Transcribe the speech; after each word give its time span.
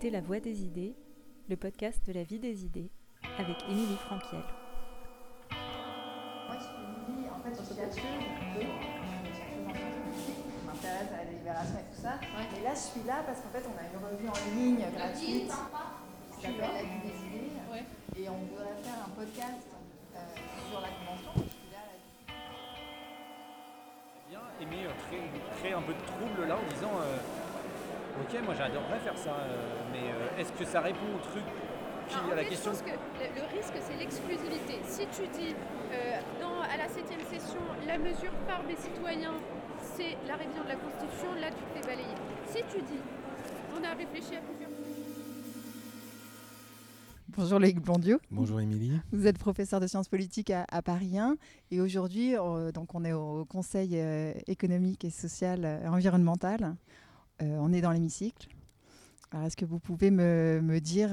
écoutez 0.00 0.10
La 0.10 0.22
Voix 0.22 0.40
des 0.40 0.62
idées, 0.62 0.94
le 1.50 1.56
podcast 1.56 2.06
de 2.06 2.14
la 2.14 2.22
vie 2.22 2.38
des 2.38 2.64
idées, 2.64 2.88
avec 3.36 3.56
Émilie 3.68 3.98
Franquiel. 4.06 4.40
Moi 28.50 28.58
j'adorerais 28.58 28.98
faire 28.98 29.16
ça 29.16 29.30
euh, 29.30 29.78
mais 29.92 30.10
euh, 30.10 30.40
est-ce 30.40 30.50
que 30.52 30.64
ça 30.64 30.80
répond 30.80 31.06
au 31.14 31.22
truc 31.22 31.44
qui 32.08 32.16
Non, 32.16 32.32
à 32.32 32.34
la 32.34 32.42
fait, 32.42 32.48
question 32.48 32.72
Je 32.74 32.82
pense 32.82 32.90
que 32.90 33.38
le, 33.38 33.46
risque, 33.56 33.78
c'est 33.78 33.96
l'exclusivité. 33.96 34.74
Si 34.82 35.06
tu 35.14 35.22
dis, 35.28 35.54
euh, 35.54 36.18
dans, 36.40 36.58
à 36.58 36.76
la 36.76 36.88
7 36.88 37.06
session, 37.30 37.62
la 37.86 37.98
mesure 37.98 38.32
par 38.48 38.64
des 38.64 38.74
citoyens, 38.74 39.38
c'est 39.94 40.18
la 40.26 40.34
révision 40.34 40.64
de 40.64 40.68
la 40.68 40.74
Constitution, 40.74 41.30
là, 41.40 41.50
tu 41.54 41.62
te 41.62 41.78
fais 41.78 41.86
balayer. 41.86 42.16
Si 42.46 42.58
tu 42.74 42.82
dis, 42.82 42.98
on 43.70 43.84
a 43.84 43.94
réfléchi 43.94 44.34
à 44.34 44.40
plusieurs 44.40 44.70
Bonjour 47.36 47.60
Loïc 47.60 47.80
Blondiot. 47.80 48.18
Bonjour 48.32 48.60
Émilie. 48.60 48.98
Vous 49.12 49.28
êtes 49.28 49.38
professeur 49.38 49.78
de 49.78 49.86
sciences 49.86 50.08
politiques 50.08 50.50
à, 50.50 50.66
à 50.72 50.82
Paris 50.82 51.16
1 51.16 51.36
et 51.70 51.80
aujourd'hui, 51.80 52.34
euh, 52.36 52.72
donc 52.72 52.96
on 52.96 53.04
est 53.04 53.12
au 53.12 53.44
Conseil 53.44 53.92
euh, 53.94 54.32
économique 54.48 55.04
et 55.04 55.10
social 55.10 55.80
et 55.84 55.86
environnemental. 55.86 56.74
Euh, 57.42 57.58
on 57.60 57.72
est 57.72 57.80
dans 57.80 57.92
l'hémicycle. 57.92 58.48
Alors, 59.32 59.46
est-ce 59.46 59.56
que 59.56 59.64
vous 59.64 59.78
pouvez 59.78 60.10
me, 60.10 60.60
me 60.62 60.80
dire 60.80 61.10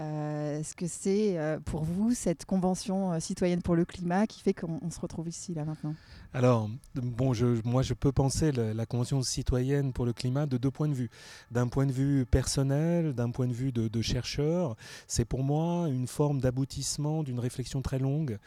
euh, 0.00 0.50
euh, 0.50 0.62
que 0.76 0.86
c'est 0.86 1.38
euh, 1.38 1.58
pour 1.60 1.84
vous 1.84 2.14
cette 2.14 2.44
convention 2.44 3.12
euh, 3.12 3.20
citoyenne 3.20 3.62
pour 3.62 3.76
le 3.76 3.84
climat 3.84 4.26
qui 4.26 4.40
fait 4.40 4.54
qu'on 4.54 4.78
on 4.82 4.90
se 4.90 5.00
retrouve 5.00 5.28
ici 5.28 5.54
là 5.54 5.64
maintenant? 5.64 5.94
Alors, 6.32 6.70
bon, 6.94 7.32
je, 7.32 7.60
moi 7.64 7.82
je 7.82 7.92
peux 7.92 8.12
penser 8.12 8.52
la 8.52 8.86
Convention 8.86 9.20
citoyenne 9.22 9.92
pour 9.92 10.06
le 10.06 10.12
climat 10.12 10.46
de 10.46 10.58
deux 10.58 10.70
points 10.70 10.86
de 10.86 10.94
vue. 10.94 11.10
D'un 11.50 11.66
point 11.66 11.86
de 11.86 11.92
vue 11.92 12.24
personnel, 12.24 13.14
d'un 13.14 13.30
point 13.30 13.48
de 13.48 13.52
vue 13.52 13.72
de, 13.72 14.00
chercheur, 14.00 14.76
c'est 15.08 15.24
pour 15.24 15.42
moi 15.42 15.88
une 15.88 16.06
forme 16.06 16.40
d'aboutissement 16.40 17.24
d'une 17.24 17.40
réflexion 17.40 17.82
très 17.82 17.98
longue 17.98 18.38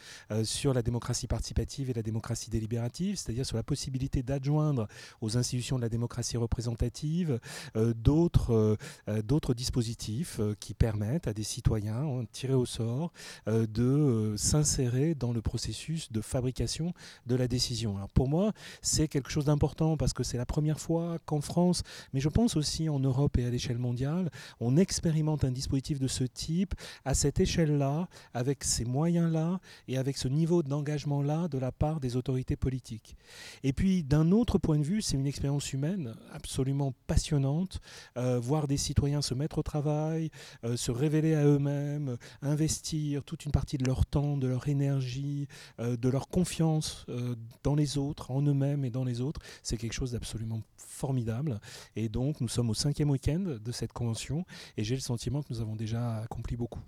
sur 0.43 0.73
la 0.73 0.81
démocratie 0.81 1.27
participative 1.27 1.89
et 1.89 1.93
la 1.93 2.01
démocratie 2.01 2.49
délibérative, 2.49 3.17
c'est-à-dire 3.17 3.45
sur 3.45 3.57
la 3.57 3.63
possibilité 3.63 4.23
d'adjoindre 4.23 4.87
aux 5.19 5.37
institutions 5.37 5.75
de 5.75 5.81
la 5.81 5.89
démocratie 5.89 6.37
représentative 6.37 7.39
euh, 7.75 7.93
d'autres 7.93 9.53
dispositifs 9.53 10.39
qui 10.61 10.73
permettent 10.73 11.27
à 11.27 11.33
des 11.33 11.42
citoyens 11.43 12.03
hein, 12.03 12.25
tirés 12.31 12.53
au 12.53 12.65
sort 12.65 13.11
euh, 13.47 13.67
de 13.67 13.83
euh, 13.83 14.37
s'insérer 14.37 15.15
dans 15.15 15.33
le 15.33 15.41
processus 15.41 16.11
de 16.11 16.21
fabrication 16.21 16.93
de 17.27 17.35
la 17.35 17.47
décision. 17.47 17.97
Pour 18.13 18.27
moi, 18.27 18.53
c'est 18.81 19.07
quelque 19.07 19.29
chose 19.29 19.45
d'important 19.45 19.97
parce 19.97 20.13
que 20.13 20.23
c'est 20.23 20.37
la 20.37 20.45
première 20.45 20.79
fois 20.79 21.17
qu'en 21.25 21.41
France, 21.41 21.83
mais 22.13 22.19
je 22.19 22.29
pense 22.29 22.55
aussi 22.55 22.89
en 22.89 22.99
Europe 22.99 23.37
et 23.37 23.45
à 23.45 23.49
l'échelle 23.49 23.77
mondiale, 23.77 24.29
on 24.59 24.77
expérimente 24.77 25.43
un 25.43 25.51
dispositif 25.51 25.99
de 25.99 26.07
ce 26.07 26.23
type 26.23 26.73
à 27.05 27.13
cette 27.13 27.39
échelle-là, 27.39 28.07
avec 28.33 28.63
ces 28.63 28.85
moyens-là 28.85 29.59
et 29.87 29.97
avec 29.97 30.17
ce 30.17 30.27
niveau 30.27 30.63
d'engagement-là 30.63 31.47
de 31.47 31.57
la 31.57 31.71
part 31.71 31.99
des 31.99 32.15
autorités 32.15 32.55
politiques. 32.55 33.15
Et 33.63 33.73
puis 33.73 34.03
d'un 34.03 34.31
autre 34.31 34.57
point 34.57 34.77
de 34.77 34.83
vue, 34.83 35.01
c'est 35.01 35.17
une 35.17 35.27
expérience 35.27 35.73
humaine 35.73 36.15
absolument 36.31 36.93
passionnante, 37.07 37.79
euh, 38.17 38.39
voir 38.39 38.67
des 38.67 38.77
citoyens 38.77 39.21
se 39.21 39.33
mettre 39.33 39.59
au 39.59 39.63
travail, 39.63 40.29
se 40.75 40.91
révéler 40.91 41.32
à 41.35 41.45
eux-mêmes, 41.45 42.17
investir 42.41 43.23
toute 43.23 43.45
une 43.45 43.51
partie 43.51 43.77
de 43.77 43.85
leur 43.85 44.05
temps, 44.05 44.37
de 44.37 44.47
leur 44.47 44.67
énergie, 44.67 45.47
euh, 45.79 45.97
de 45.97 46.09
leur 46.09 46.27
confiance 46.27 47.05
euh, 47.09 47.35
dans 47.63 47.75
les 47.75 47.97
autres, 47.97 48.31
en 48.31 48.41
eux-mêmes 48.41 48.85
et 48.85 48.89
dans 48.89 49.03
les 49.03 49.21
autres, 49.21 49.41
c'est 49.61 49.77
quelque 49.77 49.93
chose 49.93 50.11
d'absolument 50.11 50.61
formidable. 50.77 51.59
Et 51.95 52.09
donc, 52.09 52.41
nous 52.41 52.47
sommes 52.47 52.69
au 52.69 52.73
cinquième 52.73 53.09
week-end 53.09 53.57
de 53.63 53.71
cette 53.71 53.93
convention 53.93 54.45
et 54.77 54.83
j'ai 54.83 54.95
le 54.95 55.01
sentiment 55.01 55.41
que 55.41 55.47
nous 55.51 55.61
avons 55.61 55.75
déjà 55.75 56.17
accompli 56.19 56.55
beaucoup. 56.55 56.81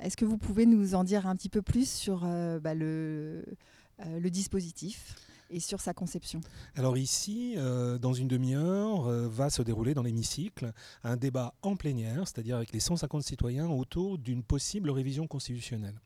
Est-ce 0.00 0.16
que 0.16 0.24
vous 0.24 0.38
pouvez 0.38 0.66
nous 0.66 0.94
en 0.94 1.04
dire 1.04 1.26
un 1.26 1.36
petit 1.36 1.50
peu 1.50 1.62
plus 1.62 1.88
sur 1.88 2.22
euh, 2.24 2.58
bah, 2.58 2.74
le 2.74 3.44
dispositif? 4.30 5.14
Et 5.50 5.60
sur 5.60 5.80
sa 5.80 5.92
conception 5.92 6.40
Alors 6.76 6.96
ici, 6.96 7.54
euh, 7.56 7.98
dans 7.98 8.12
une 8.12 8.28
demi-heure, 8.28 9.06
euh, 9.06 9.28
va 9.28 9.50
se 9.50 9.62
dérouler 9.62 9.94
dans 9.94 10.02
l'hémicycle 10.02 10.72
un 11.04 11.16
débat 11.16 11.54
en 11.62 11.76
plénière, 11.76 12.26
c'est-à-dire 12.26 12.56
avec 12.56 12.72
les 12.72 12.80
150 12.80 13.22
citoyens 13.22 13.68
autour 13.68 14.18
d'une 14.18 14.42
possible 14.42 14.90
révision 14.90 15.26
constitutionnelle. 15.26 16.00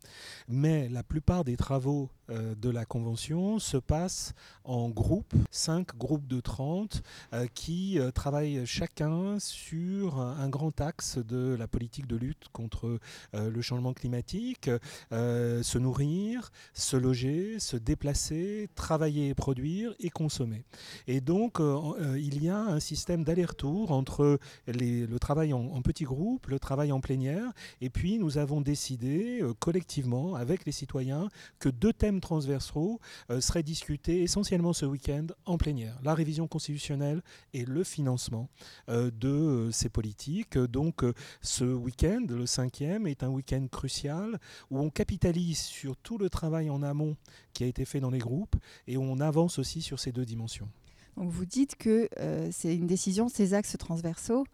Mais 0.48 0.88
la 0.88 1.02
plupart 1.02 1.44
des 1.44 1.56
travaux 1.56 2.10
de 2.28 2.70
la 2.70 2.84
Convention 2.84 3.58
se 3.58 3.76
passent 3.76 4.34
en 4.64 4.88
groupes, 4.88 5.34
5 5.50 5.96
groupes 5.96 6.26
de 6.26 6.40
30, 6.40 7.02
euh, 7.32 7.46
qui 7.54 7.98
euh, 7.98 8.10
travaillent 8.10 8.64
chacun 8.66 9.38
sur 9.38 10.18
un, 10.18 10.48
grand 10.48 10.80
axe 10.80 11.18
de 11.18 11.54
la 11.58 11.66
politique 11.66 12.06
de 12.06 12.16
lutte 12.16 12.48
contre 12.52 12.98
euh, 13.34 13.50
le 13.50 13.62
changement 13.62 13.92
climatique, 13.92 14.70
euh, 15.12 15.62
se 15.62 15.78
nourrir, 15.78 16.50
se 16.72 16.96
loger, 16.96 17.58
se 17.58 17.76
déplacer, 17.76 18.68
travailler 18.74 19.28
et 19.28 19.34
produire 19.34 19.94
et 20.00 20.10
consommer. 20.10 20.64
Et 21.06 21.20
donc, 21.20 21.60
euh, 21.60 21.78
euh, 22.00 22.18
il 22.18 22.42
y 22.42 22.48
a 22.48 22.58
un 22.58 22.80
système 22.80 23.24
d'aller-retour 23.24 23.90
entre 23.90 24.38
le 24.66 25.18
travail 25.18 25.52
en, 25.52 25.82
petits 25.82 26.04
groupes, 26.04 26.46
le 26.46 26.58
travail 26.58 26.92
en 26.92 27.00
plénière, 27.00 27.52
et 27.80 27.90
puis 27.90 28.18
nous 28.18 28.38
avons 28.38 28.60
décidé 28.60 29.40
euh, 29.42 29.52
collectivement, 29.58 30.34
avec 30.34 30.64
les 30.64 30.72
citoyens, 30.72 31.28
que 31.58 31.68
deux 31.68 31.92
thèmes 31.92 32.13
transversaux 32.20 33.00
euh, 33.30 33.40
seraient 33.40 33.62
discutés 33.62 34.22
essentiellement 34.22 34.72
ce 34.72 34.86
week-end 34.86 35.26
en 35.46 35.58
plénière. 35.58 35.98
La 36.02 36.14
révision 36.14 36.46
constitutionnelle 36.48 37.22
et 37.52 37.64
le 37.64 37.84
financement 37.84 38.48
euh, 38.88 39.10
de 39.10 39.28
euh, 39.28 39.70
ces 39.70 39.88
politiques. 39.88 40.58
Donc, 40.58 41.04
ce 41.40 41.64
week-end, 41.64 42.24
le 42.28 42.46
cinquième, 42.46 43.06
est 43.06 43.22
un 43.22 43.28
week-end 43.28 43.66
crucial 43.70 44.38
où 44.70 44.78
on 44.78 44.90
capitalise 44.90 45.60
sur 45.60 45.96
tout 45.96 46.18
le 46.18 46.30
travail 46.30 46.70
en 46.70 46.82
amont 46.82 47.16
qui 47.52 47.64
a 47.64 47.66
été 47.66 47.84
fait 47.84 48.00
dans 48.00 48.10
les 48.10 48.18
groupes 48.18 48.56
et 48.86 48.96
où 48.96 49.02
on 49.02 49.20
avance 49.20 49.58
aussi 49.58 49.82
sur 49.82 50.00
ces 50.00 50.12
deux 50.12 50.24
dimensions. 50.24 50.68
Donc 51.16 51.30
vous 51.30 51.46
dites 51.46 51.76
que 51.76 52.08
c'est 52.50 52.74
une 52.74 52.88
décision, 52.88 53.28
ces 53.28 53.54
axes 53.54 53.76
transversaux 53.78 54.44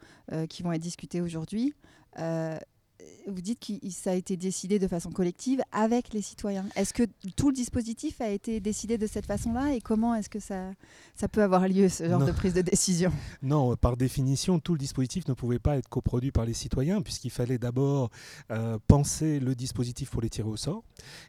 qui 0.51 0.63
vont 0.63 0.73
être 0.73 0.83
discutés 0.83 1.23
aujourd'hui. 1.23 1.75
Vous 3.27 3.41
dites 3.41 3.61
que 3.61 3.91
ça 3.91 4.11
a 4.11 4.15
été 4.15 4.37
décidé 4.37 4.79
de 4.79 4.89
façon 4.89 5.11
collective 5.11 5.61
avec 5.73 6.13
les 6.13 6.23
citoyens. 6.23 6.67
Est-ce 6.75 6.93
que 6.95 7.05
tout 7.37 7.49
le 7.51 7.55
dispositif 7.55 8.21
a 8.21 8.29
été 8.29 8.61
décidé 8.61 8.99
de 8.99 9.07
cette 9.07 9.27
façon-là 9.27 9.75
et 9.75 9.81
comment 9.81 10.15
est-ce 10.15 10.29
que 10.29 10.41
ça, 10.41 10.73
ça 11.15 11.29
peut 11.29 11.43
avoir 11.43 11.69
lieu, 11.69 11.89
ce 11.89 12.09
genre 12.09 12.21
Non. 12.21 12.27
de 12.27 12.33
prise 12.33 12.55
de 12.55 12.63
décision? 12.63 13.13
Non, 13.43 13.77
par 13.77 13.97
définition, 13.97 14.59
tout 14.59 14.73
le 14.73 14.79
dispositif 14.79 15.29
ne 15.29 15.35
pouvait 15.35 15.59
pas 15.59 15.77
être 15.77 15.89
coproduit 15.89 16.33
par 16.33 16.45
les 16.45 16.55
citoyens, 16.55 17.03
puisqu'il 17.03 17.31
fallait 17.31 17.59
d'abord 17.59 18.11
euh, 18.51 18.79
penser 18.89 19.39
le 19.39 19.55
dispositif 19.55 20.11
pour 20.11 20.23
les 20.23 20.31
tirer 20.31 20.49
au 20.49 20.57
sort. 20.57 20.83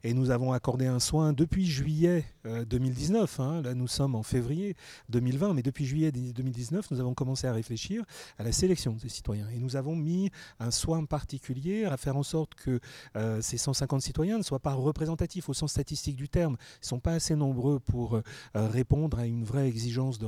Et 0.04 0.14
nous 0.14 0.32
avons 0.32 0.54
accordé 0.54 0.88
un 0.88 1.00
soin 1.00 1.34
depuis 1.34 1.66
juillet 1.66 2.26
euh, 2.46 2.66
2019. 2.66 3.40
hein. 3.40 3.62
là, 3.62 3.74
nous 3.74 3.88
sommes 3.88 4.16
en 4.16 4.24
février 4.24 4.76
2020, 5.10 5.54
mais 5.54 5.62
depuis 5.62 5.86
juillet 5.86 6.12
2019, 6.12 6.90
nous 6.92 7.00
avons 7.00 7.14
commencé 7.14 7.46
à 7.48 7.54
réfléchir 7.54 8.04
à 8.40 8.44
la 8.44 8.52
sélection 8.52 8.94
des 8.94 9.10
citoyens. 9.10 9.48
Et 9.54 9.60
nous 9.60 9.76
avons 9.76 9.96
mis 9.96 10.32
un 10.60 10.72
soin 10.72 11.06
particulier 11.06 11.61
à 11.70 11.98
faire 11.98 12.18
en 12.18 12.24
sorte 12.24 12.56
que 12.56 12.80
euh, 13.16 13.42
ces 13.42 13.58
150 13.58 14.02
citoyens 14.02 14.38
ne 14.38 14.44
soient 14.44 14.60
pas 14.60 14.74
représentatifs 14.74 15.50
au 15.50 15.54
sens 15.54 15.72
statistique 15.72 16.16
du 16.16 16.30
terme. 16.30 16.58
Ils 16.60 16.86
ne 16.86 16.88
sont 16.88 17.00
pas 17.00 17.14
assez 17.14 17.36
nombreux 17.36 17.80
pour 17.80 18.16
euh, 18.16 18.22
répondre 18.56 19.20
à 19.20 19.26
une 19.26 19.44
vraie 19.44 19.68
exigence 19.68 20.20
de, 20.20 20.28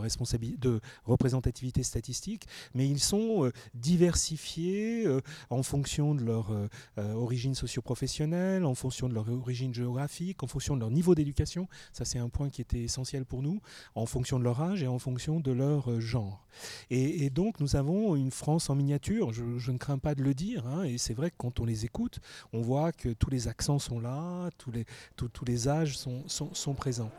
de 0.57 0.81
représentativité 1.05 1.83
statistique, 1.83 2.45
mais 2.73 2.87
ils 2.87 2.99
sont 2.99 3.45
euh, 3.45 3.51
diversifiés 3.73 5.07
en 5.49 5.63
fonction 5.63 6.15
de 6.15 6.23
leur 6.23 6.51
origine 6.97 7.55
socio-professionnelle, 7.55 8.65
en 8.65 8.75
fonction 8.75 9.09
de 9.09 9.13
leur 9.13 9.29
origine 9.29 9.73
géographique, 9.73 10.43
en 10.43 10.47
fonction 10.47 10.75
de 10.75 10.81
leur 10.81 10.91
niveau 10.91 11.15
d'éducation. 11.15 11.67
Ça, 11.91 12.05
c'est 12.05 12.19
un 12.19 12.29
point 12.29 12.49
qui 12.49 12.61
était 12.61 12.81
essentiel 12.81 13.25
pour 13.25 13.41
nous, 13.41 13.61
en 13.95 14.05
fonction 14.05 14.39
de 14.39 14.43
leur 14.43 14.61
âge 14.61 14.83
et 14.83 14.87
en 14.87 14.99
fonction 14.99 15.39
de 15.39 15.51
leur 15.51 15.99
genre. 15.99 16.45
Et, 16.89 17.29
donc, 17.29 17.59
nous 17.59 17.75
avons 17.75 18.15
une 18.15 18.31
France 18.31 18.69
en 18.69 18.75
miniature, 18.75 19.33
je, 19.33 19.57
je 19.57 19.71
ne 19.71 19.77
crains 19.77 19.97
pas 19.97 20.15
de 20.15 20.23
le 20.23 20.33
dire, 20.33 20.67
hein, 20.67 20.83
et 20.83 20.97
c'est 20.97 21.13
vrai 21.13 21.22
que 21.29 21.35
quand 21.37 21.59
on 21.59 21.65
les 21.65 21.85
écoute, 21.85 22.19
on 22.53 22.61
voit 22.61 22.91
que 22.91 23.09
tous 23.09 23.29
les 23.29 23.47
accents 23.47 23.79
sont 23.79 23.99
là, 23.99 24.49
tous 24.57 24.71
les, 24.71 24.85
tous- 25.15 25.29
tous 25.29 25.45
les 25.45 25.67
âges 25.67 25.97
sont, 25.97 26.23
sont, 26.27 26.53
sont 26.53 26.73
présents. 26.73 27.11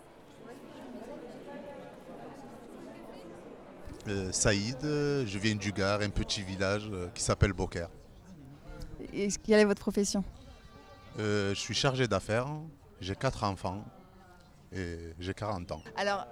Euh, 4.06 4.30
Saïd, 4.32 4.76
euh, 4.84 5.24
je 5.26 5.38
viens 5.38 5.54
du 5.54 5.72
Gard, 5.72 6.02
un 6.02 6.10
petit 6.10 6.42
village 6.42 6.88
euh, 6.92 7.08
qui 7.14 7.22
s'appelle 7.22 7.54
Beaucaire. 7.54 7.88
Et 9.12 9.28
quelle 9.42 9.60
est 9.60 9.64
votre 9.64 9.80
profession? 9.80 10.22
Euh, 11.18 11.54
je 11.54 11.60
suis 11.60 11.74
chargé 11.74 12.06
d'affaires, 12.06 12.48
j'ai 13.00 13.14
quatre 13.16 13.44
enfants 13.44 13.82
et 14.74 14.98
j'ai 15.18 15.32
40 15.32 15.72
ans. 15.72 15.82
Alors, 15.96 16.26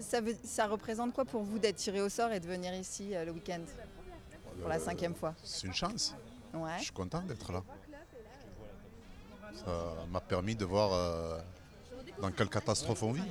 ça, 0.00 0.20
veut- 0.20 0.36
ça 0.44 0.66
représente 0.66 1.14
quoi 1.14 1.24
pour 1.24 1.42
vous 1.44 1.58
d'être 1.58 1.76
tiré 1.76 2.00
au 2.02 2.08
sort 2.10 2.30
et 2.32 2.40
de 2.40 2.46
venir 2.46 2.74
ici 2.74 3.14
euh, 3.14 3.24
le 3.24 3.32
week-end? 3.32 3.60
Pour 4.60 4.68
la 4.68 4.78
cinquième 4.78 5.14
fois? 5.14 5.34
C'est 5.42 5.66
une 5.66 5.72
chance. 5.74 6.14
Je 6.78 6.84
suis 6.84 6.92
content 6.92 7.22
d'être 7.22 7.52
là. 7.52 7.62
Ça 9.54 9.94
m'a 10.10 10.20
permis 10.20 10.54
de 10.54 10.64
voir 10.64 10.92
euh, 10.92 11.40
dans 12.20 12.30
quelle 12.30 12.48
catastrophe 12.48 13.02
on 13.02 13.12
vit. 13.12 13.22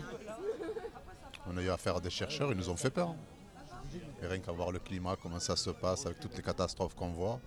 On 1.47 1.57
a 1.57 1.61
eu 1.61 1.69
affaire 1.69 1.97
à 1.97 1.99
des 1.99 2.09
chercheurs, 2.09 2.51
ils 2.51 2.57
nous 2.57 2.69
ont 2.69 2.77
fait 2.77 2.89
peur. 2.89 3.13
Et 4.21 4.27
rien 4.27 4.39
qu'à 4.39 4.51
voir 4.51 4.71
le 4.71 4.79
climat, 4.79 5.15
comment 5.21 5.39
ça 5.39 5.55
se 5.55 5.69
passe 5.69 6.05
avec 6.05 6.19
toutes 6.19 6.35
les 6.35 6.41
catastrophes 6.41 6.95
qu'on 6.95 7.09
voit. 7.11 7.39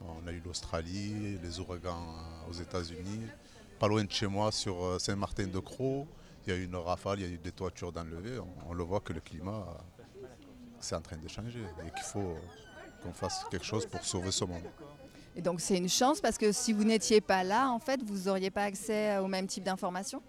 On 0.00 0.26
a 0.26 0.32
eu 0.32 0.40
l'Australie, 0.44 1.38
les 1.42 1.60
ouragans 1.60 2.02
euh, 2.02 2.50
aux 2.50 2.52
États-Unis. 2.52 3.26
Pas 3.78 3.88
loin 3.88 4.04
de 4.04 4.10
chez 4.10 4.26
moi, 4.26 4.50
sur 4.52 4.84
euh, 4.84 4.98
Saint-Martin-de-Croix, 4.98 6.04
il 6.46 6.50
y 6.50 6.56
a 6.56 6.56
eu 6.56 6.64
une 6.64 6.76
rafale, 6.76 7.20
il 7.20 7.26
y 7.26 7.30
a 7.30 7.34
eu 7.34 7.38
des 7.38 7.52
toitures 7.52 7.92
d'enlever. 7.92 8.38
On, 8.38 8.70
on 8.70 8.74
le 8.74 8.84
voit 8.84 9.00
que 9.00 9.12
le 9.12 9.20
climat, 9.20 9.64
c'est 10.80 10.94
en 10.94 11.00
train 11.00 11.16
de 11.16 11.28
changer 11.28 11.62
et 11.86 11.90
qu'il 11.90 12.04
faut 12.04 12.36
qu'on 13.02 13.12
fasse 13.12 13.44
quelque 13.50 13.64
chose 13.64 13.86
pour 13.86 14.04
sauver 14.04 14.30
ce 14.30 14.44
monde. 14.44 14.64
Et 15.36 15.42
donc 15.42 15.60
c'est 15.60 15.76
une 15.76 15.88
chance 15.88 16.20
parce 16.20 16.36
que 16.36 16.50
si 16.52 16.72
vous 16.72 16.84
n'étiez 16.84 17.20
pas 17.20 17.44
là, 17.44 17.70
en 17.70 17.78
fait, 17.78 18.02
vous 18.02 18.24
n'auriez 18.26 18.50
pas 18.50 18.64
accès 18.64 19.18
au 19.18 19.28
même 19.28 19.46
type 19.46 19.64
d'informations? 19.64 20.22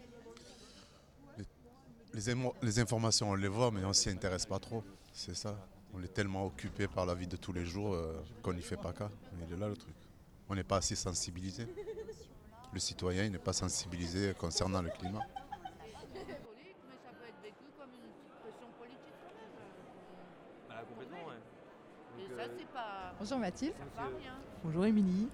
Les, 2.61 2.79
informations, 2.79 3.29
on 3.29 3.35
les 3.35 3.47
voit, 3.47 3.71
mais 3.71 3.85
on 3.85 3.93
s'y 3.93 4.09
intéresse 4.09 4.45
pas 4.45 4.59
trop. 4.59 4.83
C'est 5.13 5.35
ça. 5.35 5.55
On 5.93 6.03
est 6.03 6.13
tellement 6.13 6.45
occupé 6.45 6.87
par 6.87 7.05
la 7.05 7.15
vie 7.15 7.27
de 7.27 7.37
tous 7.37 7.53
les 7.53 7.65
jours 7.65 7.93
euh, 7.93 8.13
qu'on 8.41 8.53
n'y 8.53 8.61
fait 8.61 8.77
pas 8.77 8.93
cas. 8.93 9.09
Il 9.47 9.53
est 9.53 9.57
là 9.57 9.67
le 9.67 9.77
truc. 9.77 9.95
On 10.49 10.55
n'est 10.55 10.63
pas 10.63 10.77
assez 10.77 10.95
sensibilisé. 10.95 11.67
Le 12.71 12.79
citoyen 12.79 13.23
il 13.23 13.31
n'est 13.31 13.39
pas 13.39 13.53
sensibilisé 13.53 14.33
concernant 14.37 14.81
le 14.81 14.89
climat. 14.89 15.21
mais 16.89 16.95
ça 17.03 17.09
peut 17.17 17.25
être 17.27 17.41
vécu 17.41 17.65
comme 17.77 17.89
une 17.89 18.13
petite 18.13 18.37
pression 18.41 18.69
politique 18.77 19.17
quand 19.21 19.33
même. 19.33 19.53
Bah, 20.69 20.85
complètement, 20.87 21.25
ouais. 21.29 21.41
Et 22.17 22.18
Donc, 22.18 22.18
ça, 22.37 22.43
euh, 22.43 22.47
c'est 22.57 22.67
pas, 22.67 23.13
Bonjour 23.19 23.39
Mathilde. 23.39 23.73
rien. 23.97 24.33
Bonjour 24.63 24.85
Émilie, 24.85 25.27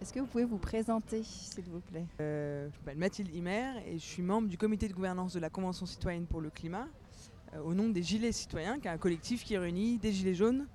Est-ce 0.00 0.12
que 0.12 0.20
vous 0.20 0.26
pouvez 0.26 0.44
vous 0.44 0.58
présenter, 0.58 1.22
s'il 1.22 1.64
vous 1.64 1.80
plaît? 1.80 2.06
Euh, 2.20 2.68
je 2.72 2.78
m'appelle 2.78 2.98
Mathilde 2.98 3.34
Himer 3.34 3.72
et 3.86 3.94
je 3.98 4.04
suis 4.04 4.22
membre 4.22 4.48
du 4.48 4.58
comité 4.58 4.88
de 4.88 4.92
gouvernance 4.94 5.32
de 5.32 5.40
la 5.40 5.50
Convention 5.50 5.86
citoyenne 5.86 6.26
pour 6.26 6.40
le 6.40 6.50
climat 6.50 6.88
euh, 7.54 7.60
au 7.60 7.74
nom 7.74 7.88
des 7.88 8.02
Gilets 8.02 8.32
citoyens, 8.32 8.78
qui 8.80 8.88
est 8.88 8.90
un 8.90 8.98
collectif 8.98 9.44
qui 9.44 9.56
réunit 9.56 9.98
des 9.98 10.12
Gilets 10.12 10.34
jaunes, 10.34 10.66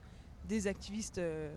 des 0.47 0.67
activistes 0.67 1.17
euh, 1.17 1.53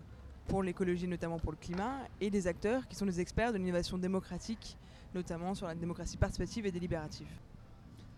pour 0.49 0.63
l'écologie, 0.63 1.07
notamment 1.07 1.39
pour 1.39 1.53
le 1.53 1.59
climat, 1.59 1.99
et 2.21 2.31
des 2.31 2.47
acteurs 2.49 2.89
qui 2.89 2.97
sont 2.97 3.07
des 3.07 3.21
experts 3.21 3.53
de 3.53 3.59
l'innovation 3.59 3.99
démocratique, 3.99 4.77
notamment 5.15 5.55
sur 5.55 5.67
la 5.67 5.75
démocratie 5.75 6.17
participative 6.17 6.67
et 6.67 6.73
délibérative. 6.73 7.29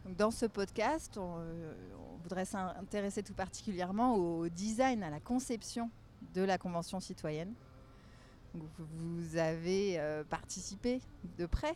Dans 0.06 0.32
ce 0.32 0.46
podcast, 0.46 1.16
on, 1.16 1.36
euh, 1.38 1.74
on 1.96 2.16
voudrait 2.22 2.44
s'intéresser 2.44 3.22
tout 3.22 3.34
particulièrement 3.34 4.16
au 4.16 4.48
design, 4.48 5.02
à 5.04 5.10
la 5.10 5.20
conception 5.20 5.90
de 6.34 6.42
la 6.42 6.58
Convention 6.58 6.98
citoyenne. 6.98 7.54
Vous 8.52 9.36
avez 9.36 10.00
euh, 10.00 10.24
participé 10.24 11.00
de 11.38 11.46
près 11.46 11.74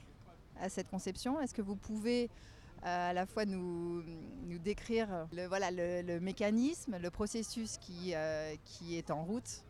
à 0.60 0.68
cette 0.68 0.88
conception. 0.88 1.40
Est-ce 1.40 1.54
que 1.54 1.62
vous 1.62 1.76
pouvez 1.76 2.28
euh, 2.84 3.10
à 3.10 3.12
la 3.12 3.26
fois 3.26 3.44
nous, 3.44 4.02
décrire 4.58 5.28
le, 5.32 6.18
mécanisme, 6.18 6.98
le 6.98 7.10
processus 7.10 7.78
qui, 7.78 8.12
est 8.12 9.10
en 9.10 9.24
route 9.24 9.64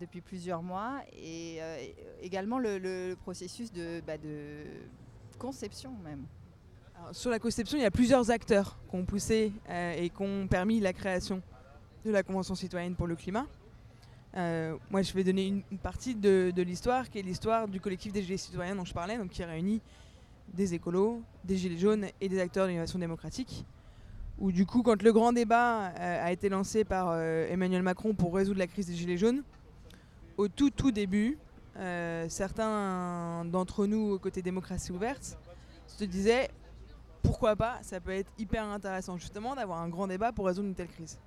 depuis 0.00 0.22
plusieurs 0.22 0.62
mois 0.62 1.02
et 1.12 1.60
également 2.22 2.58
le, 2.58 3.14
processus 3.20 3.70
de, 3.70 4.00
bah, 4.06 4.14
conception 5.38 5.92
même? 6.02 6.26
Sur 7.12 7.30
la 7.30 7.38
conception, 7.38 7.78
il 7.78 7.82
y 7.82 7.86
a 7.86 7.90
plusieurs 7.90 8.30
acteurs 8.30 8.78
qui 8.88 8.96
ont 8.96 9.04
poussé 9.04 9.52
euh, 9.68 9.94
et 9.96 10.10
qui 10.10 10.22
ont 10.22 10.46
permis 10.46 10.80
la 10.80 10.92
création 10.92 11.42
de 12.04 12.10
la 12.10 12.22
Convention 12.22 12.54
citoyenne 12.54 12.94
pour 12.94 13.06
le 13.06 13.16
climat. 13.16 13.46
Euh, 14.36 14.76
moi, 14.90 15.02
je 15.02 15.12
vais 15.12 15.24
donner 15.24 15.46
une, 15.46 15.78
partie 15.78 16.14
de, 16.14 16.52
l'histoire, 16.56 17.08
qui 17.08 17.18
est 17.18 17.22
l'histoire 17.22 17.68
du 17.68 17.80
collectif 17.80 18.12
des 18.12 18.22
Gilets 18.22 18.36
citoyens 18.36 18.76
dont 18.76 18.84
je 18.84 18.92
parlais, 18.92 19.16
donc 19.16 19.30
qui 19.30 19.42
réunit 19.44 19.80
des 20.52 20.74
écolos, 20.74 21.22
des 21.44 21.56
Gilets 21.56 21.78
jaunes 21.78 22.06
et 22.20 22.28
des 22.28 22.38
acteurs 22.40 22.66
de 22.66 22.70
l'innovation 22.70 22.98
démocratique. 22.98 23.64
Où 24.38 24.52
du 24.52 24.66
coup, 24.66 24.82
quand 24.82 25.02
le 25.02 25.12
grand 25.12 25.32
débat 25.32 25.92
euh, 25.98 26.26
a 26.26 26.30
été 26.32 26.48
lancé 26.48 26.84
par 26.84 27.18
Emmanuel 27.18 27.82
Macron 27.82 28.14
pour 28.14 28.34
résoudre 28.34 28.58
la 28.58 28.66
crise 28.66 28.86
des 28.86 28.94
Gilets 28.94 29.16
jaunes, 29.16 29.42
au 30.36 30.48
tout 30.48 30.70
tout 30.70 30.92
début, 30.92 31.38
certains 32.28 33.44
d'entre 33.46 33.86
nous, 33.86 34.18
côté 34.18 34.42
démocratie 34.42 34.92
ouverte, 34.92 35.38
se 35.86 36.04
disaient 36.04 36.50
pourquoi 37.26 37.56
pas, 37.56 37.78
ça 37.82 38.00
peut 38.00 38.12
être 38.12 38.30
hyper 38.38 38.64
intéressant 38.64 39.16
justement 39.18 39.54
d'avoir 39.54 39.80
un 39.80 39.88
grand 39.88 40.06
débat 40.06 40.32
pour 40.32 40.46
résoudre 40.46 40.68
une 40.68 40.74
telle 40.74 40.88
crise. 40.88 41.18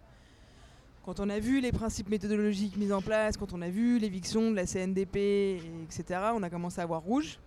Quand 1.05 1.19
on 1.19 1.29
a 1.29 1.39
vu 1.39 1.59
les 1.59 1.71
principes 1.71 2.09
méthodologiques 2.09 2.77
mis 2.77 2.91
en 2.91 3.01
place, 3.01 3.35
quand 3.35 3.53
on 3.53 3.61
a 3.61 3.69
vu 3.69 3.99
l'éviction 3.99 4.51
de 4.51 4.55
la 4.55 4.65
CNDP, 4.65 5.15
et 5.15 5.61
etc., 5.83 6.21
on 6.33 6.43
a 6.43 6.49
commencé 6.49 6.79
à 6.81 6.85
voir 6.85 7.01
rouge. 7.01 7.39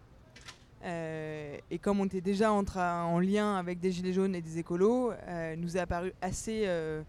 Euh, 0.85 1.57
et 1.71 1.79
comme 1.79 2.01
on 2.01 2.07
était 2.07 2.21
déjà 2.21 2.53
en, 2.53 2.65
en 2.65 3.21
lien 3.21 3.57
avec 3.57 3.79
des 3.79 3.93
gilets 3.93 4.13
jaunes 4.13 4.35
et 4.35 4.43
des 4.43 4.59
écolos, 4.59 5.13
euh, 5.13 5.55
nous 5.57 5.77
est 5.77 5.81
apparu 5.81 6.13
assez 6.21 6.65
euh, 6.67 7.03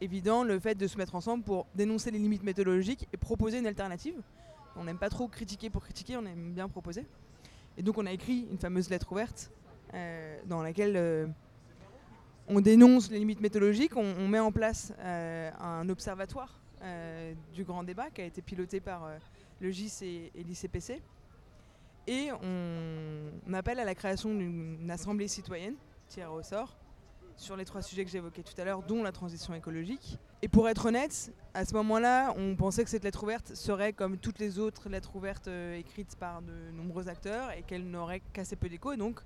évident 0.00 0.44
le 0.44 0.58
fait 0.58 0.74
de 0.74 0.86
se 0.86 0.96
mettre 0.96 1.14
ensemble 1.14 1.44
pour 1.44 1.66
dénoncer 1.74 2.10
les 2.10 2.18
limites 2.18 2.42
méthodologiques 2.42 3.06
et 3.12 3.16
proposer 3.16 3.58
une 3.58 3.66
alternative. 3.66 4.14
On 4.76 4.84
n'aime 4.84 4.98
pas 4.98 5.10
trop 5.10 5.28
critiquer 5.28 5.68
pour 5.68 5.82
critiquer, 5.82 6.16
on 6.16 6.24
aime 6.24 6.52
bien 6.54 6.68
proposer. 6.68 7.04
Et 7.76 7.82
donc 7.82 7.98
on 7.98 8.06
a 8.06 8.12
écrit 8.12 8.46
une 8.50 8.58
fameuse 8.58 8.88
lettre 8.88 9.12
ouverte 9.12 9.50
dans 10.46 10.62
laquelle 10.62 10.94
euh, 10.96 11.26
on 12.48 12.60
dénonce 12.60 13.10
les 13.10 13.18
limites 13.18 13.40
méthodologiques, 13.40 13.96
on, 13.96 14.28
met 14.28 14.38
en 14.38 14.52
place 14.52 14.92
euh, 15.00 15.50
un 15.60 15.88
observatoire 15.88 16.58
euh, 16.82 17.34
du 17.52 17.64
grand 17.64 17.82
débat 17.82 18.10
qui 18.10 18.22
a 18.22 18.24
été 18.24 18.40
piloté 18.40 18.80
par 18.80 19.04
euh, 19.04 19.18
le 19.60 19.70
GIS 19.70 19.98
et, 20.02 20.32
l'ICPC. 20.34 21.02
Et 22.06 22.30
on, 22.32 23.52
appelle 23.52 23.80
à 23.80 23.84
la 23.84 23.94
création 23.94 24.34
d'une 24.34 24.90
assemblée 24.90 25.28
citoyenne 25.28 25.74
tirée 26.08 26.26
au 26.26 26.42
sort 26.42 26.78
sur 27.36 27.56
les 27.56 27.64
trois 27.64 27.82
sujets 27.82 28.04
que 28.04 28.10
j'évoquais 28.10 28.42
tout 28.42 28.58
à 28.60 28.64
l'heure, 28.64 28.82
dont 28.82 29.02
la 29.02 29.12
transition 29.12 29.54
écologique. 29.54 30.18
Et 30.42 30.48
pour 30.48 30.68
être 30.68 30.86
honnête, 30.86 31.32
à 31.54 31.64
ce 31.64 31.74
moment-là, 31.74 32.32
on 32.36 32.56
pensait 32.56 32.84
que 32.84 32.90
cette 32.90 33.04
lettre 33.04 33.22
ouverte 33.24 33.54
serait 33.54 33.92
comme 33.92 34.18
toutes 34.18 34.38
les 34.38 34.58
autres 34.58 34.88
lettres 34.88 35.14
ouvertes 35.14 35.48
euh, 35.48 35.76
écrites 35.76 36.16
par 36.16 36.42
de 36.42 36.70
nombreux 36.76 37.08
acteurs 37.08 37.50
et 37.52 37.62
qu'elle 37.62 37.88
n'aurait 37.88 38.22
qu'assez 38.32 38.56
peu 38.56 38.68
d'écho. 38.68 38.94
Donc, 38.96 39.20
euh, 39.20 39.22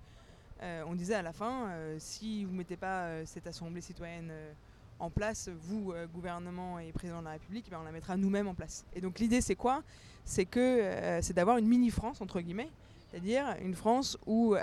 on 0.61 0.95
disait 0.95 1.15
à 1.15 1.23
la 1.23 1.33
fin, 1.33 1.69
euh, 1.69 1.97
si 1.99 2.45
vous 2.45 2.53
ne 2.53 2.59
mettez 2.59 2.77
pas 2.77 3.05
euh, 3.05 3.23
cette 3.27 3.47
assemblée 3.47 3.81
citoyenne 3.81 4.29
euh, 4.31 4.53
en 4.99 5.11
place, 5.11 5.49
vous, 5.49 5.93
euh, 5.93 6.07
gouvernement 6.07 6.79
et 6.79 6.93
président 6.93 7.21
de 7.21 7.25
la 7.25 7.33
République, 7.33 7.69
ben, 7.71 7.79
on 7.81 7.85
la 7.85 7.93
mettra 7.93 8.17
nous-mêmes 8.17 8.47
en 8.49 8.55
place. 8.55 8.85
Et 8.95 9.01
donc 9.01 9.19
l'idée, 9.19 9.41
c'est 9.41 9.57
quoi? 9.57 9.83
C'est 10.25 10.45
que 10.45 10.61
euh, 10.61 11.21
c'est 11.23 11.35
d'avoir 11.35 11.59
une 11.59 11.67
mini-France, 11.67 12.21
entre 12.21 12.41
guillemets, 12.41 12.71
c'est-à-dire 13.11 13.57
une 13.61 13.75
France 13.75 14.17
où, 14.27 14.55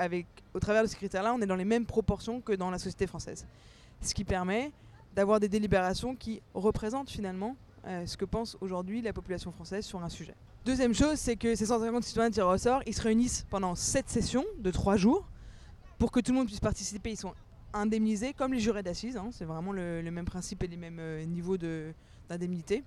au 0.53 0.59
travers 0.59 0.81
de 0.81 0.87
ces 0.87 0.95
critères-là, 0.95 1.33
on 1.35 1.41
est 1.41 1.45
dans 1.45 1.55
les 1.55 1.65
mêmes 1.65 1.85
proportions 1.85 2.41
que 2.41 2.53
dans 2.53 2.71
la 2.71 2.79
société 2.79 3.05
française. 3.05 3.45
Ce 4.01 4.13
qui 4.13 4.23
permet 4.23 4.71
d'avoir 5.15 5.39
des 5.39 5.49
délibérations 5.49 6.15
qui 6.15 6.41
représentent 6.53 7.09
finalement 7.09 7.55
euh, 7.85 8.05
ce 8.05 8.17
que 8.17 8.25
pense 8.25 8.57
aujourd'hui 8.61 9.01
la 9.01 9.13
population 9.13 9.51
française 9.51 9.85
sur 9.85 10.03
un 10.03 10.09
sujet. 10.09 10.35
Deuxième 10.65 10.93
chose, 10.93 11.17
c'est 11.17 11.35
que 11.35 11.55
ces 11.55 11.65
150 11.65 12.03
citoyens 12.03 12.45
au 12.45 12.57
sort, 12.57 12.81
ils 12.85 12.93
se 12.93 13.01
réunissent 13.01 13.45
pendant 13.49 13.75
7 13.75 14.09
sessions 14.09 14.45
de 14.57 14.71
3 14.71 14.97
jours 14.97 15.27
pour 15.99 16.11
que 16.11 16.21
tout 16.21 16.31
le 16.31 16.37
monde 16.37 16.47
puisse 16.47 16.61
participer. 16.61 17.11
Ils 17.11 17.17
sont 17.17 17.35
indemnisés 17.73 18.33
comme 18.33 18.53
les 18.53 18.59
jurés 18.59 18.81
d'assises, 18.81 19.17
hein, 19.17 19.29
c'est 19.31 19.45
vraiment 19.45 19.71
le, 19.71 20.01
même 20.09 20.25
principe 20.25 20.63
et 20.63 20.67
les 20.67 20.77
mêmes 20.77 20.97
euh, 20.99 21.23
niveaux 21.25 21.57
de- 21.57 21.93
d'indemnité. 22.27 22.83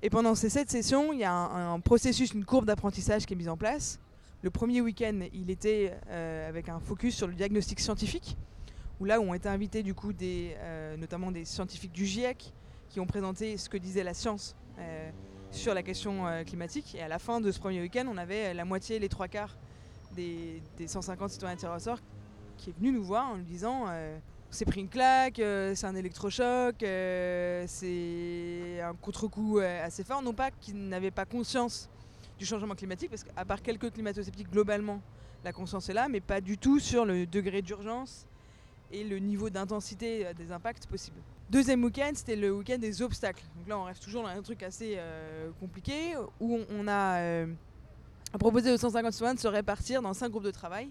Et 0.00 0.08
pendant 0.08 0.34
ces 0.34 0.48
7 0.48 0.70
sessions, 0.70 1.12
il 1.12 1.18
y 1.18 1.24
a 1.24 1.32
un, 1.32 1.80
processus, 1.80 2.32
une 2.32 2.44
courbe 2.44 2.66
d'apprentissage 2.66 3.26
qui 3.26 3.34
est 3.34 3.36
mise 3.36 3.48
en 3.48 3.56
place. 3.56 3.98
Le 4.42 4.50
premier 4.50 4.80
week-end, 4.80 5.18
il 5.32 5.50
était 5.50 5.94
euh, 6.08 6.48
avec 6.48 6.68
un 6.68 6.78
focus 6.78 7.16
sur 7.16 7.26
le 7.26 7.34
diagnostic 7.34 7.80
scientifique, 7.80 8.36
où 9.00 9.06
là 9.06 9.18
où 9.20 9.24
ont 9.24 9.34
été 9.34 9.48
invités 9.48 9.82
du 9.82 9.94
coup 9.94 10.12
des, 10.12 10.54
euh, 10.58 10.96
notamment 10.96 11.32
des 11.32 11.44
scientifiques 11.44 11.92
du 11.92 12.04
GIEC 12.04 12.52
qui 12.90 13.00
ont 13.00 13.06
présenté 13.06 13.56
ce 13.56 13.68
que 13.68 13.78
disait 13.78 14.04
la 14.04 14.14
science 14.14 14.54
sur 15.50 15.72
la 15.72 15.82
question 15.82 16.24
climatique. 16.44 16.96
Et 16.96 17.00
à 17.00 17.08
la 17.08 17.18
fin 17.18 17.40
de 17.40 17.50
ce 17.50 17.58
premier 17.60 17.80
week-end, 17.80 18.06
on 18.08 18.16
avait 18.16 18.52
la 18.54 18.64
moitié, 18.64 18.98
les 18.98 19.08
trois 19.08 19.28
quarts 19.28 19.56
des, 20.14 20.62
des 20.76 20.86
150 20.86 21.30
citoyens 21.30 21.56
tirés 21.56 21.74
au 21.74 21.78
sort 21.78 21.98
qui 22.56 22.70
est 22.70 22.78
venu 22.78 22.92
nous 22.92 23.02
voir 23.04 23.30
en 23.30 23.36
nous 23.36 23.44
disant 23.44 23.86
euh, 23.88 24.16
on 24.48 24.52
s'est 24.52 24.64
pris 24.64 24.80
une 24.80 24.88
claque, 24.88 25.40
euh, 25.40 25.74
c'est 25.74 25.86
un 25.86 25.96
électrochoc, 25.96 26.82
euh, 26.82 27.64
c'est 27.66 28.80
un 28.80 28.94
contre-coup 28.94 29.58
euh, 29.58 29.84
assez 29.84 30.04
fort. 30.04 30.22
Non 30.22 30.32
pas 30.32 30.50
qu'ils 30.52 30.88
n'avaient 30.88 31.10
pas 31.10 31.24
conscience 31.24 31.90
du 32.38 32.46
changement 32.46 32.74
climatique, 32.74 33.10
parce 33.10 33.24
qu'à 33.24 33.44
part 33.44 33.62
quelques 33.62 33.92
climato-sceptiques, 33.92 34.50
globalement, 34.50 35.00
la 35.44 35.52
conscience 35.52 35.88
est 35.88 35.92
là, 35.92 36.08
mais 36.08 36.20
pas 36.20 36.40
du 36.40 36.56
tout 36.56 36.78
sur 36.78 37.04
le 37.04 37.26
degré 37.26 37.62
d'urgence 37.62 38.26
et 38.92 39.02
le 39.04 39.18
niveau 39.18 39.50
d'intensité 39.50 40.26
euh, 40.26 40.32
des 40.34 40.52
impacts 40.52 40.86
possibles. 40.86 41.18
Deuxième 41.50 41.82
week-end, 41.84 42.12
c'était 42.14 42.36
le 42.36 42.52
week-end 42.52 42.78
des 42.78 43.02
obstacles. 43.02 43.44
Donc 43.56 43.68
là, 43.68 43.78
on 43.78 43.84
reste 43.84 44.02
toujours 44.02 44.22
dans 44.22 44.28
un 44.28 44.42
truc 44.42 44.62
assez 44.62 44.94
euh, 44.96 45.50
compliqué, 45.60 46.14
où 46.40 46.60
on 46.70 46.88
a 46.88 47.44
euh, 48.34 48.38
proposé 48.38 48.72
aux 48.72 48.76
150 48.76 49.12
citoyens 49.12 49.34
de 49.34 49.40
se 49.40 49.48
répartir 49.48 50.02
dans 50.02 50.14
cinq 50.14 50.30
groupes 50.30 50.44
de 50.44 50.50
travail, 50.50 50.90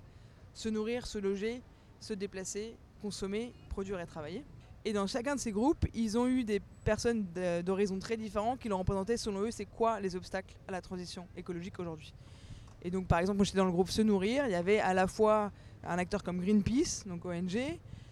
se 0.54 0.70
nourrir, 0.70 1.06
se 1.06 1.18
loger, 1.18 1.62
se 2.00 2.14
déplacer, 2.14 2.76
consommer, 3.02 3.54
produire 3.70 4.00
et 4.00 4.06
travailler. 4.06 4.46
Et 4.86 4.92
dans 4.92 5.08
chacun 5.08 5.36
de 5.36 5.40
ces 5.40 5.52
groupes, 5.52 5.86
ils 5.94 6.18
ont 6.18 6.28
eu 6.28 6.44
des 6.44 6.60
personnes 6.84 7.26
d'horizons 7.64 8.00
très 8.00 8.18
différents 8.18 8.58
qui 8.58 8.68
leur 8.68 8.80
représentaient, 8.80 9.16
selon 9.16 9.42
eux, 9.42 9.52
c'est 9.52 9.66
quoi 9.66 10.00
les 10.00 10.16
obstacles 10.16 10.56
à 10.68 10.72
la 10.72 10.82
transition 10.82 11.28
écologique 11.38 11.80
aujourd'hui. 11.80 12.14
Et 12.82 12.92
donc, 12.92 13.08
par 13.08 13.20
exemple, 13.20 13.38
moi 13.38 13.46
j'étais 13.46 13.58
dans 13.58 13.66
le 13.66 13.72
groupe 13.72 13.90
Se 13.90 14.02
Nourrir, 14.02 14.46
il 14.46 14.52
y 14.52 14.56
avait 14.56 14.80
à 14.80 14.94
la 14.94 15.08
fois 15.08 15.54
un 15.86 15.98
acteur 15.98 16.22
comme 16.22 16.42
Greenpeace, 16.42 17.06
donc 17.06 17.24
ONG, 17.24 17.58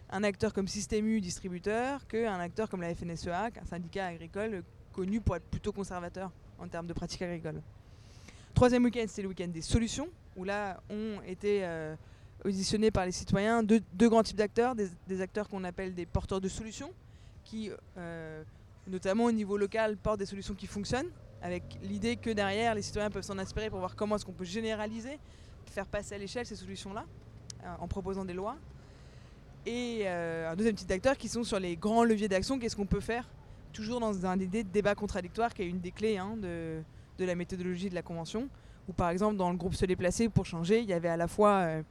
un 0.09 0.23
acteur 0.23 0.53
comme 0.53 0.67
Système 0.67 1.07
U, 1.07 1.19
distributeur, 1.19 2.07
qu'un 2.07 2.39
acteur 2.39 2.69
comme 2.69 2.81
la 2.81 2.95
FNSEA, 2.95 3.49
un 3.61 3.65
syndicat 3.65 4.07
agricole 4.07 4.63
connu 4.93 5.19
pour 5.19 5.35
être 5.35 5.45
plutôt 5.49 5.73
conservateur 5.73 6.31
en 6.57 6.67
termes 6.67 6.87
de 6.87 6.93
pratiques 6.93 7.21
agricoles. 7.21 7.61
Troisième 8.53 8.83
week-end, 8.83 9.05
c'était 9.07 9.21
le 9.21 9.29
week-end 9.29 9.47
des 9.47 9.61
solutions, 9.61 10.09
où 10.35 10.43
là 10.43 10.81
ont 10.89 11.21
été 11.25 11.63
euh, 11.63 11.95
auditionnés 12.43 12.91
par 12.91 13.05
les 13.05 13.11
citoyens 13.11 13.63
deux, 13.63 13.81
grands 14.09 14.23
types 14.23 14.37
d'acteurs, 14.37 14.75
des, 14.75 15.21
acteurs 15.21 15.47
qu'on 15.47 15.63
appelle 15.63 15.93
des 15.93 16.05
porteurs 16.05 16.41
de 16.41 16.47
solutions, 16.47 16.91
qui, 17.43 17.71
euh, 17.97 18.43
notamment 18.87 19.25
au 19.25 19.31
niveau 19.31 19.57
local, 19.57 19.97
portent 19.97 20.19
des 20.19 20.25
solutions 20.25 20.53
qui 20.53 20.67
fonctionnent, 20.67 21.09
avec 21.41 21.63
l'idée 21.81 22.17
que 22.17 22.29
derrière, 22.29 22.75
les 22.75 22.81
citoyens 22.81 23.09
peuvent 23.09 23.23
s'en 23.23 23.37
inspirer 23.39 23.69
pour 23.69 23.79
voir 23.79 23.95
comment 23.95 24.15
est-ce 24.15 24.25
qu'on 24.25 24.31
peut 24.31 24.45
généraliser, 24.45 25.17
faire 25.65 25.87
passer 25.87 26.15
à 26.15 26.17
l'échelle 26.17 26.45
ces 26.45 26.55
solutions-là, 26.55 27.05
euh, 27.63 27.67
en 27.79 27.87
proposant 27.87 28.25
des 28.25 28.33
lois. 28.33 28.57
Et 29.65 30.07
un 30.07 30.55
deuxième 30.55 30.73
type 30.73 30.87
d'acteurs 30.87 31.15
qui 31.15 31.29
sont 31.29 31.43
sur 31.43 31.59
les 31.59 31.77
grands 31.77 32.03
leviers 32.03 32.27
d'action, 32.27 32.57
qu'est-ce 32.57 32.75
qu'on 32.75 32.87
peut 32.87 32.99
faire? 32.99 33.29
Toujours 33.73 33.99
dans 33.99 34.25
un 34.25 34.39
idée 34.39 34.63
de 34.63 34.69
débat 34.69 34.95
contradictoire 34.95 35.53
qui 35.53 35.61
est 35.61 35.67
une 35.67 35.79
des 35.79 35.91
clés 35.91 36.17
hein, 36.17 36.35
de, 36.35 36.81
de 37.17 37.25
la 37.25 37.35
méthodologie 37.35 37.89
de 37.89 37.95
la 37.95 38.01
Convention, 38.01 38.49
où 38.87 38.93
par 38.93 39.09
exemple 39.09 39.37
dans 39.37 39.51
le 39.51 39.57
groupe 39.57 39.75
Se 39.75 39.85
déplacer 39.85 40.29
pour 40.29 40.45
changer, 40.45 40.79
il 40.79 40.89
y 40.89 40.93
avait 40.93 41.09
à 41.09 41.17
la 41.17 41.27
fois 41.27 41.59
euh, 41.59 41.83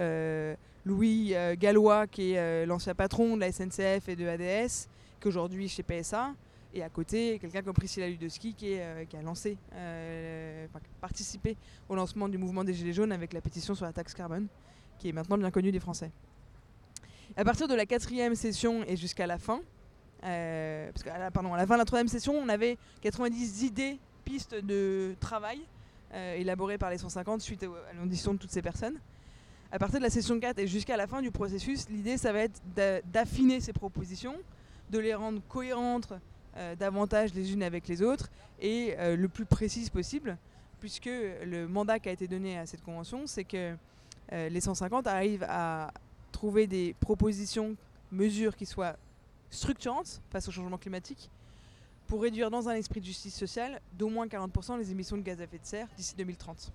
euh, 0.00 0.54
Louis 0.84 1.34
euh, 1.34 1.54
Gallois, 1.58 2.06
qui 2.06 2.32
est 2.32 2.66
l'ancien 2.66 2.94
patron 2.94 3.36
de 3.36 3.40
la 3.40 3.52
SNCF 3.52 4.08
et 4.08 4.16
de 4.16 4.26
ADS, 4.26 4.88
qui 5.20 5.28
aujourd'hui 5.28 5.68
chez 5.68 5.82
PSA, 5.82 6.34
et 6.74 6.82
à 6.82 6.88
côté 6.88 7.38
quelqu'un 7.38 7.62
comme 7.62 7.74
Priscilla 7.74 8.08
Ludowski 8.08 8.54
qui, 8.54 8.78
a 8.78 9.22
lancé, 9.22 9.56
enfin, 9.70 10.80
participé 11.00 11.56
au 11.88 11.94
lancement 11.94 12.28
du 12.28 12.36
mouvement 12.36 12.64
des 12.64 12.74
Gilets 12.74 12.92
jaunes 12.92 13.12
avec 13.12 13.32
la 13.32 13.40
pétition 13.40 13.74
sur 13.74 13.86
la 13.86 13.92
taxe 13.92 14.12
carbone, 14.12 14.48
qui 14.98 15.08
est 15.08 15.12
maintenant 15.12 15.38
bien 15.38 15.50
connue 15.50 15.70
des 15.70 15.80
Français. 15.80 16.10
À 17.36 17.44
partir 17.44 17.68
de 17.68 17.74
la 17.74 17.86
quatrième 17.86 18.34
session 18.34 18.84
et 18.86 18.96
jusqu'à 18.96 19.26
la 19.26 19.38
fin, 19.38 19.60
parce 20.20 21.02
qu'à 21.02 21.18
la, 21.18 21.30
pardon, 21.30 21.54
à 21.54 21.58
la 21.58 21.66
fin 21.66 21.74
de 21.74 21.80
la 21.80 21.84
troisième 21.84 22.08
session, 22.08 22.34
on 22.34 22.48
avait 22.48 22.76
90 23.02 23.62
idées, 23.62 23.98
pistes 24.24 24.54
de 24.54 25.14
travail 25.20 25.60
euh, 26.12 26.34
élaborées 26.36 26.78
par 26.78 26.90
les 26.90 26.98
150 26.98 27.40
suite 27.40 27.62
à 27.64 27.92
l'audition 28.00 28.34
de 28.34 28.38
toutes 28.38 28.50
ces 28.52 28.62
personnes. 28.62 28.98
À 29.72 29.78
partir 29.78 29.98
de 29.98 30.04
la 30.04 30.10
session 30.10 30.38
4 30.38 30.58
et 30.60 30.66
jusqu'à 30.66 30.96
la 30.96 31.06
fin 31.06 31.20
du 31.20 31.30
processus, 31.30 31.88
l'idée, 31.88 32.16
ça 32.16 32.32
va 32.32 32.40
être 32.40 32.60
d'a- 32.76 33.02
d'affiner 33.02 33.60
ces 33.60 33.72
propositions, 33.72 34.36
de 34.90 34.98
les 34.98 35.14
rendre 35.14 35.40
cohérentes 35.48 36.12
euh, 36.56 36.76
davantage 36.76 37.34
les 37.34 37.52
unes 37.52 37.62
avec 37.64 37.88
les 37.88 38.00
autres 38.02 38.30
et 38.60 38.94
euh, 38.98 39.16
le 39.16 39.28
plus 39.28 39.44
précises 39.44 39.90
possible, 39.90 40.36
puisque 40.78 41.06
le 41.06 41.66
mandat 41.66 41.98
qui 41.98 42.08
a 42.08 42.12
été 42.12 42.28
donné 42.28 42.56
à 42.58 42.66
cette 42.66 42.82
convention, 42.82 43.26
c'est 43.26 43.42
que 43.44 43.74
euh, 44.32 44.48
les 44.48 44.60
150 44.60 45.06
arrivent 45.08 45.46
à 45.48 45.92
trouver 46.30 46.66
des 46.68 46.94
propositions, 47.00 47.74
mesures 48.12 48.54
qui 48.56 48.66
soient 48.66 48.94
structurantes 49.50 50.20
face 50.30 50.46
au 50.48 50.52
changement 50.52 50.78
climatique 50.78 51.30
pour 52.14 52.22
réduire 52.22 52.48
dans 52.48 52.68
un 52.68 52.74
esprit 52.74 53.00
de 53.00 53.06
justice 53.06 53.34
sociale 53.34 53.80
d'au 53.92 54.08
moins 54.08 54.28
40% 54.28 54.78
les 54.78 54.92
émissions 54.92 55.16
de 55.16 55.22
gaz 55.22 55.40
à 55.40 55.44
effet 55.44 55.58
de 55.58 55.66
serre 55.66 55.88
d'ici 55.96 56.14
2030. 56.14 56.70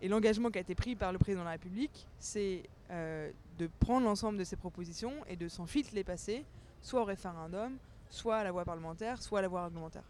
Et 0.00 0.08
l'engagement 0.08 0.50
qui 0.50 0.56
a 0.56 0.62
été 0.62 0.74
pris 0.74 0.96
par 0.96 1.12
le 1.12 1.18
président 1.18 1.42
de 1.42 1.44
la 1.44 1.50
République, 1.50 2.06
c'est 2.18 2.62
euh, 2.90 3.30
de 3.58 3.68
prendre 3.78 4.06
l'ensemble 4.06 4.38
de 4.38 4.44
ces 4.44 4.56
propositions 4.56 5.12
et 5.28 5.36
de 5.36 5.48
sans 5.48 5.66
les 5.92 6.02
passer, 6.02 6.46
soit 6.80 7.02
au 7.02 7.04
référendum, 7.04 7.76
soit 8.08 8.36
à 8.36 8.44
la 8.44 8.50
voie 8.50 8.64
parlementaire, 8.64 9.20
soit 9.20 9.40
à 9.40 9.42
la 9.42 9.48
voie 9.48 9.66
réglementaire. 9.66 10.04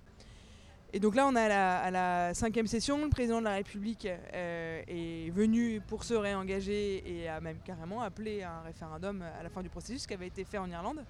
Et 0.93 1.01
donc 1.01 1.17
là, 1.17 1.27
on 1.27 1.35
est 1.35 1.51
à 1.51 1.91
la, 1.91 2.33
cinquième 2.33 2.69
session. 2.69 3.03
Le 3.03 3.11
président 3.11 3.41
de 3.41 3.45
la 3.45 3.55
République 3.55 4.07
euh, 4.07 4.83
est 4.87 5.31
venu 5.31 5.81
pour 5.81 6.05
se 6.05 6.15
réengager 6.15 7.03
et 7.05 7.29
a 7.29 7.41
même 7.41 7.59
carrément 7.65 8.03
appelé 8.03 8.43
à 8.43 8.53
un 8.53 8.63
référendum 8.63 9.21
à 9.21 9.43
la 9.43 9.49
fin 9.49 9.65
du 9.65 9.69
processus, 9.69 10.03
ce 10.03 10.07
qui 10.07 10.15
avait 10.15 10.29
été 10.29 10.45
fait 10.45 10.59
en 10.59 10.71
Irlande. 10.71 11.05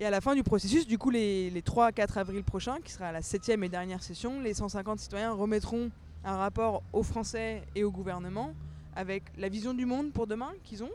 Et 0.00 0.06
à 0.06 0.10
la 0.10 0.20
fin 0.20 0.36
du 0.36 0.44
processus, 0.44 0.86
du 0.86 0.96
coup, 0.96 1.10
les, 1.10 1.50
les 1.50 1.60
3-4 1.60 2.18
avril 2.18 2.44
prochains, 2.44 2.78
qui 2.84 2.92
sera 2.92 3.10
la 3.10 3.20
septième 3.20 3.64
et 3.64 3.68
dernière 3.68 4.00
session, 4.00 4.40
les 4.40 4.54
150 4.54 5.00
citoyens 5.00 5.32
remettront 5.32 5.90
un 6.24 6.36
rapport 6.36 6.84
aux 6.92 7.02
Français 7.02 7.62
et 7.74 7.82
au 7.82 7.90
gouvernement 7.90 8.54
avec 8.94 9.24
la 9.36 9.48
vision 9.48 9.74
du 9.74 9.86
monde 9.86 10.12
pour 10.12 10.28
demain 10.28 10.52
qu'ils 10.62 10.84
ont, 10.84 10.90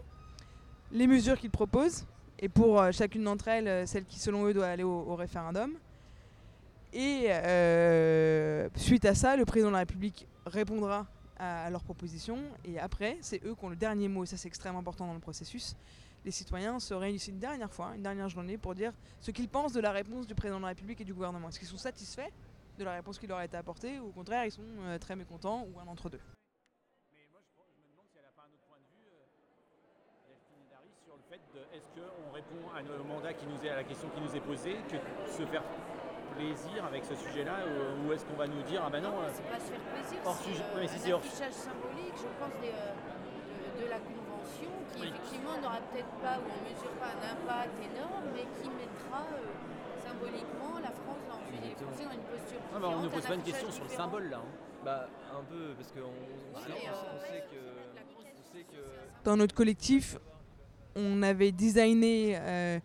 les 0.93 1.07
mesures 1.07 1.37
qu'ils 1.37 1.51
proposent, 1.51 2.05
et 2.39 2.47
pour 2.47 2.81
euh, 2.81 2.91
chacune 2.91 3.23
d'entre 3.23 3.49
elles, 3.49 3.67
euh, 3.67 3.85
celle 3.85 4.05
qui 4.05 4.19
selon 4.19 4.45
eux 4.45 4.53
doit 4.53 4.67
aller 4.67 4.83
au, 4.83 5.15
référendum. 5.15 5.71
Et 6.93 7.25
euh, 7.27 8.69
suite 8.75 9.05
à 9.05 9.15
ça, 9.15 9.35
le 9.35 9.43
président 9.45 9.69
de 9.69 9.73
la 9.73 9.79
République 9.79 10.27
répondra 10.45 11.07
à, 11.37 11.65
à 11.65 11.69
leurs 11.69 11.83
propositions, 11.83 12.39
et 12.63 12.79
après, 12.79 13.17
c'est 13.19 13.43
eux 13.45 13.53
qui 13.53 13.65
ont 13.65 13.69
le 13.69 13.75
dernier 13.75 14.07
mot, 14.07 14.23
et 14.23 14.27
ça 14.27 14.37
c'est 14.37 14.47
extrêmement 14.47 14.79
important 14.79 15.07
dans 15.07 15.13
le 15.13 15.19
processus. 15.19 15.75
Les 16.25 16.31
citoyens 16.31 16.79
se 16.79 16.93
réunissent 16.93 17.27
une 17.27 17.39
dernière 17.39 17.71
fois, 17.71 17.91
une 17.95 18.03
dernière 18.03 18.29
journée, 18.29 18.57
pour 18.57 18.73
dire 18.75 18.93
ce 19.19 19.31
qu'ils 19.31 19.49
pensent 19.49 19.73
de 19.73 19.81
la 19.81 19.91
réponse 19.91 20.25
du 20.25 20.35
président 20.35 20.57
de 20.57 20.61
la 20.63 20.69
République 20.69 21.01
et 21.01 21.03
du 21.03 21.13
gouvernement. 21.13 21.49
Est-ce 21.49 21.59
qu'ils 21.59 21.67
sont 21.67 21.77
satisfaits 21.77 22.29
de 22.77 22.83
la 22.83 22.93
réponse 22.93 23.19
qui 23.19 23.27
leur 23.27 23.39
a 23.39 23.45
été 23.45 23.57
apportée, 23.57 23.99
ou 23.99 24.07
au 24.07 24.11
contraire, 24.11 24.45
ils 24.45 24.51
sont 24.51 24.63
euh, 24.83 24.97
très 24.97 25.15
mécontents, 25.17 25.67
ou 25.67 25.79
un 25.79 25.87
entre-deux? 25.87 26.21
Mais 27.11 27.27
moi, 27.31 27.41
je, 27.43 27.51
je 27.51 27.81
me 27.83 27.91
demande 27.91 28.07
si 28.09 28.17
elle 28.17 28.23
n'a 28.25 28.31
pas 28.31 28.43
un 28.43 28.53
autre 28.55 28.63
point 28.67 28.77
de 28.79 28.87
vue, 28.95 29.09
euh, 29.11 29.27
sur 31.05 31.15
le 31.17 31.23
fait 31.29 31.41
de 31.53 31.59
est-ce 31.75 31.87
qu'on 31.91 32.31
répond 32.31 32.71
à 32.73 32.81
nos 32.81 33.03
mandats 33.03 33.33
qui 33.33 33.45
nous 33.45 33.59
est 33.65 33.69
à 33.69 33.75
la 33.75 33.83
question 33.83 34.07
qui 34.09 34.21
nous 34.21 34.33
est 34.35 34.39
posée, 34.41 34.77
que 34.89 34.95
se 35.29 35.45
faire 35.45 35.63
plaisir 36.37 36.85
avec 36.85 37.03
ce 37.05 37.15
sujet-là, 37.15 37.59
ou, 37.67 38.07
ou 38.07 38.13
est-ce 38.13 38.25
qu'on 38.25 38.37
va 38.39 38.47
nous 38.47 38.63
dire 38.63 38.81
ah 38.85 38.89
ben 38.89 39.01
non, 39.03 39.19
euh, 39.21 39.29
C'est 39.33 39.43
pas 39.43 39.59
se 39.59 39.69
faire 39.69 39.81
plaisir, 39.91 40.19
hors 40.25 40.35
c'est 40.37 40.49
sujet- 40.49 40.63
euh, 40.73 40.79
ouais, 40.79 40.87
si 40.87 40.95
un 40.95 40.99
c'est 40.99 41.13
hors- 41.13 41.19
affichage 41.19 41.53
symbolique, 41.53 42.15
je 42.15 42.31
pense, 42.39 42.55
des, 42.63 42.71
euh, 42.73 42.95
de, 43.77 43.83
de 43.85 43.89
la 43.89 43.99
qui 44.65 45.01
Oui. 45.01 45.07
effectivement 45.09 45.55
n'aura 45.61 45.79
peut-être 45.91 46.13
pas, 46.21 46.37
ou 46.39 46.45
ne 46.47 46.59
mesure 46.69 46.93
pas 47.01 47.11
un 47.15 47.23
impact 47.33 47.73
énorme, 47.83 48.25
mais 48.33 48.45
qui 48.61 48.69
mettra 48.69 49.21
euh, 49.33 49.51
symboliquement 50.05 50.79
la 50.81 50.91
France 50.91 51.23
dans 51.29 51.41
une, 51.47 51.61
les 51.61 51.71
Exactement. 51.71 51.91
Français 51.91 52.05
dans 52.05 52.13
une 52.13 52.27
posture 52.31 52.59
Ah 52.75 52.79
bah, 52.79 52.87
on 52.91 53.01
nous 53.01 53.09
pose 53.09 53.25
pas 53.25 53.35
une 53.35 53.43
question 53.43 53.71
sur 53.71 53.83
le 53.83 53.89
symbole 53.89 54.29
là. 54.29 54.37
hein. 54.37 54.51
Bah 54.83 55.07
un 55.31 55.43
peu 55.43 55.73
parce 55.77 55.91
qu'on 55.93 56.01
on 56.01 56.59
sait, 56.59 56.69
mais, 56.69 56.89
on 56.89 57.15
euh, 57.15 57.25
sait 57.25 57.31
ouais, 57.31 57.45
que 57.51 57.57
on 58.37 58.43
sait 58.57 58.63
que 58.63 59.23
Dans 59.23 59.37
notre 59.37 59.55
collectif, 59.55 60.17
on 60.95 61.23
avait 61.23 61.51
designé 61.53 62.35
euh, 62.37 62.79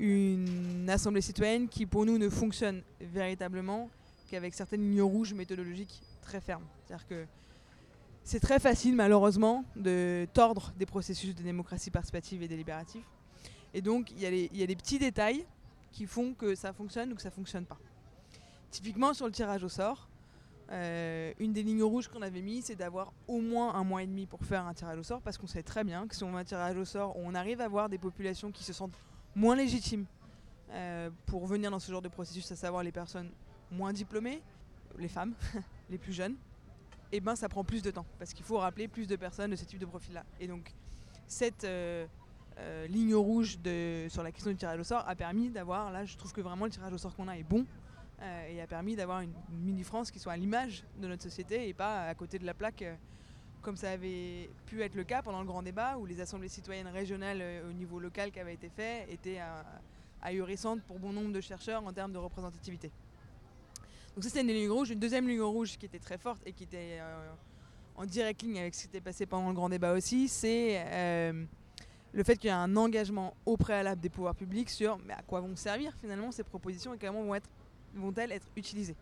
une 0.00 0.88
assemblée 0.90 1.20
citoyenne 1.20 1.68
qui 1.68 1.86
pour 1.86 2.04
nous 2.06 2.18
ne 2.18 2.28
fonctionne 2.28 2.82
véritablement 3.00 3.88
qu'avec 4.30 4.52
certaines 4.54 4.82
lignes 4.82 5.00
rouges 5.02 5.32
méthodologiques 5.32 6.02
très 6.22 6.40
fermes. 6.40 6.66
C'est-à-dire 6.84 7.06
que 7.06 7.24
c'est 8.28 8.40
très 8.40 8.60
facile 8.60 8.94
malheureusement 8.94 9.64
de 9.74 10.28
tordre 10.34 10.70
des 10.78 10.84
processus 10.84 11.34
de 11.34 11.42
démocratie 11.42 11.90
participative 11.90 12.42
et 12.42 12.48
délibérative. 12.48 13.02
Et 13.72 13.80
donc 13.80 14.10
il 14.10 14.20
y, 14.20 14.26
a 14.26 14.30
les- 14.66 14.76
petits 14.76 14.98
détails 14.98 15.46
qui 15.92 16.04
font 16.04 16.34
que 16.34 16.54
ça 16.54 16.74
fonctionne 16.74 17.10
ou 17.10 17.16
que 17.16 17.22
ça 17.22 17.30
fonctionne 17.30 17.64
pas. 17.64 17.78
Typiquement 18.70 19.14
sur 19.14 19.24
le 19.24 19.32
tirage 19.32 19.64
au 19.64 19.70
sort, 19.70 20.10
euh, 20.70 21.32
une 21.38 21.54
des 21.54 21.62
lignes 21.62 21.82
rouges 21.82 22.08
qu'on 22.08 22.20
avait 22.20 22.42
mis, 22.42 22.60
c'est 22.60 22.74
d'avoir 22.74 23.14
au 23.28 23.40
moins 23.40 23.74
un 23.74 23.82
mois 23.82 24.02
et 24.02 24.06
demi 24.06 24.26
pour 24.26 24.44
faire 24.44 24.66
un 24.66 24.74
tirage 24.74 24.98
au 24.98 25.02
sort, 25.02 25.22
parce 25.22 25.38
qu'on 25.38 25.46
sait 25.46 25.62
très 25.62 25.82
bien 25.82 26.06
que 26.06 26.14
si 26.14 26.22
on 26.22 26.30
met 26.30 26.40
un 26.40 26.44
tirage 26.44 26.76
au 26.76 26.84
sort, 26.84 27.16
on 27.16 27.34
arrive 27.34 27.62
à 27.62 27.64
avoir 27.64 27.88
des 27.88 27.96
populations 27.96 28.52
qui 28.52 28.62
se 28.62 28.74
sentent 28.74 28.92
moins 29.34 29.56
légitimes 29.56 30.04
euh, 30.72 31.08
pour 31.24 31.46
venir 31.46 31.70
dans 31.70 31.78
ce 31.78 31.90
genre 31.90 32.02
de 32.02 32.08
processus, 32.08 32.52
à 32.52 32.56
savoir 32.56 32.82
les 32.82 32.92
personnes 32.92 33.30
moins 33.70 33.94
diplômées, 33.94 34.42
les 34.98 35.08
femmes, 35.08 35.32
les 35.88 35.96
plus 35.96 36.12
jeunes, 36.12 36.36
et 37.12 37.20
ben 37.20 37.36
ça 37.36 37.48
prend 37.48 37.64
plus 37.64 37.82
de 37.82 37.90
temps, 37.90 38.06
parce 38.18 38.34
qu'il 38.34 38.44
faut 38.44 38.58
rappeler 38.58 38.88
plus 38.88 39.06
de 39.06 39.16
personnes 39.16 39.50
de 39.50 39.56
ce 39.56 39.64
type 39.64 39.78
de 39.78 39.86
profil-là. 39.86 40.24
Et 40.40 40.46
donc 40.46 40.74
cette 41.26 41.64
euh, 41.64 42.06
euh, 42.58 42.86
ligne 42.86 43.14
rouge 43.14 43.58
sur 44.08 44.22
la 44.22 44.32
question 44.32 44.50
du 44.50 44.56
tirage 44.56 44.80
au 44.80 44.84
sort 44.84 45.04
a 45.06 45.14
permis 45.14 45.50
d'avoir, 45.50 45.90
là 45.90 46.04
je 46.04 46.16
trouve 46.16 46.32
que 46.32 46.40
vraiment 46.40 46.64
le 46.64 46.70
tirage 46.70 46.92
au 46.92 46.98
sort 46.98 47.14
qu'on 47.14 47.28
a 47.28 47.36
est 47.36 47.44
bon, 47.44 47.66
euh, 48.20 48.48
et 48.48 48.60
a 48.60 48.66
permis 48.66 48.96
d'avoir 48.96 49.20
une 49.20 49.32
mini-France 49.50 50.10
qui 50.10 50.18
soit 50.18 50.32
à 50.32 50.36
l'image 50.36 50.84
de 51.00 51.06
notre 51.06 51.22
société 51.22 51.68
et 51.68 51.74
pas 51.74 52.08
à 52.08 52.14
côté 52.14 52.38
de 52.38 52.46
la 52.46 52.54
plaque 52.54 52.84
comme 53.62 53.76
ça 53.76 53.90
avait 53.90 54.50
pu 54.66 54.82
être 54.82 54.94
le 54.94 55.04
cas 55.04 55.22
pendant 55.22 55.40
le 55.40 55.46
grand 55.46 55.62
débat 55.62 55.98
où 55.98 56.06
les 56.06 56.20
assemblées 56.20 56.48
citoyennes 56.48 56.88
régionales 56.88 57.42
au 57.68 57.72
niveau 57.72 58.00
local 58.00 58.30
qui 58.30 58.40
avaient 58.40 58.54
été 58.54 58.68
faites 58.68 59.08
étaient 59.10 59.40
ahurissantes 60.22 60.82
pour 60.82 60.98
bon 60.98 61.12
nombre 61.12 61.32
de 61.32 61.40
chercheurs 61.40 61.84
en 61.84 61.92
termes 61.92 62.12
de 62.12 62.18
représentativité. 62.18 62.90
Donc 64.18 64.24
ça 64.24 64.30
c'était 64.30 64.40
une 64.40 64.48
ligne 64.48 64.68
rouge. 64.68 64.90
Une 64.90 64.98
deuxième 64.98 65.28
ligne 65.28 65.42
rouge 65.42 65.78
qui 65.78 65.86
était 65.86 66.00
très 66.00 66.18
forte 66.18 66.42
et 66.44 66.52
qui 66.52 66.64
était 66.64 66.98
euh, 66.98 67.30
en 67.94 68.04
direct 68.04 68.42
ligne 68.42 68.58
avec 68.58 68.74
ce 68.74 68.80
qui 68.80 68.86
était 68.88 69.00
passé 69.00 69.26
pendant 69.26 69.46
le 69.46 69.54
grand 69.54 69.68
débat 69.68 69.92
aussi, 69.92 70.26
c'est 70.26 70.82
euh, 70.86 71.44
le 72.12 72.24
fait 72.24 72.36
qu'il 72.36 72.48
y 72.48 72.50
a 72.50 72.58
un 72.58 72.74
engagement 72.74 73.34
au 73.46 73.56
préalable 73.56 74.00
des 74.00 74.08
pouvoirs 74.08 74.34
publics 74.34 74.70
sur 74.70 74.98
mais 75.06 75.14
à 75.14 75.22
quoi 75.22 75.40
vont 75.40 75.54
servir 75.54 75.94
finalement 76.00 76.32
ces 76.32 76.42
propositions 76.42 76.94
et 76.94 76.98
comment 76.98 77.22
vont-elles 77.94 78.32
être 78.32 78.48
utilisées 78.56 78.96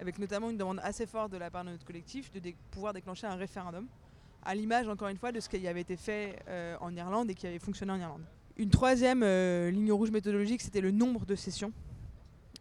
Avec 0.00 0.18
notamment 0.18 0.50
une 0.50 0.56
demande 0.56 0.80
assez 0.82 1.06
forte 1.06 1.30
de 1.30 1.36
la 1.36 1.48
part 1.48 1.62
de 1.62 1.70
notre 1.70 1.84
collectif 1.84 2.32
de 2.32 2.40
pouvoir 2.72 2.92
déclencher 2.92 3.28
un 3.28 3.36
référendum, 3.36 3.86
à 4.44 4.52
l'image 4.56 4.88
encore 4.88 5.06
une 5.06 5.16
fois 5.16 5.30
de 5.30 5.38
ce 5.38 5.48
qui 5.48 5.64
avait 5.68 5.82
été 5.82 5.96
fait 5.96 6.40
euh, 6.48 6.76
en 6.80 6.92
Irlande 6.96 7.30
et 7.30 7.34
qui 7.36 7.46
avait 7.46 7.60
fonctionné 7.60 7.92
en 7.92 8.00
Irlande. 8.00 8.24
Une 8.56 8.70
troisième 8.70 9.20
ligne 9.20 9.92
rouge 9.92 10.10
méthodologique, 10.10 10.60
c'était 10.60 10.80
le 10.80 10.90
nombre 10.90 11.24
de 11.24 11.36
sessions. 11.36 11.72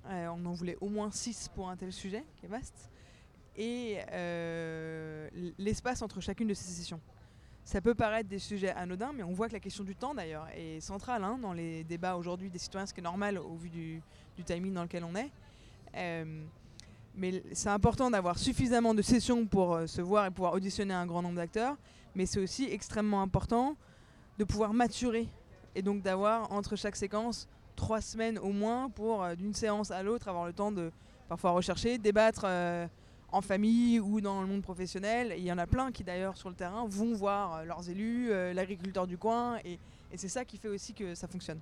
Euh, 0.09 0.27
on 0.27 0.45
en 0.45 0.53
voulait 0.53 0.77
au 0.81 0.89
moins 0.89 1.09
6 1.09 1.49
pour 1.53 1.69
un 1.69 1.75
tel 1.75 1.91
sujet, 1.91 2.23
qui 2.37 2.45
est 2.45 2.49
vaste. 2.49 2.89
Et 3.57 3.97
euh, 4.11 5.29
l'espace 5.57 6.01
entre 6.01 6.19
chacune 6.21 6.47
de 6.47 6.53
ces 6.53 6.65
sessions. 6.65 6.99
Ça 7.63 7.81
peut 7.81 7.95
paraître 7.95 8.29
des 8.29 8.37
sujets 8.37 8.71
anodins, 8.71 9.11
mais 9.13 9.23
on 9.23 9.31
voit 9.31 9.47
que 9.47 9.53
la 9.53 9.59
question 9.59 9.83
du 9.83 9.95
temps, 9.95 10.13
d'ailleurs, 10.13 10.47
est 10.55 10.79
centrale 10.81 11.23
hein, 11.23 11.39
dans 11.41 11.53
les 11.53 11.83
débats 11.83 12.15
aujourd'hui 12.15 12.49
des 12.49 12.59
citoyens, 12.59 12.85
ce 12.85 12.93
qui 12.93 12.99
est 12.99 13.03
normal 13.03 13.39
au 13.39 13.55
vu 13.55 13.69
du, 13.69 14.03
timing 14.45 14.73
dans 14.73 14.83
lequel 14.83 15.03
on 15.03 15.15
est. 15.15 15.31
Euh, 15.95 16.43
mais 17.15 17.41
c'est 17.53 17.69
important 17.69 18.11
d'avoir 18.11 18.37
suffisamment 18.37 18.93
de 18.93 19.01
sessions 19.01 19.45
pour 19.47 19.79
se 19.87 20.01
voir 20.01 20.27
et 20.27 20.31
pouvoir 20.31 20.53
auditionner 20.53 20.93
un 20.93 21.07
grand 21.07 21.21
nombre 21.21 21.37
d'acteurs, 21.37 21.77
mais 22.13 22.25
c'est 22.25 22.39
aussi 22.39 22.65
extrêmement 22.65 23.21
important 23.21 23.75
de 24.37 24.43
pouvoir 24.43 24.73
maturer 24.73 25.27
et 25.75 25.81
donc 25.81 26.01
d'avoir 26.01 26.51
entre 26.51 26.75
chaque 26.75 26.97
séquence 26.97 27.47
trois 27.75 28.01
semaines 28.01 28.39
au 28.39 28.51
moins 28.51 28.89
pour 28.89 29.23
euh, 29.23 29.35
d'une 29.35 29.53
séance 29.53 29.91
à 29.91 30.01
l'autre 30.03 30.27
avoir 30.27 30.45
le 30.45 30.53
temps 30.53 30.71
de 30.71 30.91
parfois 31.27 31.51
rechercher, 31.51 31.97
débattre 31.97 32.43
euh, 32.45 32.87
en 33.31 33.41
famille 33.41 33.99
ou 33.99 34.21
dans 34.21 34.41
le 34.41 34.47
monde 34.47 34.61
professionnel. 34.61 35.33
Et 35.33 35.39
Il 35.39 35.43
y 35.45 35.51
en 35.51 35.57
a 35.57 35.67
plein 35.67 35.91
qui 35.91 36.03
d'ailleurs 36.03 36.37
sur 36.37 36.49
le 36.49 36.55
terrain 36.55 36.85
vont 36.87 37.13
voir 37.13 37.55
euh, 37.55 37.63
leurs 37.65 37.89
élus, 37.89 38.29
l'agriculteur 38.53 39.07
du 39.07 39.17
coin 39.17 39.57
et, 39.65 39.79
c'est 40.17 40.29
ça 40.29 40.45
qui 40.45 40.57
fait 40.57 40.69
aussi 40.69 40.93
que 40.93 41.13
ça 41.13 41.27
fonctionne. 41.27 41.59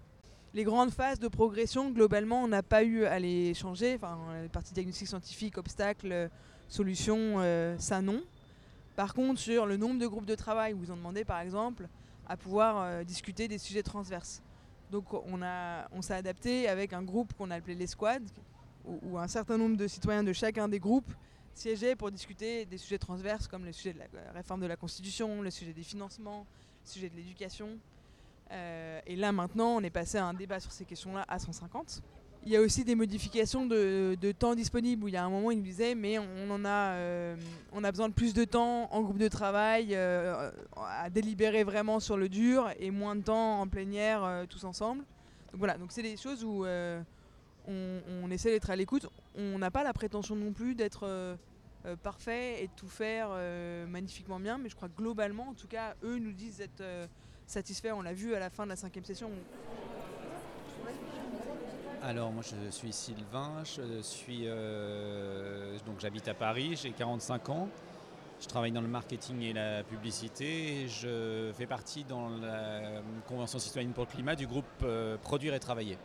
Les 0.53 0.63
grandes 0.63 0.91
phases 0.91 1.17
de 1.17 1.27
progression, 1.27 1.89
globalement, 1.89 2.43
on 2.43 2.47
n'a 2.47 2.61
pas 2.61 2.83
eu 2.83 3.05
à 3.05 3.17
les 3.17 3.55
changer. 3.55 3.95
Enfin, 3.95 4.19
les 4.43 4.49
parties 4.49 4.75
diagnostic 4.75 5.07
scientifique, 5.07 5.57
obstacles, 5.57 6.29
solutions, 6.69 7.39
ça 7.79 8.03
non. 8.03 8.21
Par 8.95 9.15
contre, 9.15 9.39
sur 9.39 9.65
le 9.65 9.77
nombre 9.77 9.99
de 9.99 10.05
groupes 10.05 10.27
de 10.27 10.35
travail, 10.35 10.73
vous 10.73 10.91
en 10.91 10.97
demandez 10.97 11.25
par 11.25 11.39
exemple 11.39 11.87
à 12.27 12.37
pouvoir 12.37 13.03
discuter 13.03 13.47
des 13.47 13.57
sujets 13.57 13.81
transverses. 13.81 14.43
Donc 14.93 15.11
on, 15.11 16.01
s'est 16.03 16.13
adapté 16.13 16.69
avec 16.69 16.93
un 16.93 17.01
groupe 17.01 17.33
qu'on 17.33 17.49
a 17.49 17.55
appelé 17.55 17.73
les 17.73 17.87
squads, 17.87 18.19
où, 18.85 19.17
un 19.17 19.27
certain 19.27 19.57
nombre 19.57 19.75
de 19.75 19.87
citoyens 19.87 20.23
de 20.23 20.33
chacun 20.33 20.69
des 20.69 20.77
groupes 20.77 21.11
siégeaient 21.55 21.95
pour 21.95 22.11
discuter 22.11 22.65
des 22.65 22.77
sujets 22.77 22.99
transverses 22.99 23.47
comme 23.47 23.65
le 23.65 23.71
sujet 23.71 23.93
de 23.93 23.99
la 23.99 24.31
réforme 24.35 24.61
de 24.61 24.67
la 24.67 24.75
Constitution, 24.75 25.41
le 25.41 25.49
sujet 25.49 25.73
des 25.73 25.81
financements, 25.81 26.45
le 26.85 26.87
sujet 26.91 27.09
de 27.09 27.15
l'éducation. 27.15 27.79
Euh, 28.51 29.01
et 29.07 29.15
là 29.15 29.31
maintenant, 29.31 29.77
on 29.77 29.81
est 29.81 29.89
passé 29.89 30.19
à 30.19 30.25
un 30.27 30.33
débat 30.35 30.59
sur 30.59 30.71
ces 30.71 30.85
questions-là 30.85 31.25
à 31.27 31.39
150. 31.39 32.03
Il 32.45 32.51
y 32.51 32.57
a 32.57 32.61
aussi 32.61 32.83
des 32.83 32.95
modifications 32.95 33.65
de, 33.65 34.31
temps 34.37 34.53
disponible 34.53 35.05
où 35.05 35.07
il 35.07 35.13
y 35.13 35.17
a 35.17 35.23
un 35.23 35.29
moment, 35.29 35.51
il 35.51 35.59
nous 35.59 35.63
disait, 35.63 35.95
mais 35.95 36.19
on 36.19 36.51
en 36.51 36.65
a, 36.65 36.93
euh, 36.95 37.35
besoin 37.71 38.09
de 38.09 38.13
plus 38.13 38.33
de 38.33 38.43
temps 38.43 38.89
en 38.91 39.01
groupe 39.01 39.17
de 39.17 39.29
travail 39.29 39.95
euh, 39.95 40.51
à 40.75 41.09
délibérer 41.09 41.63
vraiment 41.63 42.01
sur 42.01 42.17
le 42.17 42.27
dur 42.27 42.69
et 42.79 42.91
moins 42.91 43.15
de 43.15 43.21
temps 43.21 43.61
en 43.61 43.67
plénière 43.67 44.23
euh, 44.25 44.45
tous 44.45 44.65
ensemble. 44.65 45.03
Donc 45.51 45.59
voilà, 45.59 45.77
donc 45.77 45.93
c'est 45.93 46.01
des 46.01 46.17
choses 46.17 46.43
où 46.43 46.65
on, 47.67 48.31
essaie 48.31 48.51
d'être 48.51 48.69
à 48.69 48.75
l'écoute. 48.75 49.07
On 49.35 49.57
n'a 49.57 49.71
pas 49.71 49.83
la 49.83 49.93
prétention 49.93 50.35
non 50.35 50.51
plus 50.51 50.75
d'être 50.75 51.37
parfait 52.01 52.63
et 52.63 52.67
de 52.67 52.73
tout 52.75 52.87
faire 52.87 53.29
magnifiquement 53.87 54.39
bien, 54.39 54.57
mais 54.57 54.67
je 54.67 54.75
crois 54.75 54.89
que 54.89 54.97
globalement, 54.97 55.49
en 55.49 55.53
tout 55.53 55.67
cas, 55.67 55.95
eux 56.03 56.17
nous 56.17 56.33
disent 56.33 56.59
être 56.59 56.81
euh, 56.81 57.07
satisfaits. 57.45 57.91
On 57.93 58.01
l'a 58.01 58.13
vu 58.13 58.33
à 58.33 58.39
la 58.39 58.49
fin 58.49 58.63
de 58.63 58.69
la 58.69 58.75
cinquième 58.75 59.05
session. 59.05 59.29
Alors 62.05 62.33
moi 62.33 62.43
je 62.43 62.69
suis 62.69 62.91
Sylvain, 62.91 63.63
je 63.63 64.01
suis 64.01 64.41
euh, 64.43 65.77
donc 65.85 66.01
j'habite 66.01 66.27
à 66.27 66.33
Paris, 66.33 66.77
j'ai 66.81 66.91
45 66.91 67.47
ans. 67.47 67.69
Je 68.41 68.47
travaille 68.49 68.73
dans 68.73 68.81
le 68.81 68.89
marketing 68.89 69.41
et 69.41 69.53
la 69.53 69.83
publicité 69.83 70.81
et 70.81 70.87
je 70.89 71.51
fais 71.53 71.65
partie 71.65 72.03
dans 72.03 72.27
la 72.27 72.81
Convention 73.25 73.57
citoyenne 73.57 73.93
pour 73.93 74.03
le 74.03 74.09
climat 74.11 74.35
du 74.35 74.47
groupe 74.47 74.65
euh, 74.83 75.15
Produire 75.23 75.53
et 75.53 75.61
Travailler. 75.61 75.97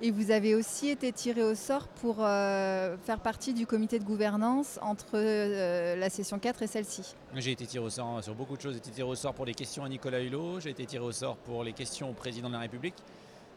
Et 0.00 0.12
vous 0.12 0.30
avez 0.30 0.54
aussi 0.54 0.90
été 0.90 1.10
tiré 1.10 1.42
au 1.42 1.56
sort 1.56 1.88
pour 1.88 2.18
euh, 2.20 2.96
faire 3.04 3.18
partie 3.18 3.52
du 3.52 3.66
comité 3.66 3.98
de 3.98 4.04
gouvernance 4.04 4.78
entre 4.80 5.14
euh, 5.14 5.96
la 5.96 6.08
session 6.08 6.38
4 6.38 6.62
et 6.62 6.66
celle-ci. 6.68 7.16
J'ai 7.34 7.50
été 7.50 7.66
tiré 7.66 7.84
au 7.84 7.90
sort 7.90 8.22
sur 8.22 8.36
beaucoup 8.36 8.56
de 8.56 8.62
choses. 8.62 8.74
J'ai 8.74 8.78
été 8.78 8.92
tiré 8.92 9.08
au 9.08 9.16
sort 9.16 9.34
pour 9.34 9.44
les 9.44 9.54
questions 9.54 9.82
à 9.82 9.88
Nicolas 9.88 10.22
Hulot, 10.22 10.60
j'ai 10.60 10.70
été 10.70 10.86
tiré 10.86 11.04
au 11.04 11.10
sort 11.10 11.36
pour 11.36 11.64
les 11.64 11.72
questions 11.72 12.08
au 12.08 12.12
président 12.12 12.46
de 12.46 12.54
la 12.54 12.60
République 12.60 12.94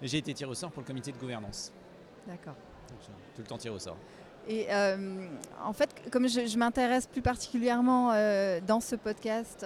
j'ai 0.02 0.18
été 0.18 0.34
tiré 0.34 0.50
au 0.50 0.54
sort 0.54 0.72
pour 0.72 0.82
le 0.82 0.88
comité 0.88 1.12
de 1.12 1.18
gouvernance. 1.18 1.72
D'accord. 2.28 2.56
Tout 3.36 3.42
le 3.42 3.48
temps 3.48 3.58
tiré 3.58 3.74
au 3.74 3.80
sort. 3.80 3.98
Et 4.48 4.68
euh, 4.70 5.26
en 5.64 5.74
fait, 5.74 5.90
comme 6.12 6.28
je, 6.28 6.46
je 6.46 6.58
m'intéresse 6.58 7.08
plus 7.08 7.22
particulièrement 7.22 8.12
euh, 8.14 8.60
dans 8.66 8.82
ce 8.82 8.96
podcast 8.96 9.66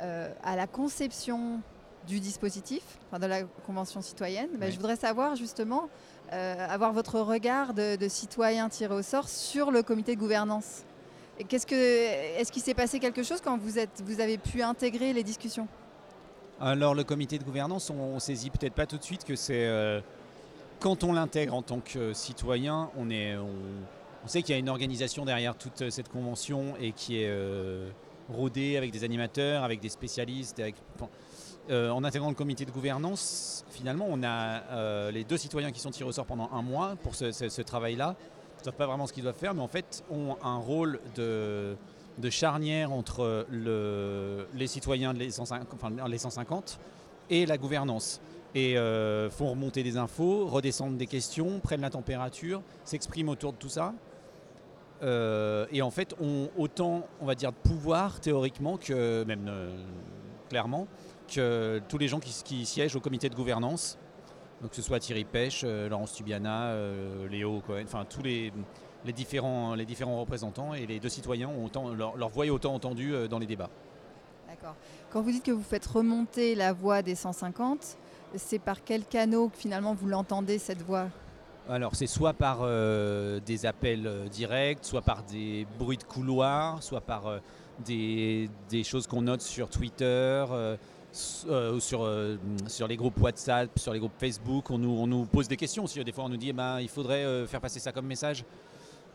euh, 0.00 0.32
à 0.42 0.56
la 0.56 0.66
conception 0.66 1.60
du 2.06 2.20
dispositif, 2.20 2.82
enfin 3.08 3.18
de 3.18 3.26
la 3.26 3.42
Convention 3.66 4.00
citoyenne, 4.00 4.48
bah, 4.54 4.66
Oui. 4.66 4.72
je 4.72 4.76
voudrais 4.76 4.96
savoir 4.96 5.36
justement, 5.36 5.88
avoir 6.30 6.92
votre 6.92 7.20
regard 7.20 7.74
de, 7.74 7.96
de 7.96 8.08
citoyen 8.08 8.68
tiré 8.68 8.94
au 8.94 9.02
sort 9.02 9.28
sur 9.28 9.70
le 9.70 9.82
comité 9.82 10.14
de 10.14 10.20
gouvernance. 10.20 10.82
Qu'est-ce 11.48 11.66
que, 11.66 11.74
est-ce 11.74 12.50
qu'il 12.50 12.62
s'est 12.62 12.74
passé 12.74 12.98
quelque 12.98 13.22
chose 13.22 13.40
quand 13.40 13.58
vous, 13.58 13.78
êtes, 13.78 14.02
vous 14.04 14.20
avez 14.20 14.38
pu 14.38 14.62
intégrer 14.62 15.12
les 15.12 15.22
discussions? 15.22 15.68
Alors 16.58 16.94
le 16.94 17.04
comité 17.04 17.38
de 17.38 17.44
gouvernance, 17.44 17.90
on, 17.90 17.98
on 17.98 18.18
saisit 18.18 18.48
peut-être 18.48 18.72
pas 18.72 18.86
tout 18.86 18.96
de 18.96 19.02
suite 19.02 19.24
que 19.24 19.36
c'est 19.36 19.66
euh, 19.66 20.00
quand 20.80 21.04
on 21.04 21.12
l'intègre 21.12 21.52
en 21.52 21.60
tant 21.60 21.80
que 21.80 22.14
citoyen, 22.14 22.90
on 22.96 23.06
sait 24.26 24.40
qu'il 24.40 24.54
y 24.54 24.56
a 24.56 24.58
une 24.58 24.70
organisation 24.70 25.26
derrière 25.26 25.54
toute 25.54 25.82
euh, 25.82 25.90
cette 25.90 26.08
convention 26.08 26.74
et 26.80 26.92
qui 26.92 27.20
est 27.20 27.28
euh, 27.28 27.90
rodée 28.32 28.78
avec 28.78 28.90
des 28.90 29.04
animateurs, 29.04 29.64
avec 29.64 29.80
des 29.80 29.90
spécialistes. 29.90 30.58
Avec, 30.58 30.76
en 31.68 32.04
intégrant 32.04 32.28
le 32.28 32.36
comité 32.36 32.64
de 32.64 32.70
gouvernance, 32.70 33.64
finalement, 33.70 34.06
on 34.08 34.22
a 34.22 35.10
les 35.10 35.24
deux 35.24 35.36
citoyens 35.36 35.72
qui 35.72 35.80
sont 35.80 35.90
tirés 35.90 36.08
au 36.08 36.12
sort 36.12 36.24
pendant 36.24 36.48
un 36.52 36.62
mois 36.62 36.94
pour 37.02 37.16
ce 37.16 37.62
travail-là. 37.62 38.14
Ils 38.18 38.60
ne 38.60 38.64
savent 38.66 38.74
pas 38.74 38.86
vraiment 38.86 39.08
ce 39.08 39.12
qu'ils 39.12 39.24
doivent 39.24 39.36
faire, 39.36 39.52
mais 39.52 39.62
en 39.62 39.68
fait 39.68 40.04
ont 40.08 40.36
un 40.44 40.58
rôle 40.58 41.00
de, 41.16 41.76
de 42.18 42.30
charnière 42.30 42.92
entre 42.92 43.46
le- 43.50 44.46
les 44.54 44.66
citoyens 44.66 45.12
de 45.12 45.18
les 45.18 45.30
150, 45.30 45.68
enfin, 45.74 45.90
les 46.08 46.18
150 46.18 46.78
et 47.30 47.46
la 47.46 47.58
gouvernance. 47.58 48.20
Et 48.54 48.78
euh, 48.78 49.28
font 49.28 49.50
remonter 49.50 49.82
des 49.82 49.98
infos, 49.98 50.46
redescendre 50.46 50.96
des 50.96 51.06
questions, 51.06 51.60
prennent 51.60 51.82
la 51.82 51.90
température, 51.90 52.62
s'expriment 52.84 53.28
autour 53.28 53.52
de 53.52 53.58
tout 53.58 53.68
ça. 53.68 53.92
Euh, 55.02 55.66
et 55.70 55.82
en 55.82 55.90
fait, 55.90 56.14
ont 56.20 56.48
autant, 56.56 57.06
on 57.20 57.26
va 57.26 57.34
dire, 57.34 57.52
de 57.52 57.56
pouvoir 57.68 58.18
théoriquement 58.20 58.78
que, 58.78 59.24
même 59.24 59.46
euh, 59.48 59.76
clairement, 60.48 60.86
que 61.28 61.82
tous 61.88 61.98
les 61.98 62.08
gens 62.08 62.18
qui, 62.20 62.64
siègent 62.64 62.96
au 62.96 63.00
comité 63.00 63.28
de 63.28 63.34
gouvernance. 63.34 63.98
Donc 64.62 64.70
que 64.70 64.76
ce 64.76 64.82
soit 64.82 65.00
Thierry 65.00 65.24
Pêche, 65.24 65.64
Laurence 65.64 66.14
Tubiana, 66.14 66.74
Léo 67.30 67.60
Cohen, 67.66 67.82
enfin 67.84 68.06
tous 68.08 68.22
les, 68.22 68.50
les, 69.06 69.12
différents, 69.12 69.74
les 69.74 69.84
différents 69.84 70.20
représentants 70.20 70.74
et 70.74 70.86
les 70.86 71.00
deux 71.00 71.08
citoyens 71.08 71.48
ont 71.48 71.64
autant, 71.64 71.88
leur, 71.94 72.16
leur 72.16 72.28
voix 72.28 72.46
est 72.46 72.50
autant 72.50 72.74
entendue 72.74 73.14
euh, 73.14 73.28
dans 73.28 73.38
les 73.38 73.46
débats. 73.46 73.70
D'accord. 74.48 74.74
Quand 75.10 75.22
vous 75.22 75.30
dites 75.30 75.44
que 75.44 75.52
vous 75.52 75.62
faites 75.62 75.86
remonter 75.86 76.54
la 76.54 76.72
voix 76.72 77.02
des 77.02 77.14
150, 77.14 77.96
c'est 78.36 78.58
par 78.58 78.84
quel 78.84 79.04
canot 79.04 79.48
que 79.48 79.56
finalement 79.56 79.94
vous 79.94 80.08
l'entendez 80.08 80.58
cette 80.58 80.82
voix? 80.82 81.08
Alors 81.68 81.96
c'est 81.96 82.06
soit 82.06 82.32
par 82.32 82.58
euh, 82.62 83.40
des 83.40 83.66
appels 83.66 84.06
euh, 84.06 84.28
directs, 84.28 84.80
soit 84.82 85.02
par 85.02 85.22
des 85.24 85.66
bruits 85.78 85.96
de 85.96 86.04
couloir, 86.04 86.82
soit 86.82 87.00
par 87.00 87.26
euh, 87.26 87.38
des, 87.84 88.48
des 88.68 88.84
choses 88.84 89.06
qu'on 89.06 89.22
note 89.22 89.42
sur 89.42 89.68
Twitter, 89.68 90.04
euh, 90.04 90.76
euh, 91.48 91.80
sur, 91.80 92.04
euh, 92.04 92.36
sur 92.66 92.86
les 92.86 92.96
groupes 92.96 93.18
WhatsApp, 93.20 93.70
sur 93.78 93.92
les 93.92 93.98
groupes 93.98 94.18
Facebook. 94.18 94.70
On 94.70 94.78
nous, 94.78 94.90
on 94.90 95.06
nous 95.06 95.24
pose 95.24 95.48
des 95.48 95.56
questions 95.56 95.84
aussi. 95.84 96.02
Des 96.04 96.12
fois 96.12 96.24
on 96.24 96.28
nous 96.28 96.36
dit 96.36 96.50
eh 96.50 96.52
ben, 96.52 96.78
il 96.80 96.88
faudrait 96.88 97.24
euh, 97.24 97.46
faire 97.46 97.60
passer 97.60 97.80
ça 97.80 97.90
comme 97.90 98.06
message. 98.06 98.44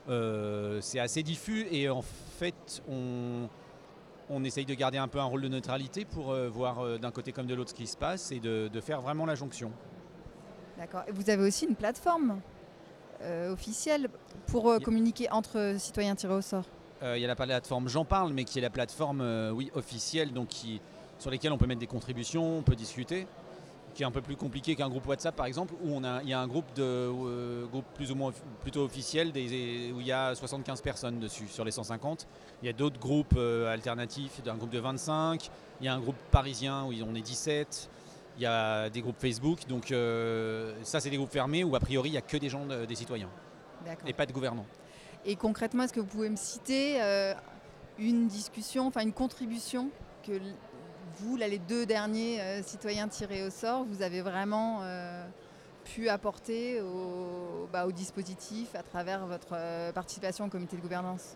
Euh, 0.09 0.79
c'est 0.81 0.99
assez 0.99 1.21
diffus 1.21 1.67
et 1.71 1.87
en 1.87 2.01
fait 2.01 2.81
on, 2.89 3.47
on 4.31 4.43
essaye 4.43 4.65
de 4.65 4.73
garder 4.73 4.97
un 4.97 5.07
peu 5.07 5.19
un 5.19 5.25
rôle 5.25 5.41
de 5.41 5.47
neutralité 5.47 6.05
pour 6.05 6.31
euh, 6.31 6.49
voir 6.49 6.79
euh, 6.79 6.97
d'un 6.97 7.11
côté 7.11 7.31
comme 7.31 7.45
de 7.45 7.53
l'autre 7.53 7.69
ce 7.69 7.75
qui 7.75 7.85
se 7.85 7.97
passe 7.97 8.31
et 8.31 8.39
de, 8.39 8.67
de 8.67 8.81
faire 8.81 8.99
vraiment 9.01 9.27
la 9.27 9.35
jonction. 9.35 9.71
D'accord. 10.79 11.03
Et 11.07 11.11
vous 11.11 11.29
avez 11.29 11.43
aussi 11.43 11.65
une 11.67 11.75
plateforme 11.75 12.41
euh, 13.21 13.53
officielle 13.53 14.09
pour 14.47 14.71
euh, 14.71 14.79
communiquer 14.79 15.29
entre 15.29 15.75
citoyens 15.77 16.15
tirés 16.15 16.33
au 16.33 16.41
sort. 16.41 16.65
Euh, 17.03 17.15
Il 17.17 17.21
y 17.21 17.25
a 17.25 17.27
la 17.27 17.35
plateforme 17.35 17.87
J'en 17.87 18.03
parle, 18.03 18.33
mais 18.33 18.43
qui 18.43 18.57
est 18.57 18.63
la 18.63 18.71
plateforme 18.71 19.21
oui, 19.53 19.69
officielle, 19.75 20.33
donc 20.33 20.47
qui, 20.47 20.81
sur 21.19 21.29
lesquelles 21.29 21.51
on 21.51 21.59
peut 21.59 21.67
mettre 21.67 21.79
des 21.79 21.85
contributions, 21.87 22.57
on 22.57 22.63
peut 22.63 22.75
discuter, 22.75 23.27
qui 23.93 24.03
est 24.03 24.05
un 24.05 24.11
peu 24.11 24.21
plus 24.21 24.35
compliqué 24.35 24.75
qu'un 24.75 24.89
groupe 24.89 25.05
WhatsApp 25.07 25.35
par 25.35 25.45
exemple, 25.45 25.73
où 25.83 25.93
on 25.93 26.03
a, 26.03 26.21
il 26.23 26.29
y 26.29 26.33
a 26.33 26.39
un 26.39 26.47
groupe, 26.47 26.65
de, 26.75 26.81
euh, 26.83 27.65
groupe 27.67 27.85
plus 27.93 28.11
ou 28.11 28.15
moins 28.15 28.31
plutôt 28.61 28.83
officiel 28.83 29.31
des- 29.31 29.91
où 29.93 29.99
il 29.99 30.07
y 30.07 30.11
a 30.11 30.33
75 30.35 30.81
personnes 30.81 31.19
dessus 31.19 31.47
sur 31.47 31.65
les 31.65 31.71
150. 31.71 32.27
Il 32.61 32.67
y 32.67 32.69
a 32.69 32.73
d'autres 32.73 32.99
groupes 32.99 33.33
euh, 33.35 33.71
alternatifs, 33.71 34.41
un 34.47 34.55
groupe 34.55 34.69
de 34.69 34.79
25, 34.79 35.49
il 35.81 35.85
y 35.85 35.89
a 35.89 35.93
un 35.93 35.99
groupe 35.99 36.15
parisien 36.31 36.83
où 36.85 36.93
on 37.05 37.15
est 37.15 37.21
17. 37.21 37.89
Il 38.37 38.43
y 38.43 38.45
a 38.45 38.89
des 38.89 39.01
groupes 39.01 39.19
Facebook, 39.19 39.67
donc 39.67 39.91
euh, 39.91 40.73
ça 40.83 40.99
c'est 41.01 41.09
des 41.09 41.17
groupes 41.17 41.31
fermés 41.31 41.63
où 41.65 41.75
a 41.75 41.79
priori 41.81 42.09
il 42.09 42.13
n'y 42.13 42.17
a 42.17 42.21
que 42.21 42.37
des 42.37 42.47
gens, 42.49 42.65
de- 42.65 42.85
des 42.85 42.95
citoyens 42.95 43.29
D'accord. 43.85 44.07
et 44.07 44.13
pas 44.13 44.25
de 44.25 44.31
gouvernants. 44.31 44.65
Et 45.25 45.35
concrètement, 45.35 45.83
est-ce 45.83 45.93
que 45.93 45.99
vous 45.99 46.07
pouvez 46.07 46.29
me 46.29 46.37
citer 46.37 46.99
une 47.99 48.27
discussion, 48.27 48.87
enfin 48.87 49.01
une 49.01 49.11
contribution 49.13 49.89
que 50.25 50.31
vous, 51.17 51.37
là, 51.37 51.47
les 51.47 51.59
deux 51.59 51.85
derniers 51.85 52.41
euh, 52.41 52.63
citoyens 52.63 53.07
tirés 53.07 53.45
au 53.45 53.49
sort, 53.49 53.83
vous 53.85 54.01
avez 54.01 54.21
vraiment 54.21 54.79
euh, 54.81 55.23
pu 55.85 56.09
apporter 56.09 56.81
au, 56.81 57.67
bah, 57.71 57.85
au 57.85 57.91
dispositif 57.91 58.75
à 58.75 58.83
travers 58.83 59.25
votre 59.25 59.53
euh, 59.53 59.91
participation 59.91 60.45
au 60.45 60.49
comité 60.49 60.77
de 60.77 60.81
gouvernance? 60.81 61.35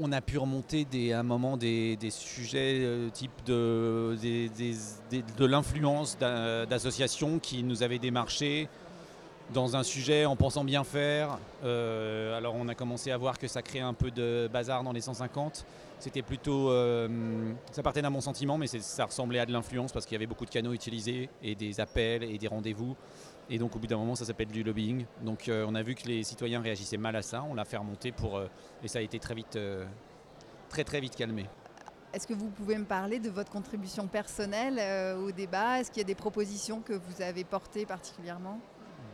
On 0.00 0.12
a 0.12 0.20
pu 0.20 0.38
remonter 0.38 0.86
à 1.12 1.18
un 1.18 1.22
moment 1.24 1.56
des, 1.56 1.98
sujets 2.10 2.86
type 3.12 3.32
de, 3.46 4.16
de 5.36 5.44
l'influence 5.44 6.16
d'a- 6.16 6.66
d'associations 6.66 7.40
qui 7.40 7.64
nous 7.64 7.82
avaient 7.82 7.98
démarché 7.98 8.68
dans 9.52 9.76
un 9.76 9.82
sujet 9.82 10.24
en 10.24 10.36
pensant 10.36 10.64
bien 10.64 10.84
faire. 10.84 11.38
Euh, 11.64 12.36
alors 12.36 12.54
on 12.54 12.68
a 12.68 12.74
commencé 12.74 13.10
à 13.10 13.16
voir 13.16 13.38
que 13.38 13.48
ça 13.48 13.62
créait 13.62 13.82
un 13.82 13.94
peu 13.94 14.10
de 14.10 14.48
bazar 14.52 14.82
dans 14.82 14.92
les 14.92 15.00
150. 15.00 15.64
C'était 15.98 16.22
plutôt... 16.22 16.70
euh, 16.70 17.52
ça 17.72 17.82
partait 17.82 18.02
d'un 18.02 18.10
bon 18.10 18.20
sentiment, 18.20 18.58
mais 18.58 18.66
ça 18.66 19.06
ressemblait 19.06 19.40
à 19.40 19.46
de 19.46 19.52
l'influence 19.52 19.92
parce 19.92 20.06
qu'il 20.06 20.14
y 20.14 20.16
avait 20.16 20.26
beaucoup 20.26 20.44
de 20.44 20.50
canaux 20.50 20.72
utilisés 20.72 21.28
et 21.42 21.54
des 21.54 21.80
appels 21.80 22.22
et 22.22 22.38
des 22.38 22.48
rendez-vous. 22.48 22.94
Et 23.50 23.58
donc 23.58 23.74
au 23.74 23.78
bout 23.78 23.86
d'un 23.86 23.96
moment, 23.96 24.14
ça 24.14 24.24
s'appelle 24.24 24.48
du 24.48 24.62
lobbying. 24.62 25.06
Donc 25.22 25.48
euh, 25.48 25.64
on 25.66 25.74
a 25.74 25.82
vu 25.82 25.94
que 25.94 26.06
les 26.06 26.22
citoyens 26.22 26.60
réagissaient 26.60 26.98
mal 26.98 27.16
à 27.16 27.22
ça. 27.22 27.42
On 27.48 27.54
l'a 27.54 27.64
fait 27.64 27.78
remonter 27.78 28.12
pour... 28.12 28.40
et 28.84 28.88
ça 28.88 28.98
a 28.98 29.02
été 29.02 29.18
très 29.18 29.34
vite, 29.34 29.58
très 30.68 30.84
très 30.84 31.00
vite 31.00 31.16
calmé. 31.16 31.46
Est-ce 32.12 32.26
que 32.26 32.34
vous 32.34 32.48
pouvez 32.48 32.78
me 32.78 32.86
parler 32.86 33.18
de 33.18 33.28
votre 33.28 33.50
contribution 33.50 34.06
personnelle 34.06 35.18
au 35.18 35.30
débat? 35.30 35.80
Est-ce 35.80 35.90
qu'il 35.90 36.00
y 36.00 36.04
a 36.04 36.06
des 36.06 36.14
propositions 36.14 36.80
que 36.80 36.94
vous 36.94 37.22
avez 37.22 37.44
portées 37.44 37.86
particulièrement? 37.86 38.60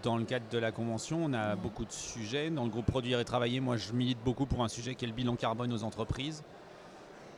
Dans 0.05 0.19
le 0.19 0.25
cadre 0.25 0.45
de 0.51 0.59
la 0.59 0.71
convention, 0.71 1.25
on 1.25 1.33
a 1.33 1.57
beaucoup 1.57 1.87
de 1.87 1.91
sujets. 1.91 2.51
Dans 2.51 2.65
le 2.65 2.69
groupe 2.69 2.85
Produire 2.85 3.21
et 3.21 3.25
Travailler, 3.25 3.61
moi 3.61 3.79
je 3.79 3.95
milite 3.95 4.19
beaucoup 4.23 4.45
pour 4.45 4.63
un 4.63 4.69
sujet 4.69 4.95
qui 4.95 5.07
est 5.07 5.09
le 5.09 5.15
bilan 5.15 5.35
carbone 5.35 5.73
aux 5.73 5.83
entreprises. 5.83 6.45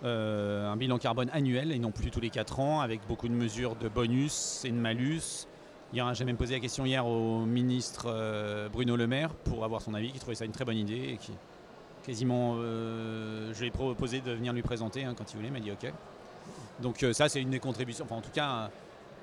Euh, 0.03 0.69
un 0.69 0.77
bilan 0.77 0.99
carbone 0.99 1.31
annuel 1.33 1.71
et 1.71 1.79
non 1.79 1.93
plus 1.93 2.11
tous 2.11 2.19
les 2.19 2.29
4 2.29 2.59
ans, 2.59 2.81
avec 2.81 3.07
beaucoup 3.07 3.29
de 3.29 3.35
mesures 3.35 3.77
de 3.77 3.89
bonus 3.89 4.65
et 4.65 4.71
de 4.71 4.77
malus. 4.77 5.47
J'ai 5.95 6.25
même 6.25 6.37
posé 6.37 6.55
la 6.55 6.61
question 6.61 6.85
hier 6.85 7.07
au 7.07 7.47
ministre 7.47 8.07
euh, 8.09 8.69
Bruno 8.69 8.97
Le 8.97 9.07
Maire 9.07 9.31
pour 9.33 9.65
avoir 9.65 9.81
son 9.81 9.95
avis, 9.95 10.11
qui 10.11 10.19
trouvait 10.19 10.35
ça 10.35 10.45
une 10.45 10.51
très 10.51 10.65
bonne 10.65 10.77
idée 10.77 11.11
et 11.13 11.17
qui 11.19 11.31
quasiment, 12.05 12.57
euh, 12.57 13.55
je 13.55 13.61
lui 13.61 13.69
ai 13.69 13.71
proposé 13.71 14.21
de 14.21 14.33
venir 14.33 14.53
lui 14.53 14.63
présenter 14.63 15.05
hein, 15.05 15.15
quand 15.17 15.33
il 15.33 15.37
voulait, 15.37 15.49
il 15.49 15.53
m'a 15.53 15.61
dit 15.61 15.71
ok. 15.71 15.93
Donc 16.83 17.07
ça 17.13 17.29
c'est 17.29 17.41
une 17.41 17.51
des 17.51 17.61
contributions, 17.61 18.05
enfin 18.05 18.17
en 18.17 18.23
tout 18.23 18.33
cas, 18.35 18.71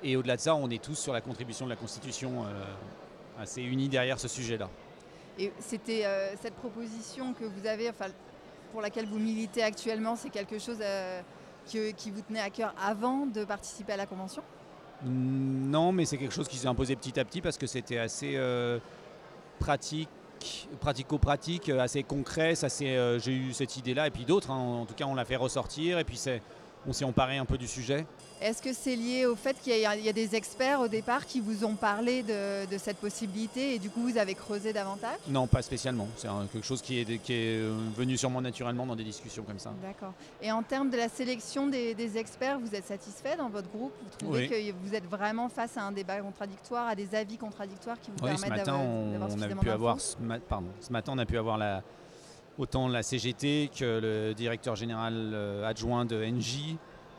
et 0.02 0.16
au-delà 0.16 0.36
de 0.36 0.40
ça, 0.40 0.54
on 0.54 0.70
est 0.70 0.82
tous 0.82 0.94
sur 0.94 1.12
la 1.12 1.20
contribution 1.20 1.66
de 1.66 1.70
la 1.70 1.76
Constitution 1.76 2.44
assez 3.38 3.62
unis 3.62 3.88
derrière 3.88 4.18
ce 4.18 4.28
sujet-là. 4.28 4.68
Et 5.38 5.52
c'était 5.58 6.04
euh, 6.04 6.34
cette 6.40 6.54
proposition 6.54 7.32
que 7.34 7.44
vous 7.44 7.66
avez, 7.66 7.88
enfin, 7.90 8.06
pour 8.70 8.80
laquelle 8.80 9.06
vous 9.06 9.18
militez 9.18 9.62
actuellement, 9.62 10.16
c'est 10.16 10.30
quelque 10.30 10.58
chose 10.58 10.78
euh, 10.80 11.20
que- 11.72 11.90
qui 11.92 12.10
vous 12.10 12.20
tenait 12.22 12.40
à 12.40 12.50
cœur 12.50 12.74
avant 12.80 13.26
de 13.26 13.44
participer 13.44 13.92
à 13.94 13.96
la 13.96 14.06
convention? 14.06 14.42
Non, 15.04 15.92
mais 15.92 16.04
c'est 16.04 16.16
quelque 16.16 16.34
chose 16.34 16.48
qui 16.48 16.56
s'est 16.56 16.68
imposé 16.68 16.94
petit 16.96 17.18
à 17.18 17.24
petit 17.24 17.40
parce 17.40 17.58
que 17.58 17.66
c'était 17.66 17.98
assez 17.98 18.34
euh, 18.36 18.78
pratique, 19.58 20.08
pratico-pratique, 20.80 21.68
euh, 21.68 21.80
assez 21.80 22.02
concret. 22.02 22.54
Ça, 22.54 22.68
c'est, 22.68 22.96
euh, 22.96 23.18
j'ai 23.18 23.32
eu 23.32 23.52
cette 23.52 23.76
idée-là 23.76 24.06
et 24.06 24.10
puis 24.10 24.24
d'autres. 24.24 24.50
hein. 24.50 24.58
En 24.82 24.86
tout 24.86 24.94
cas, 24.94 25.04
on 25.06 25.14
l'a 25.14 25.24
fait 25.24 25.36
ressortir 25.36 25.98
et 25.98 26.04
puis 26.04 26.16
c'est, 26.16 26.40
on 26.86 26.92
s'est 26.92 27.04
emparé 27.04 27.36
un 27.38 27.44
peu 27.44 27.58
du 27.58 27.66
sujet. 27.68 28.06
Est-ce 28.40 28.60
que 28.60 28.72
c'est 28.74 28.96
lié 28.96 29.24
au 29.24 29.36
fait 29.36 29.56
qu'il 29.62 29.78
y, 29.78 29.86
a 29.86 29.96
il 29.96 30.04
y 30.04 30.08
a 30.08 30.12
des 30.12 30.34
experts 30.34 30.80
au 30.80 30.88
départ 30.88 31.24
qui 31.24 31.40
vous 31.40 31.64
ont 31.64 31.76
parlé 31.76 32.22
de, 32.22 32.66
de 32.70 32.78
cette 32.78 32.98
possibilité 32.98 33.74
et 33.74 33.78
du 33.78 33.88
coup 33.88 34.02
vous 34.02 34.18
avez 34.18 34.34
creusé 34.34 34.72
davantage? 34.72 35.16
Non, 35.28 35.46
pas 35.46 35.62
spécialement. 35.62 36.08
C'est 36.16 36.28
quelque 36.52 36.66
chose 36.66 36.82
qui 36.82 37.00
est, 37.00 37.18
qui 37.22 37.32
est 37.32 37.60
euh, 37.60 37.74
venu 37.96 38.18
sûrement 38.18 38.42
naturellement 38.42 38.84
dans 38.84 38.96
des 38.96 39.04
discussions 39.04 39.44
comme 39.44 39.58
ça. 39.58 39.70
D'accord. 39.82 40.12
Et 40.42 40.52
en 40.52 40.62
termes 40.62 40.90
de 40.90 40.96
la 40.96 41.08
sélection 41.08 41.68
des, 41.68 41.94
des 41.94 42.18
experts, 42.18 42.58
vous 42.58 42.74
êtes 42.74 42.86
satisfait 42.86 43.36
dans 43.36 43.48
votre 43.48 43.68
groupe? 43.70 43.92
Vous 44.02 44.18
trouvez 44.18 44.48
Oui. 44.50 44.72
que 44.72 44.86
vous 44.86 44.94
êtes 44.94 45.06
vraiment 45.08 45.48
face 45.48 45.78
à 45.78 45.82
un 45.84 45.92
débat 45.92 46.18
contradictoire, 46.20 46.88
à 46.88 46.94
des 46.94 47.14
avis 47.14 47.38
contradictoires 47.38 47.98
qui 48.00 48.10
vous 48.10 48.16
Oui, 48.26 48.36
ce 48.36 48.42
permettent 48.42 48.58
matin, 48.66 48.72
d'avoir 48.72 48.86
on, 48.86 49.10
d'avoir 49.12 49.30
on 49.30 49.42
a 49.42 49.48
pu 49.62 49.70
avoir 49.70 50.00
ce, 50.00 50.16
ma- 50.20 50.38
pardon, 50.40 50.68
ce 50.80 50.92
matin, 50.92 51.12
on 51.14 51.18
a 51.18 51.24
pu 51.24 51.38
avoir 51.38 51.56
la, 51.56 51.82
autant 52.58 52.88
la 52.88 53.02
CGT 53.02 53.70
que 53.76 54.00
le 54.00 54.34
directeur 54.34 54.76
général 54.76 55.14
euh, 55.34 55.66
adjoint 55.66 56.04
de 56.04 56.24
NJ. 56.24 56.76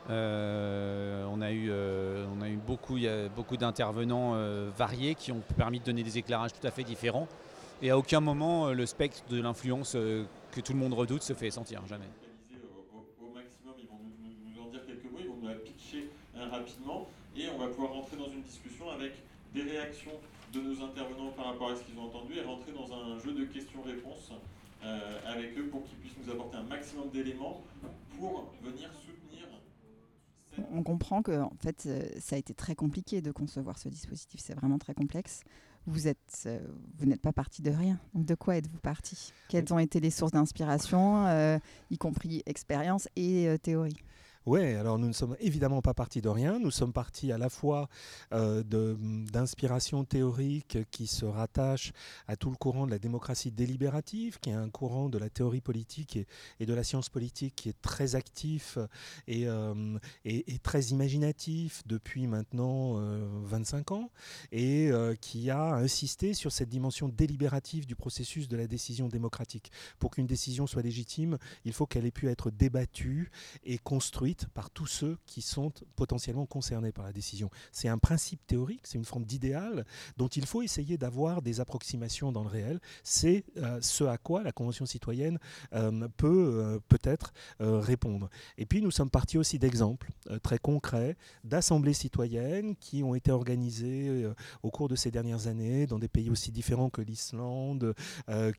Euh, 0.08 1.26
on 1.30 1.40
a 1.40 1.50
eu, 1.50 1.68
euh, 1.70 2.24
on 2.38 2.40
a 2.40 2.48
eu 2.48 2.56
beaucoup, 2.56 2.96
beaucoup 3.34 3.56
d'intervenants 3.56 4.34
variés 4.76 5.14
qui 5.14 5.32
ont 5.32 5.42
permis 5.56 5.80
de 5.80 5.84
donner 5.84 6.02
des 6.02 6.18
éclairages 6.18 6.52
tout 6.52 6.66
à 6.66 6.70
fait 6.70 6.84
différents. 6.84 7.28
Et 7.82 7.90
à 7.90 7.98
aucun 7.98 8.20
moment, 8.20 8.70
le 8.70 8.86
spectre 8.86 9.22
de 9.28 9.40
l'influence 9.40 9.92
que 9.92 10.60
tout 10.60 10.72
le 10.72 10.78
monde 10.78 10.94
redoute 10.94 11.22
se 11.22 11.34
fait 11.34 11.50
sentir, 11.50 11.82
jamais. 11.86 12.06
au, 13.20 13.34
maximum, 13.34 13.74
ils 13.78 13.86
vont 13.86 13.98
nous 14.54 14.62
en 14.62 14.70
dire 14.70 14.86
quelques 14.86 15.04
mots, 15.04 15.18
ils 15.20 15.28
vont 15.28 15.36
nous 15.42 15.48
la 15.48 15.56
pitcher 15.56 16.08
hein, 16.38 16.48
rapidement 16.50 17.06
et 17.36 17.48
on 17.54 17.58
va 17.58 17.66
pouvoir 17.66 17.92
rentrer 17.92 18.16
dans 18.16 18.30
une 18.32 18.42
discussion 18.42 18.90
avec 18.90 19.12
des 19.52 19.62
réactions 19.62 20.12
de 20.54 20.60
nos 20.60 20.84
intervenants 20.84 21.32
par 21.36 21.46
rapport 21.46 21.72
à 21.72 21.76
ce 21.76 21.82
qu'ils 21.82 21.98
ont 21.98 22.04
entendu 22.04 22.38
et 22.38 22.42
rentrer 22.42 22.72
dans 22.72 22.90
un 22.94 23.18
jeu 23.18 23.32
de 23.32 23.44
questions-réponses 23.44 24.32
euh, 24.84 25.18
avec 25.26 25.56
eux 25.58 25.66
pour 25.68 25.84
qu'ils 25.84 25.98
puissent 25.98 26.16
nous 26.24 26.32
apporter 26.32 26.56
un 26.56 26.62
maximum 26.64 27.10
d'éléments 27.10 27.62
pour 28.18 28.52
venir 28.62 28.90
soutenir 28.94 29.48
On 30.72 30.82
comprend 30.82 31.22
que 31.22 31.40
en 31.40 31.52
fait, 31.60 31.84
euh, 31.86 32.08
ça 32.18 32.36
a 32.36 32.38
été 32.38 32.54
très 32.54 32.74
compliqué 32.74 33.20
de 33.20 33.30
concevoir 33.32 33.78
ce 33.78 33.88
dispositif. 33.88 34.40
C'est 34.40 34.54
vraiment 34.54 34.78
très 34.78 34.94
complexe. 34.94 35.42
Vous 35.86 36.08
êtes, 36.08 36.42
euh, 36.46 36.58
vous 36.98 37.06
n'êtes 37.06 37.20
pas 37.20 37.32
parti 37.32 37.62
de 37.62 37.70
rien. 37.70 37.98
De 38.14 38.34
quoi 38.34 38.56
êtes-vous 38.56 38.80
parti? 38.80 39.32
Quelles 39.48 39.72
ont 39.72 39.78
été 39.78 40.00
les 40.00 40.10
sources 40.10 40.32
d'inspiration, 40.32 41.26
euh, 41.26 41.58
y 41.90 41.98
compris 41.98 42.42
expérience 42.44 43.08
et 43.14 43.48
euh, 43.48 43.56
théorie? 43.56 43.96
Oui, 44.48 44.60
alors 44.60 44.96
nous 44.96 45.08
ne 45.08 45.12
sommes 45.12 45.36
évidemment 45.40 45.82
pas 45.82 45.92
partis 45.92 46.20
de 46.20 46.28
rien. 46.28 46.60
Nous 46.60 46.70
sommes 46.70 46.92
partis 46.92 47.32
à 47.32 47.38
la 47.38 47.48
fois 47.48 47.88
euh, 48.32 48.62
de- 48.62 48.96
d'inspiration 49.32 50.04
théorique 50.04 50.78
qui 50.92 51.08
se 51.08 51.24
rattache 51.24 51.90
à 52.28 52.36
tout 52.36 52.50
le 52.50 52.56
courant 52.56 52.86
de 52.86 52.92
la 52.92 53.00
démocratie 53.00 53.50
délibérative, 53.50 54.38
qui 54.38 54.50
est 54.50 54.54
un 54.54 54.70
courant 54.70 55.08
de 55.08 55.18
la 55.18 55.30
théorie 55.30 55.60
politique 55.60 56.16
et, 56.60 56.66
de 56.66 56.74
la 56.74 56.84
science 56.84 57.08
politique 57.08 57.56
qui 57.56 57.70
est 57.70 57.82
très 57.82 58.14
actif 58.14 58.78
et, 59.26 59.48
euh, 59.48 59.98
et- 60.24 60.44
très 60.62 60.80
imaginatif 60.86 61.82
depuis 61.86 62.28
maintenant 62.28 63.00
euh, 63.00 63.26
25 63.46 63.90
ans, 63.90 64.10
et 64.52 64.90
euh, 64.92 65.14
qui 65.16 65.50
a 65.50 65.74
insisté 65.74 66.34
sur 66.34 66.52
cette 66.52 66.68
dimension 66.68 67.08
délibérative 67.08 67.84
du 67.86 67.96
processus 67.96 68.46
de 68.46 68.56
la 68.56 68.68
décision 68.68 69.08
démocratique. 69.08 69.72
Pour 69.98 70.12
qu'une 70.12 70.26
décision 70.26 70.68
soit 70.68 70.82
légitime, 70.82 71.36
il 71.64 71.72
faut 71.72 71.86
qu'elle 71.86 72.06
ait 72.06 72.10
pu 72.12 72.28
être 72.28 72.50
débattue 72.52 73.30
et 73.64 73.78
construite 73.78 74.35
par 74.44 74.70
tous 74.70 74.86
ceux 74.86 75.16
qui 75.26 75.42
sont 75.42 75.72
potentiellement 75.96 76.46
concernés 76.46 76.92
par 76.92 77.04
la 77.04 77.12
décision. 77.12 77.50
C'est 77.72 77.88
un 77.88 77.98
principe 77.98 78.46
théorique, 78.46 78.82
c'est 78.84 78.98
une 78.98 79.04
forme 79.04 79.24
d'idéal 79.24 79.84
dont 80.16 80.28
il 80.28 80.46
faut 80.46 80.62
essayer 80.62 80.98
d'avoir 80.98 81.42
des 81.42 81.60
approximations 81.60 82.32
dans 82.32 82.42
le 82.42 82.48
réel. 82.48 82.80
C'est 83.02 83.44
euh, 83.56 83.78
ce 83.80 84.04
à 84.04 84.18
quoi 84.18 84.42
la 84.42 84.52
Convention 84.52 84.86
citoyenne 84.86 85.38
euh, 85.72 86.08
peut 86.16 86.50
euh, 86.54 86.78
peut-être 86.88 87.32
répondre. 87.60 88.28
Et 88.58 88.66
puis 88.66 88.82
nous 88.82 88.90
sommes 88.90 89.10
partis 89.10 89.38
aussi 89.38 89.58
d'exemples 89.58 90.10
très 90.42 90.58
concrets 90.58 91.16
d'assemblées 91.44 91.92
citoyennes 91.92 92.76
qui 92.76 93.02
ont 93.02 93.14
été 93.14 93.30
organisées 93.30 94.26
au 94.62 94.70
cours 94.70 94.88
de 94.88 94.96
ces 94.96 95.10
dernières 95.10 95.46
années 95.46 95.86
dans 95.86 95.98
des 95.98 96.08
pays 96.08 96.30
aussi 96.30 96.52
différents 96.52 96.90
que 96.90 97.02
l'Islande, 97.02 97.94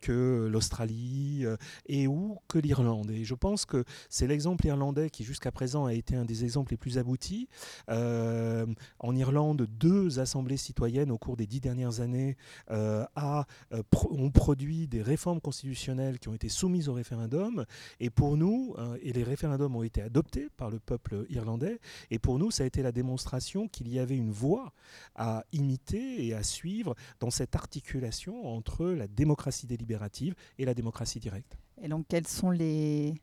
que 0.01 0.47
l'Australie 0.51 1.45
et 1.87 2.07
ou 2.07 2.39
que 2.47 2.59
l'Irlande. 2.59 3.11
Et 3.11 3.23
je 3.23 3.35
pense 3.35 3.65
que 3.65 3.83
c'est 4.09 4.27
l'exemple 4.27 4.65
irlandais 4.65 5.09
qui 5.09 5.23
jusqu'à 5.23 5.51
présent 5.51 5.66
a 5.75 5.93
été 5.93 6.15
un 6.15 6.25
des 6.25 6.43
exemples 6.43 6.71
les 6.71 6.77
plus 6.77 6.97
aboutis. 6.97 7.47
Euh, 7.89 8.65
en 8.99 9.15
Irlande, 9.15 9.67
deux 9.69 10.19
assemblées 10.19 10.57
citoyennes 10.57 11.11
au 11.11 11.17
cours 11.17 11.37
des 11.37 11.47
dix 11.47 11.59
dernières 11.59 11.99
années 11.99 12.37
euh, 12.71 13.05
euh, 13.17 13.83
ont 14.09 14.31
produit 14.31 14.87
des 14.87 15.01
réformes 15.01 15.41
constitutionnelles 15.41 16.19
qui 16.19 16.29
ont 16.29 16.33
été 16.33 16.49
soumises 16.49 16.89
au 16.89 16.93
référendum. 16.93 17.65
Et 17.99 18.09
pour 18.09 18.37
nous, 18.37 18.75
et 19.01 19.13
les 19.13 19.23
référendums 19.23 19.75
ont 19.75 19.83
été 19.83 20.01
adoptés 20.01 20.47
par 20.57 20.69
le 20.69 20.79
peuple 20.79 21.25
irlandais, 21.29 21.79
et 22.11 22.19
pour 22.19 22.39
nous, 22.39 22.51
ça 22.51 22.63
a 22.63 22.65
été 22.65 22.81
la 22.81 22.91
démonstration 22.91 23.67
qu'il 23.67 23.89
y 23.89 23.99
avait 23.99 24.17
une 24.17 24.31
voie 24.31 24.73
à 25.15 25.43
imiter 25.51 26.25
et 26.25 26.33
à 26.33 26.43
suivre 26.43 26.95
dans 27.19 27.29
cette 27.29 27.55
articulation 27.55 28.45
entre 28.47 28.85
la 28.85 29.07
démocratie 29.07 29.67
délibérative 29.67 30.35
et 30.57 30.65
la 30.65 30.73
démocratie 30.73 31.19
directe. 31.19 31.57
Et 31.81 31.87
donc, 31.87 32.05
quelles 32.07 32.27
sont 32.27 32.49
les, 32.49 33.13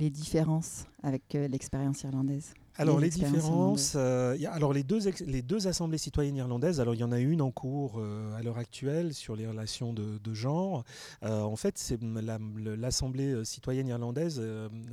les 0.00 0.10
différences 0.10 0.86
avec 1.02 1.34
euh, 1.34 1.46
l'expérience 1.48 2.02
irlandaise 2.02 2.52
Alors 2.76 2.98
les, 3.00 3.10
différences, 3.10 3.92
euh, 3.96 4.34
y 4.38 4.46
a- 4.46 4.52
alors 4.52 4.72
les 4.72 4.82
deux, 4.82 5.00
les 5.26 5.42
deux 5.42 5.66
assemblées 5.66 5.98
citoyennes 5.98 6.36
irlandaises, 6.36 6.80
alors 6.80 6.94
il 6.94 7.00
y 7.00 7.04
en 7.04 7.12
a 7.12 7.18
une 7.18 7.42
en 7.42 7.50
cours 7.50 7.96
euh, 7.98 8.32
à 8.34 8.42
l'heure 8.42 8.56
actuelle 8.58 9.12
sur 9.14 9.36
les 9.36 9.46
relations 9.46 9.92
de, 9.92 10.18
de 10.18 10.34
genre. 10.34 10.84
Euh, 11.22 11.40
en 11.42 11.56
fait, 11.56 11.76
c'est 11.78 12.00
la- 12.02 12.38
l'assemblée 12.76 13.44
citoyenne 13.44 13.88
irlandaise 13.88 14.40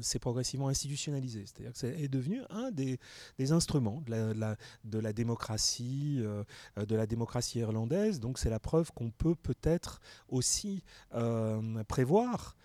s'est 0.01 0.19
progressivement 0.19 0.67
institutionnalisée, 0.67 1.45
c'est-à-dire 1.45 1.71
que 1.71 1.77
c'est 1.79 1.97
est 1.99 2.09
devenu 2.09 2.41
un 2.49 2.71
des, 2.71 2.99
des 3.39 3.51
instruments 3.53 4.01
de 4.05 4.11
la, 4.11 4.33
de 4.33 4.39
la- 4.39 4.55
de 4.83 4.99
la 4.99 5.13
démocratie, 5.13 6.21
de 6.77 6.95
la 6.95 7.05
démocratie 7.07 7.59
irlandaise. 7.59 8.19
Donc 8.19 8.39
c'est 8.39 8.49
la 8.49 8.59
preuve 8.59 8.91
qu'on 8.91 9.11
peut 9.11 9.35
peut-être 9.35 10.01
aussi 10.29 10.83
prévoir 11.87 12.55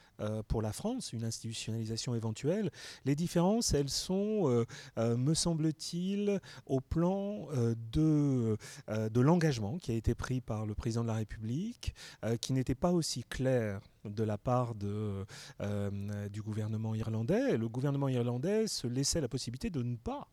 pour 0.49 0.63
la 0.63 0.73
France, 0.73 1.13
une 1.13 1.25
institutionnalisation 1.25 2.15
éventuelle. 2.15 2.71
Les 3.05 3.15
différences, 3.15 3.75
elles 3.75 3.89
sont, 3.89 4.49
euh, 4.49 4.65
euh, 4.99 5.17
me 5.17 5.35
semble-t-il, 5.35 6.41
au 6.67 6.81
plan 6.81 7.49
de, 7.93 8.57
de 8.89 9.21
l'engagement 9.21 9.79
qui 9.79 9.93
a 9.93 9.95
été 9.95 10.15
pris 10.15 10.41
par 10.41 10.67
le 10.67 10.75
président 10.75 11.03
de 11.03 11.09
la 11.09 11.15
République, 11.15 11.95
qui 12.41 12.53
n'était 12.53 12.75
pas 12.75 12.93
aussi 12.93 13.25
clair 13.25 13.81
de 14.05 14.23
la 14.23 14.39
part 14.39 14.75
du 14.75 16.43
gouvernement 16.43 16.95
irlandais. 16.95 17.57
Le 17.57 17.69
gouvernement 17.69 18.09
irlandais 18.09 18.67
se 18.67 18.87
laissait 18.87 19.21
la 19.21 19.29
possibilité 19.29 19.71
de 19.71 19.83
ne 19.83 19.97
pas 19.97 20.29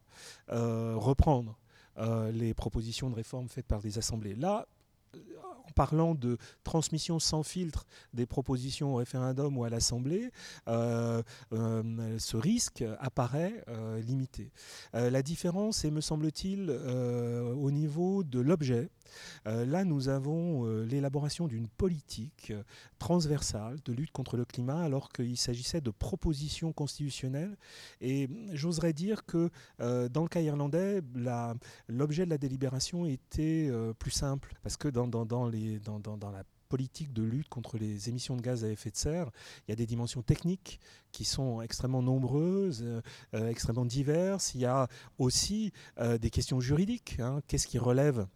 reprendre 0.47 1.57
les 2.31 2.53
propositions 2.53 3.09
de 3.09 3.15
réforme 3.15 3.49
faites 3.49 3.67
par 3.67 3.81
des 3.81 3.97
assemblées. 3.97 4.35
Là, 4.35 4.67
en 5.69 5.72
parlant 5.74 6.15
de 6.15 6.38
transmission 6.63 7.19
sans 7.19 7.43
filtre 7.43 7.86
des 8.13 8.26
propositions 8.26 8.93
au 8.93 8.98
référendum 8.98 9.58
ou 9.58 9.63
à 9.63 9.69
l'Assemblée, 9.69 10.32
euh, 10.67 11.22
euh, 11.54 12.15
ce 12.19 12.38
risque 12.38 12.84
apparaît 13.00 13.63
euh, 13.67 14.02
limité. 14.02 14.52
la 14.93 15.22
différence 15.22 15.86
est, 15.86 15.91
me 15.91 16.02
semble-t-il, 16.02 16.69
au 16.69 17.72
niveau 17.72 18.24
de 18.24 18.39
l'objet. 18.39 18.89
là, 19.45 19.84
nous 19.84 20.10
avons 20.10 20.65
l'élaboration 20.84 21.48
d'une 21.48 21.67
politique 21.67 22.54
transversale 22.98 23.78
de 23.86 23.93
lutte 23.93 24.12
contre 24.12 24.38
le 24.38 24.45
climat, 24.45 24.82
alors 24.82 25.10
qu'il 25.12 25.38
s'agissait 25.38 25.82
de 25.82 25.91
propositions 25.91 26.74
constitutionnelles. 26.74 27.58
Et 28.02 28.30
j'oserais 28.54 28.93
dire 28.93 29.26
que 29.26 29.50
dans 29.80 30.24
le 30.24 30.30
cas 30.30 30.41
irlandais, 30.41 31.02
l'objet 31.88 32.26
de 32.26 32.30
la 32.30 32.38
délibération 32.38 33.06
était 33.06 33.72
plus 34.00 34.12
simple, 34.12 34.56
parce 34.63 34.78
que 34.78 34.88
dans, 34.88 34.98
dans 35.07 35.25
la 36.31 36.43
politique 36.69 37.12
de 37.12 37.23
lutte 37.23 37.49
contre 37.49 37.77
les 37.77 38.07
émissions 38.07 38.38
de 38.38 38.41
gaz 38.41 38.63
à 38.63 38.69
effet 38.69 38.91
de 38.91 38.95
serre, 38.95 39.31
il 39.67 39.71
y 39.71 39.73
a 39.73 39.75
des 39.75 39.88
dimensions 39.88 40.21
techniques 40.21 40.79
qui 41.12 41.25
sont 41.25 41.62
extrêmement 41.62 42.03
nombreuses, 42.03 42.83
euh, 42.83 43.01
euh, 43.33 43.49
extrêmement 43.49 43.85
diverses. 43.85 44.53
Il 44.53 44.62
y 44.62 44.65
a 44.65 44.88
aussi 45.17 45.73
euh, 45.97 46.17
des 46.17 46.29
questions 46.29 46.59
juridiques. 46.59 47.17
Hein. 47.19 47.41
Qu'est-ce 47.47 47.67
qui 47.67 47.79
relève 47.79 48.27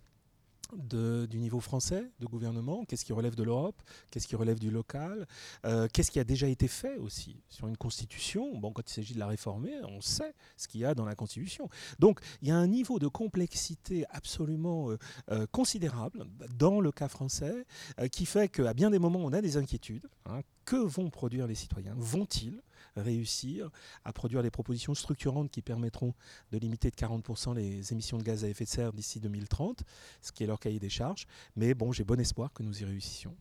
du 0.76 1.40
niveau 1.40 1.60
français 1.60 2.10
de 2.20 2.26
gouvernement, 2.26 2.86
qu'est-ce 2.86 3.06
qui 3.06 3.14
relève 3.14 3.36
de 3.36 3.44
l'Europe, 3.44 3.82
qu'est-ce 4.12 4.28
qui 4.28 4.36
relève 4.36 4.60
du 4.60 4.72
local, 4.72 5.28
euh, 5.66 5.88
qu'est-ce 5.92 6.12
qui 6.12 6.20
a 6.20 6.24
déjà 6.24 6.48
été 6.48 6.68
fait 6.68 6.98
aussi 6.98 7.42
sur 7.50 7.68
une 7.68 7.78
constitution. 7.78 8.58
Bon, 8.58 8.72
quand 8.72 8.90
il 8.90 8.94
s'agit 8.94 9.14
de 9.14 9.20
la 9.20 9.28
réformer, 9.28 9.74
on 9.84 10.02
sait 10.02 10.34
ce 10.58 10.68
qu'il 10.68 10.82
y 10.82 10.86
a 10.86 10.96
dans 10.96 11.06
la 11.06 11.16
constitution. 11.16 11.70
Donc 12.00 12.20
il 12.42 12.48
y 12.48 12.52
a 12.52 12.56
un 12.56 12.68
niveau 12.68 13.00
de 13.00 13.08
complexité 13.08 14.06
absolument 14.10 14.92
euh, 14.92 14.98
euh, 15.32 15.46
considérable 15.52 16.26
dans 16.58 16.80
le 16.80 16.92
cas 16.92 17.08
français 17.08 17.66
qui 18.12 18.26
fait 18.26 18.50
qu'à 18.50 18.74
bien 18.74 18.90
des 18.90 19.00
moments 19.00 19.20
on 19.20 19.34
a 19.34 19.42
des 19.42 19.58
inquiétudes. 19.58 20.08
Hein. 20.26 20.42
que 20.66 20.78
vont 20.78 21.10
produire 21.10 21.48
les 21.48 21.56
citoyens? 21.56 21.96
Vont-ils 21.98 22.62
réussir 22.95 23.69
à 24.06 24.13
produire 24.13 24.43
des 24.43 24.51
propositions 24.51 24.93
structurantes 24.93 25.51
qui 25.51 25.62
permettront 25.62 26.13
de 26.51 26.58
limiter 26.58 26.89
de 26.89 26.95
40% 26.95 27.56
les 27.56 27.91
émissions 27.91 28.17
de 28.17 28.23
gaz 28.23 28.43
à 28.43 28.49
effet 28.49 28.65
de 28.65 28.69
serre 28.69 28.93
d'ici 28.93 29.19
2030, 29.19 29.84
ce 30.21 30.32
qui 30.32 30.43
est 30.43 30.47
leur 30.47 30.60
cahier 30.60 30.79
des 30.79 30.89
charges. 30.89 31.27
Mais 31.56 31.73
bon, 31.73 31.91
j'ai 31.91 32.03
bon 32.03 32.19
espoir 32.19 32.53
que 32.53 32.63
nous 32.63 32.82
y 32.82 32.86
réussissions. 32.86 33.36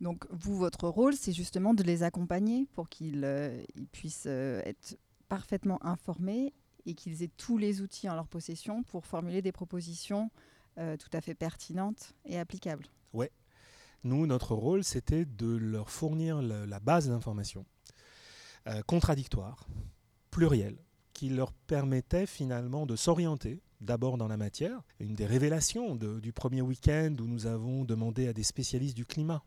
Donc 0.00 0.26
vous, 0.30 0.56
votre 0.56 0.88
rôle, 0.88 1.14
c'est 1.14 1.32
justement 1.32 1.74
de 1.74 1.82
les 1.82 2.02
accompagner 2.02 2.66
pour 2.74 2.88
qu'ils 2.88 3.24
euh, 3.24 3.62
puissent 3.92 4.26
euh, 4.26 4.60
être 4.64 4.98
parfaitement 5.28 5.84
informés 5.84 6.52
et 6.86 6.94
qu'ils 6.94 7.22
aient 7.22 7.30
tous 7.36 7.56
les 7.56 7.80
outils 7.80 8.08
en 8.08 8.14
leur 8.14 8.26
possession 8.26 8.82
pour 8.82 9.06
formuler 9.06 9.40
des 9.40 9.52
propositions 9.52 10.30
euh, 10.78 10.96
tout 10.96 11.08
à 11.12 11.20
fait 11.20 11.34
pertinentes 11.34 12.14
et 12.26 12.38
applicables. 12.38 12.86
Oui. 13.12 13.26
Nous, 14.02 14.26
notre 14.26 14.54
rôle, 14.54 14.84
c'était 14.84 15.24
de 15.24 15.56
leur 15.56 15.88
fournir 15.88 16.42
la 16.42 16.80
base 16.80 17.08
d'information 17.08 17.64
euh, 18.66 18.82
contradictoires, 18.86 19.66
pluriels, 20.30 20.78
qui 21.12 21.28
leur 21.28 21.52
permettaient 21.52 22.26
finalement 22.26 22.86
de 22.86 22.96
s'orienter 22.96 23.62
d'abord 23.80 24.18
dans 24.18 24.28
la 24.28 24.36
matière. 24.36 24.82
Une 24.98 25.14
des 25.14 25.26
révélations 25.26 25.94
du 25.94 26.32
premier 26.32 26.62
week-end 26.62 27.14
où 27.20 27.26
nous 27.26 27.46
avons 27.46 27.84
demandé 27.84 28.28
à 28.28 28.32
des 28.32 28.42
spécialistes 28.42 28.96
du 28.96 29.06
climat 29.06 29.42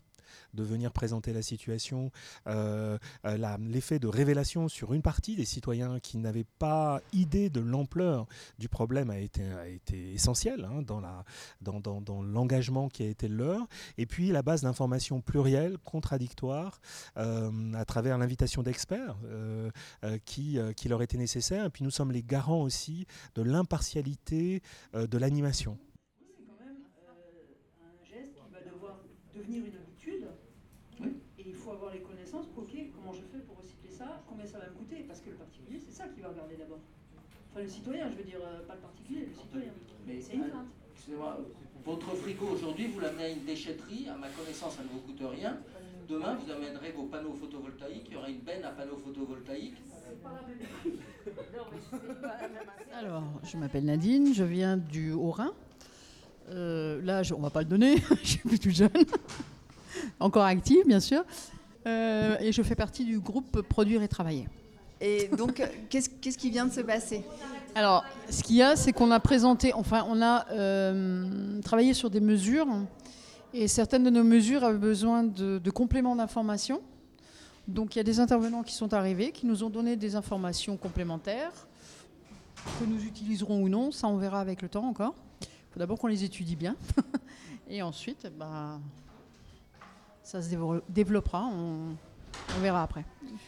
de 0.53 0.63
venir 0.63 0.91
présenter 0.91 1.33
la 1.33 1.41
situation, 1.41 2.11
euh, 2.47 2.97
euh, 3.25 3.57
l'effet 3.59 3.99
de 3.99 4.07
révélation 4.07 4.67
sur 4.67 4.93
une 4.93 5.01
partie 5.01 5.35
des 5.35 5.45
citoyens 5.45 5.99
qui 5.99 6.17
n'avaient 6.17 6.45
pas 6.59 7.01
idée 7.13 7.49
de 7.49 7.59
l'ampleur 7.59 8.27
du 8.59 8.69
problème 8.69 9.09
a 9.09 9.19
été, 9.19 9.43
essentiel 10.13 10.65
hein, 10.65 10.81
dans, 10.81 12.21
l'engagement 12.21 12.89
qui 12.89 13.03
a 13.03 13.07
été 13.07 13.27
le 13.27 13.37
leur. 13.37 13.67
Et 13.97 14.05
puis 14.05 14.29
la 14.29 14.41
base 14.41 14.61
d'informations 14.61 15.21
plurielles, 15.21 15.77
contradictoires, 15.83 16.81
euh, 17.17 17.73
à 17.73 17.85
travers 17.85 18.17
l'invitation 18.17 18.63
d'experts 18.63 19.15
qui, 20.25 20.57
qui 20.75 20.89
leur 20.89 21.01
était 21.01 21.17
nécessaire. 21.17 21.65
Et 21.65 21.69
puis 21.69 21.83
nous 21.83 21.91
sommes 21.91 22.11
les 22.11 22.23
garants 22.23 22.61
aussi 22.61 23.05
de 23.35 23.41
l'impartialité 23.41 24.61
de 24.93 25.17
l'animation. 25.17 25.77
C'est 26.19 26.43
quand 26.45 26.65
même 26.65 26.77
un 27.83 28.05
geste 28.05 28.33
qui 28.33 28.51
va 28.51 28.61
devoir 28.61 28.99
devenir 29.35 29.65
une 29.65 29.77
faut 31.67 31.73
avoir 31.73 31.91
les 31.91 31.99
connaissances 31.99 32.47
pour, 32.47 32.63
ok, 32.63 32.71
comment 32.95 33.11
je 33.11 33.23
fais 33.23 33.43
pour 33.43 33.57
recycler 33.57 33.91
ça, 33.91 34.23
combien 34.29 34.45
ça 34.45 34.59
va 34.59 34.69
me 34.69 34.75
coûter, 34.75 35.03
parce 35.03 35.19
que 35.19 35.31
le 35.31 35.35
particulier, 35.35 35.81
c'est 35.85 35.91
ça 35.91 36.07
qu'il 36.07 36.23
va 36.23 36.29
regarder 36.29 36.55
d'abord. 36.55 36.79
Enfin, 37.57 37.63
le 37.63 37.71
citoyen, 37.71 38.07
je 38.11 38.17
veux 38.17 38.23
dire, 38.23 38.37
euh, 38.43 38.67
pas 38.67 38.75
le 38.75 38.81
particulier, 38.81 39.21
le 39.21 39.33
citoyen. 39.33 39.71
Mais 40.05 40.21
c'est 40.21 40.35
une 40.35 40.43
euh, 40.43 40.49
crainte. 40.49 40.67
Excusez-moi, 40.93 41.39
votre 41.83 42.15
frigo 42.17 42.45
aujourd'hui, 42.53 42.85
vous 42.85 42.99
l'amenez 42.99 43.23
à 43.23 43.29
une 43.29 43.45
déchetterie, 43.45 44.07
à 44.07 44.15
ma 44.15 44.27
connaissance, 44.27 44.75
ça 44.75 44.83
ne 44.83 44.89
vous 44.89 44.99
coûte 44.99 45.23
rien. 45.33 45.57
Demain, 46.07 46.35
vous 46.35 46.51
amènerez 46.51 46.91
vos 46.91 47.05
panneaux 47.05 47.33
photovoltaïques, 47.33 48.05
il 48.09 48.13
y 48.13 48.15
aura 48.15 48.29
une 48.29 48.41
benne 48.41 48.63
à 48.63 48.69
panneaux 48.69 48.97
photovoltaïques. 49.03 49.81
Alors, 52.93 53.23
je 53.43 53.57
m'appelle 53.57 53.85
Nadine, 53.85 54.35
je 54.35 54.43
viens 54.43 54.77
du 54.77 55.13
Haut-Rhin. 55.13 55.51
Euh, 56.51 57.01
là, 57.01 57.23
on 57.33 57.37
ne 57.37 57.43
va 57.43 57.49
pas 57.49 57.61
le 57.61 57.69
donner, 57.69 57.95
je 58.21 58.27
suis 58.27 58.39
plus 58.39 58.71
jeune, 58.71 58.91
encore 60.19 60.45
active 60.45 60.85
bien 60.85 60.99
sûr. 60.99 61.23
Euh, 61.87 62.37
et 62.39 62.51
je 62.51 62.61
fais 62.61 62.75
partie 62.75 63.03
du 63.03 63.19
groupe 63.19 63.63
Produire 63.63 64.03
et 64.03 64.07
Travailler. 64.07 64.47
Et 64.99 65.27
donc, 65.27 65.61
qu'est-ce, 65.89 66.09
qu'est-ce 66.09 66.37
qui 66.37 66.49
vient 66.49 66.65
de 66.65 66.73
se 66.73 66.81
passer? 66.81 67.23
Alors, 67.75 68.03
ce 68.29 68.41
qu'il 68.41 68.55
y 68.55 68.63
a, 68.63 68.75
c'est 68.75 68.91
qu'on 68.91 69.11
a 69.11 69.19
présenté, 69.19 69.71
enfin, 69.73 70.03
on 70.09 70.19
a 70.21 70.47
euh, 70.49 71.61
travaillé 71.61 71.93
sur 71.93 72.09
des 72.09 72.19
mesures, 72.19 72.67
et 73.53 73.67
certaines 73.67 74.03
de 74.03 74.09
nos 74.09 74.23
mesures 74.23 74.63
avaient 74.63 74.79
besoin 74.79 75.23
de, 75.23 75.69
compléments 75.69 76.15
d'information. 76.15 76.81
Donc, 77.67 77.95
il 77.95 77.99
y 77.99 78.01
a 78.01 78.03
des 78.03 78.19
intervenants 78.19 78.63
qui 78.63 78.73
sont 78.73 78.93
arrivés, 78.93 79.31
qui 79.31 79.45
nous 79.45 79.63
ont 79.63 79.69
donné 79.69 79.95
des 79.95 80.15
informations 80.15 80.75
complémentaires, 80.75 81.67
que 82.79 82.85
nous 82.85 83.03
utiliserons 83.03 83.61
ou 83.61 83.69
non, 83.69 83.91
ça 83.91 84.07
on 84.07 84.17
verra 84.17 84.39
avec 84.39 84.63
le 84.63 84.69
temps 84.69 84.85
encore. 84.87 85.13
Il 85.41 85.73
faut 85.73 85.79
d'abord 85.79 85.99
qu'on 85.99 86.07
les 86.07 86.23
étudie 86.23 86.55
bien, 86.55 86.75
et 87.69 87.83
ensuite, 87.83 88.27
bah, 88.39 88.79
ça 90.23 90.41
se 90.41 90.49
développera. 90.89 91.47
Verra 92.61 92.83
après. 92.83 93.05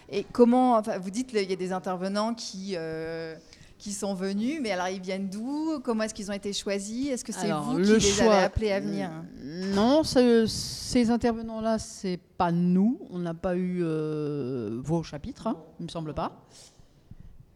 Et 0.10 0.26
comment, 0.32 0.78
enfin, 0.78 0.98
vous 0.98 1.10
dites 1.12 1.28
qu'il 1.28 1.50
y 1.50 1.54
a 1.54 1.56
des 1.56 1.72
intervenants 1.72 2.34
qui, 2.34 2.74
euh, 2.76 3.36
qui 3.78 3.92
sont 3.92 4.14
venus, 4.14 4.60
mais 4.62 4.72
alors 4.72 4.90
ils 4.90 5.02
viennent 5.02 5.30
d'où? 5.30 5.80
Comment 5.84 6.04
est-ce 6.04 6.14
qu'ils 6.14 6.30
ont 6.30 6.34
été 6.34 6.52
choisis? 6.54 7.10
Est-ce 7.10 7.24
que 7.24 7.32
c'est 7.32 7.52
vous 7.52 7.78
qui 7.78 7.92
les 8.00 8.22
avez 8.22 8.44
appelés 8.44 8.72
à 8.72 8.80
venir? 8.80 9.10
Euh, 9.42 9.74
Non, 9.76 10.04
ces 10.04 11.10
intervenants-là, 11.12 11.80
c'est 11.80 12.20
pas 12.38 12.52
nous. 12.52 13.00
On 13.12 13.20
n'a 13.20 13.34
pas 13.34 13.56
eu 13.56 13.80
euh, 13.84 14.80
vos 14.84 15.04
chapitres, 15.04 15.48
hein, 15.48 15.58
il 15.80 15.86
me 15.86 15.90
semble 15.90 16.14
pas. 16.14 16.42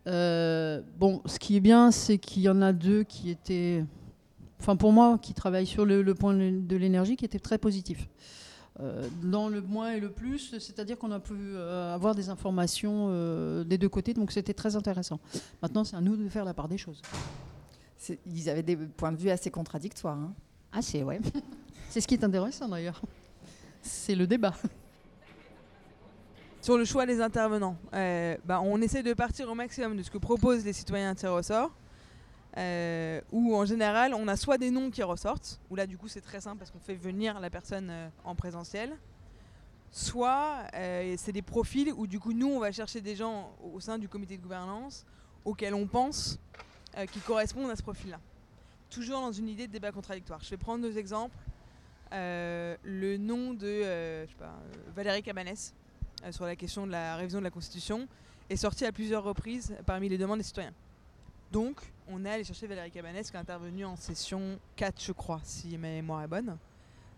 bon, 0.06 1.22
ce 1.26 1.40
qui 1.40 1.58
est 1.58 1.62
bien, 1.62 1.92
c'est 1.92 2.18
qu'il 2.18 2.44
y 2.44 2.50
en 2.50 2.62
a 2.62 2.72
deux 2.72 3.04
qui 3.04 3.30
étaient, 3.30 3.84
enfin 4.60 4.76
pour 4.76 4.92
moi, 4.92 5.18
qui 5.22 5.34
travaillent 5.34 5.66
sur 5.68 5.86
le, 5.86 6.02
le 6.02 6.16
point 6.16 6.34
de 6.36 6.76
l'énergie, 6.76 7.16
qui 7.16 7.26
étaient 7.26 7.40
très 7.40 7.58
positifs. 7.58 8.08
Euh, 8.80 9.08
dans 9.22 9.50
le 9.50 9.62
moins 9.62 9.92
et 9.92 10.00
le 10.00 10.10
plus, 10.10 10.58
c'est-à-dire 10.58 10.98
qu'on 10.98 11.12
a 11.12 11.20
pu 11.20 11.34
euh, 11.36 11.94
avoir 11.94 12.16
des 12.16 12.30
informations 12.30 13.08
euh, 13.10 13.64
des 13.64 13.78
deux 13.78 13.90
côtés, 13.90 14.16
donc 14.16 14.32
c'était 14.32 14.56
très 14.56 14.76
intéressant. 14.76 15.20
Maintenant, 15.62 15.84
c'est 15.84 15.96
à 15.96 16.02
nous 16.02 16.18
de 16.18 16.28
faire 16.28 16.44
la 16.44 16.56
part 16.56 16.68
des 16.68 16.80
choses. 16.80 17.02
Ils 18.26 18.50
avaient 18.50 18.64
des 18.64 18.76
points 18.76 19.12
de 19.12 19.18
vue 19.18 19.30
assez 19.30 19.52
contradictoires. 19.52 20.18
Hein. 20.18 20.34
Ah, 20.72 20.82
c'est 20.82 21.04
ouais. 21.04 21.20
c'est 21.90 22.02
ce 22.02 22.08
qui 22.08 22.16
est 22.16 22.24
intéressant 22.24 22.68
d'ailleurs. 22.68 23.00
C'est 23.84 24.16
le 24.16 24.26
débat. 24.26 24.56
Sur 26.60 26.78
le 26.78 26.86
choix 26.86 27.06
des 27.06 27.22
intervenants, 27.22 27.78
bah, 27.92 28.62
on 28.64 28.82
essaie 28.82 29.04
de 29.04 29.14
partir 29.14 29.50
au 29.50 29.54
maximum 29.54 29.98
de 29.98 30.02
ce 30.02 30.10
que 30.10 30.18
proposent 30.18 30.66
les 30.66 30.74
citoyens 30.74 31.14
tirés 31.14 31.34
au 31.34 31.42
sort. 31.44 31.72
Euh, 32.56 33.20
où 33.32 33.56
en 33.56 33.66
général 33.66 34.14
on 34.14 34.28
a 34.28 34.38
soit 34.38 34.60
des 34.60 34.70
noms 34.70 34.92
qui 34.92 35.02
ressortent, 35.02 35.60
où 35.72 35.76
là 35.76 35.88
du 35.88 35.98
coup 35.98 36.08
c'est 36.08 36.22
très 36.22 36.40
simple 36.40 36.60
parce 36.60 36.70
qu'on 36.70 36.80
fait 36.80 36.94
venir 36.94 37.40
la 37.40 37.50
personne 37.50 37.90
euh, 37.90 38.10
en 38.24 38.36
présentiel, 38.36 38.96
soit 39.90 40.60
euh, 40.76 41.16
c'est 41.18 41.32
des 41.32 41.42
profils 41.42 41.92
où 41.98 42.06
du 42.06 42.20
coup 42.20 42.32
nous 42.32 42.50
on 42.50 42.60
va 42.60 42.72
chercher 42.72 43.02
des 43.02 43.16
gens 43.16 43.56
au 43.74 43.80
sein 43.80 43.98
du 43.98 44.08
comité 44.08 44.38
de 44.38 44.44
gouvernance 44.44 45.04
auxquels 45.46 45.74
on 45.74 45.88
pense 45.88 46.40
qui 47.12 47.20
correspondent 47.22 47.72
à 47.72 47.76
ce 47.76 47.82
profil-là. 47.82 48.20
Toujours 48.92 49.20
dans 49.22 49.32
une 49.32 49.50
idée 49.50 49.66
de 49.66 49.72
débat 49.72 49.92
contradictoire. 49.92 50.40
Je 50.44 50.50
vais 50.52 50.58
prendre 50.58 50.84
deux 50.84 51.00
exemples. 51.00 51.36
le 52.12 53.18
nom 53.18 53.56
de 53.56 54.28
Valérie 54.96 55.24
Cabanès, 55.24 55.74
sur 56.30 56.46
la 56.46 56.56
question 56.56 56.86
de 56.86 56.92
la 56.92 57.16
révision 57.16 57.40
de 57.40 57.44
la 57.44 57.50
Constitution 57.50 58.08
est 58.52 58.58
sorti 58.58 58.86
à 58.86 58.92
plusieurs 58.92 59.24
reprises 59.24 59.76
parmi 59.88 60.08
les 60.08 60.20
demandes 60.20 60.38
des 60.38 60.44
citoyens. 60.44 60.74
Donc, 61.54 61.82
on 62.08 62.26
est 62.26 62.32
allé 62.32 62.44
chercher 62.44 62.66
Valérie 62.66 62.90
Cabanès, 62.90 63.30
qui 63.30 63.38
est 63.38 63.40
intervenue 63.40 63.86
en 63.86 63.96
session 63.96 64.58
4, 64.76 65.00
je 65.00 65.12
crois, 65.12 65.40
si 65.44 65.78
ma 65.78 65.90
mémoire 65.90 66.24
est 66.24 66.28
bonne. 66.28 66.58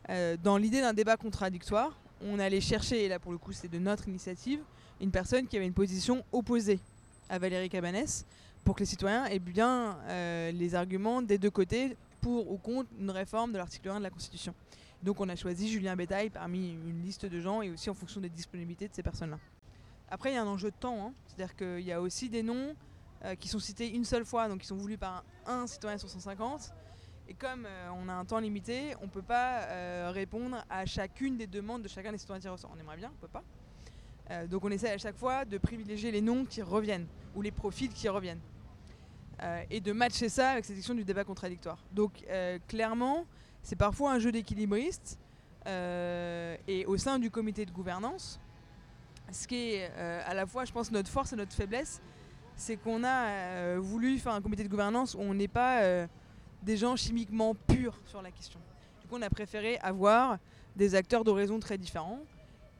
Euh, 0.09 0.35
dans 0.35 0.57
l'idée 0.57 0.81
d'un 0.81 0.91
débat 0.91 1.15
contradictoire, 1.15 1.97
on 2.19 2.37
allait 2.37 2.59
chercher, 2.59 3.05
et 3.05 3.07
là 3.07 3.17
pour 3.17 3.31
le 3.31 3.37
coup 3.37 3.53
c'est 3.53 3.69
de 3.69 3.79
notre 3.79 4.09
initiative, 4.09 4.59
une 4.99 5.09
personne 5.09 5.47
qui 5.47 5.55
avait 5.55 5.65
une 5.65 5.73
position 5.73 6.25
opposée 6.33 6.81
à 7.29 7.39
Valérie 7.39 7.69
Cabanès, 7.69 8.25
pour 8.65 8.75
que 8.75 8.81
les 8.81 8.85
citoyens 8.85 9.23
aient 9.27 9.39
bien 9.39 9.97
euh, 10.09 10.51
les 10.51 10.75
arguments 10.75 11.21
des 11.21 11.37
deux 11.37 11.49
côtés 11.49 11.95
pour 12.19 12.51
ou 12.51 12.57
contre 12.57 12.89
une 12.99 13.11
réforme 13.11 13.53
de 13.53 13.57
l'article 13.57 13.87
1 13.87 13.99
de 13.99 14.03
la 14.03 14.09
Constitution. 14.09 14.53
Donc 15.01 15.21
on 15.21 15.29
a 15.29 15.37
choisi 15.37 15.69
Julien 15.69 15.95
Bétail 15.95 16.29
parmi 16.29 16.71
une 16.71 17.01
liste 17.03 17.25
de 17.25 17.39
gens 17.39 17.61
et 17.61 17.69
aussi 17.69 17.89
en 17.89 17.93
fonction 17.93 18.19
des 18.19 18.27
disponibilités 18.27 18.89
de 18.89 18.93
ces 18.93 19.03
personnes-là. 19.03 19.39
Après, 20.09 20.31
il 20.31 20.35
y 20.35 20.37
a 20.37 20.41
un 20.41 20.47
enjeu 20.47 20.71
de 20.71 20.75
temps, 20.75 21.07
hein. 21.07 21.13
c'est-à-dire 21.25 21.55
qu'il 21.55 21.85
y 21.85 21.93
a 21.93 22.01
aussi 22.01 22.27
des 22.27 22.43
noms 22.43 22.75
euh, 23.23 23.35
qui 23.35 23.47
sont 23.47 23.59
cités 23.59 23.89
une 23.89 24.03
seule 24.03 24.25
fois, 24.25 24.47
donc 24.49 24.59
qui 24.59 24.67
sont 24.67 24.75
voulus 24.75 24.97
par 24.97 25.23
un, 25.45 25.67
citoyen 25.67 25.97
sur 25.97 26.09
150. 26.09 26.73
Et 27.27 27.33
comme 27.33 27.65
euh, 27.65 27.89
on 27.95 28.09
a 28.09 28.13
un 28.13 28.25
temps 28.25 28.39
limité, 28.39 28.93
on 29.01 29.05
ne 29.05 29.09
peut 29.09 29.21
pas 29.21 29.61
euh, 29.61 30.11
répondre 30.13 30.63
à 30.69 30.85
chacune 30.85 31.37
des 31.37 31.47
demandes 31.47 31.81
de 31.81 31.87
chacun 31.87 32.11
des 32.11 32.17
citoyens 32.17 32.41
tirés 32.41 32.53
au. 32.53 32.69
On 32.71 32.79
aimerait 32.79 32.97
bien, 32.97 33.09
on 33.09 33.15
ne 33.15 33.27
peut 33.27 33.27
pas. 33.27 33.43
donc 34.47 34.65
on 34.65 34.69
essaie 34.69 34.91
à 34.91 34.97
chaque 34.97 35.15
fois 35.15 35.45
de 35.45 35.57
privilégier 35.57 36.11
les 36.11 36.21
noms 36.21 36.45
qui 36.45 36.61
reviennent, 36.61 37.07
ou 37.35 37.41
les 37.41 37.51
profils 37.51 37.91
qui 37.91 38.09
reviennent. 38.09 38.41
et 39.69 39.79
de 39.79 39.91
matcher 39.91 40.29
ça 40.29 40.51
avec 40.51 40.65
cette 40.65 40.75
question 40.75 40.93
du 40.93 41.03
débat 41.03 41.23
contradictoire. 41.23 41.79
Donc 41.91 42.23
clairement, 42.67 43.25
c'est 43.63 43.75
parfois 43.75 44.13
un 44.13 44.19
jeu 44.19 44.31
d'équilibriste. 44.31 45.19
et 45.65 46.85
au 46.85 46.97
sein 46.97 47.17
du 47.17 47.31
comité 47.31 47.65
de 47.65 47.71
gouvernance, 47.71 48.39
ce 49.31 49.47
qui 49.47 49.73
est 49.73 49.91
à 49.93 50.33
la 50.33 50.45
fois, 50.45 50.65
je 50.65 50.71
pense, 50.71 50.91
notre 50.91 51.09
force 51.09 51.33
et 51.33 51.35
notre 51.35 51.53
faiblesse, 51.53 52.01
c'est 52.55 52.77
qu'on 52.77 53.03
a 53.03 53.25
euh, 53.27 53.77
voulu 53.81 54.17
faire 54.17 54.33
un 54.33 54.41
comité 54.41 54.63
de 54.63 54.69
gouvernance 54.69 55.13
où 55.13 55.19
on 55.19 55.33
n'est 55.33 55.47
pas 55.47 55.81
euh, 55.81 56.07
des 56.63 56.77
gens 56.77 56.95
chimiquement 56.95 57.53
purs 57.53 57.97
sur 58.05 58.21
la 58.21 58.31
question. 58.31 58.59
Du 59.01 59.07
coup, 59.07 59.15
on 59.17 59.21
a 59.21 59.29
préféré 59.29 59.77
avoir 59.79 60.37
des 60.75 60.95
acteurs 60.95 61.23
d'horizons 61.23 61.59
très 61.59 61.77
différents. 61.77 62.19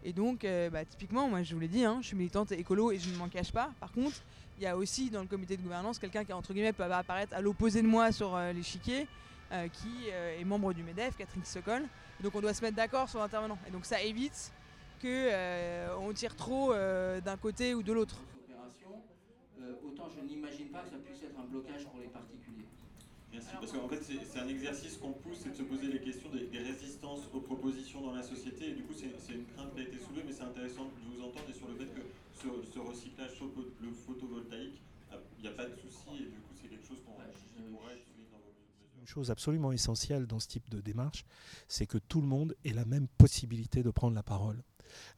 Et 0.04 0.14
donc, 0.14 0.44
euh, 0.44 0.70
bah, 0.70 0.86
typiquement, 0.86 1.28
moi 1.28 1.44
je 1.44 1.54
vous 1.54 1.60
l'ai 1.60 1.68
dit, 1.68 1.84
hein, 1.84 1.98
je 2.02 2.08
suis 2.08 2.16
militante 2.16 2.52
écolo 2.52 2.92
et 2.92 3.00
je 3.00 3.10
ne 3.10 3.18
m'en 3.18 3.28
cache 3.28 3.52
pas. 3.52 3.72
Par 3.80 3.92
contre, 3.92 4.18
il 4.58 4.64
y 4.64 4.68
a 4.68 4.78
aussi 4.78 5.10
dans 5.10 5.22
le 5.22 5.28
comité 5.28 5.58
de 5.58 5.62
gouvernance 5.62 6.00
quelqu'un 6.00 6.24
qui, 6.24 6.32
entre 6.32 6.54
guillemets, 6.54 6.74
peut 6.74 6.84
apparaître 6.84 7.36
à 7.36 7.42
l'opposé 7.42 7.82
de 7.82 7.88
moi 7.88 8.14
sur 8.14 8.40
l'échiquier, 8.54 9.06
qui 9.74 10.08
est 10.08 10.46
membre 10.46 10.72
du 10.72 10.82
MEDEF, 10.82 11.18
Catherine 11.18 11.44
Sokol. 11.44 11.84
donc, 12.24 12.34
on 12.34 12.40
doit 12.40 12.54
se 12.54 12.62
mettre 12.62 12.78
d'accord 12.78 13.10
sur 13.10 13.20
l'intervenant. 13.20 13.58
Et 13.68 13.72
donc, 13.72 13.84
ça 13.84 14.02
évite 14.02 14.54
qu'on 15.02 16.14
tire 16.14 16.38
trop 16.38 16.74
d'un 16.74 17.36
côté 17.36 17.74
ou 17.74 17.84
de 17.84 17.92
l'autre 17.92 18.16
autant 19.86 20.10
je 20.10 20.22
n'imagine 20.22 20.70
pas 20.70 20.82
que 20.84 20.90
ça 20.90 20.98
puisse 20.98 21.22
être 21.24 21.40
un 21.40 21.46
blocage 21.46 21.86
pour 21.86 22.00
les 22.00 22.08
particuliers. 22.08 22.70
Merci, 23.32 23.50
parce 23.60 23.72
qu'en 23.72 23.90
fait 23.90 24.02
c'est 24.02 24.40
un 24.40 24.48
exercice 24.48 24.98
qu'on 24.98 25.12
pousse, 25.12 25.40
c'est 25.44 25.52
de 25.52 25.56
se 25.56 25.64
poser 25.64 25.88
les 25.88 26.00
questions 26.00 26.30
des, 26.30 26.48
résistances 26.58 27.28
aux 27.34 27.42
propositions 27.42 28.02
dans 28.02 28.14
la 28.14 28.24
société, 28.24 28.70
et 28.70 28.74
du 28.74 28.84
coup 28.84 28.94
c'est 28.96 29.34
une 29.34 29.46
crainte 29.56 29.74
qui 29.76 29.82
a 29.82 29.84
été 29.84 29.98
soulevée, 30.00 30.24
mais 30.26 30.32
c'est 30.32 30.44
intéressant 30.44 30.86
de 30.86 30.92
vous 31.04 31.22
entendre 31.22 31.50
et 31.50 31.54
sur 31.54 31.68
le 31.68 31.76
fait 31.76 31.92
que 31.94 32.02
ce, 32.34 32.80
recyclage 32.80 33.36
sur 33.36 33.46
le 33.46 33.92
photovoltaïque, 33.92 34.82
il 35.38 35.42
n'y 35.42 35.48
a 35.48 35.52
pas 35.52 35.66
de 35.66 35.76
souci, 35.76 36.16
et 36.16 36.30
du 36.32 36.40
coup 36.40 36.54
c'est 36.56 36.70
quelque 36.70 36.88
chose 36.88 36.98
qu'on 37.06 37.12
pourrait 37.12 37.28
dans 38.32 38.40
vos 38.40 38.50
une 39.06 39.08
chose 39.08 39.30
absolument 39.30 39.72
essentielle 39.72 40.26
dans 40.26 40.40
ce 40.40 40.48
type 40.48 40.68
de 40.70 40.82
démarche, 40.82 41.26
c'est 41.68 41.86
que 41.86 42.00
tout 42.00 42.22
le 42.22 42.28
monde 42.28 42.56
ait 42.66 42.74
la 42.74 42.86
même 42.86 43.08
possibilité 43.08 43.84
de 43.84 43.92
prendre 43.92 44.16
la 44.16 44.24
parole. 44.24 44.64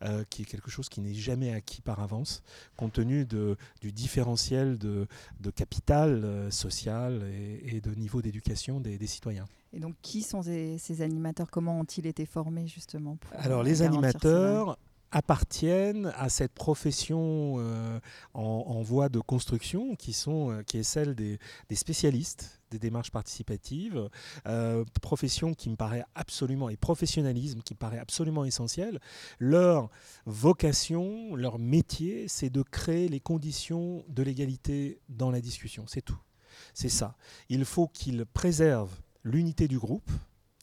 Euh, 0.03 0.23
qui 0.29 0.43
est 0.43 0.45
quelque 0.45 0.69
chose 0.69 0.89
qui 0.89 1.01
n'est 1.01 1.15
jamais 1.15 1.51
acquis 1.53 1.81
par 1.81 1.99
avance, 1.99 2.43
compte 2.75 2.93
tenu 2.93 3.25
de, 3.25 3.57
du 3.81 3.91
différentiel 3.91 4.77
de, 4.77 5.07
de 5.39 5.49
capital 5.49 6.23
euh, 6.23 6.51
social 6.51 7.23
et, 7.65 7.81
de 7.81 7.95
niveau 7.95 8.21
d'éducation 8.21 8.79
des, 8.79 8.99
des, 8.99 9.07
citoyens. 9.07 9.45
Et 9.73 9.79
donc, 9.79 9.95
qui 10.03 10.21
sont 10.21 10.43
ces, 10.43 10.77
ces 10.77 11.01
animateurs? 11.01 11.49
Comment 11.49 11.79
ont-ils 11.79 12.05
été 12.05 12.27
formés 12.27 12.67
justement 12.67 13.17
Alors, 13.33 13.63
les 13.63 13.81
animateurs 13.81 14.77
appartiennent 15.11 16.13
à 16.15 16.29
cette 16.29 16.53
profession 16.53 17.55
euh, 17.57 17.99
en, 18.33 18.81
voie 18.81 19.09
de 19.09 19.19
construction 19.19 19.95
qui, 19.95 20.13
sont, 20.13 20.63
qui 20.67 20.77
est 20.79 20.83
celle 20.83 21.15
des, 21.15 21.39
des 21.69 21.75
spécialistes 21.75 22.57
des 22.71 22.79
démarches 22.79 23.11
participatives, 23.11 24.09
euh, 24.47 24.83
profession 25.01 25.53
qui 25.53 25.69
me 25.69 25.75
paraît 25.75 26.03
absolument, 26.15 26.69
et 26.69 26.77
professionnalisme 26.77 27.61
qui 27.61 27.73
me 27.73 27.77
paraît 27.77 27.99
absolument 27.99 28.45
essentiel. 28.45 28.99
Leur 29.39 29.89
vocation, 30.25 31.35
leur 31.35 31.59
métier, 31.59 32.27
c'est 32.27 32.49
de 32.49 32.61
créer 32.61 33.07
les 33.07 33.19
conditions 33.19 34.03
de 34.09 34.23
l'égalité 34.23 34.99
dans 35.09 35.31
la 35.31 35.41
discussion. 35.41 35.85
C'est 35.87 36.01
tout. 36.01 36.19
C'est 36.73 36.89
ça. 36.89 37.15
Il 37.49 37.65
faut 37.65 37.87
qu'ils 37.87 38.25
préservent 38.25 39.01
l'unité 39.23 39.67
du 39.67 39.79
groupe. 39.79 40.09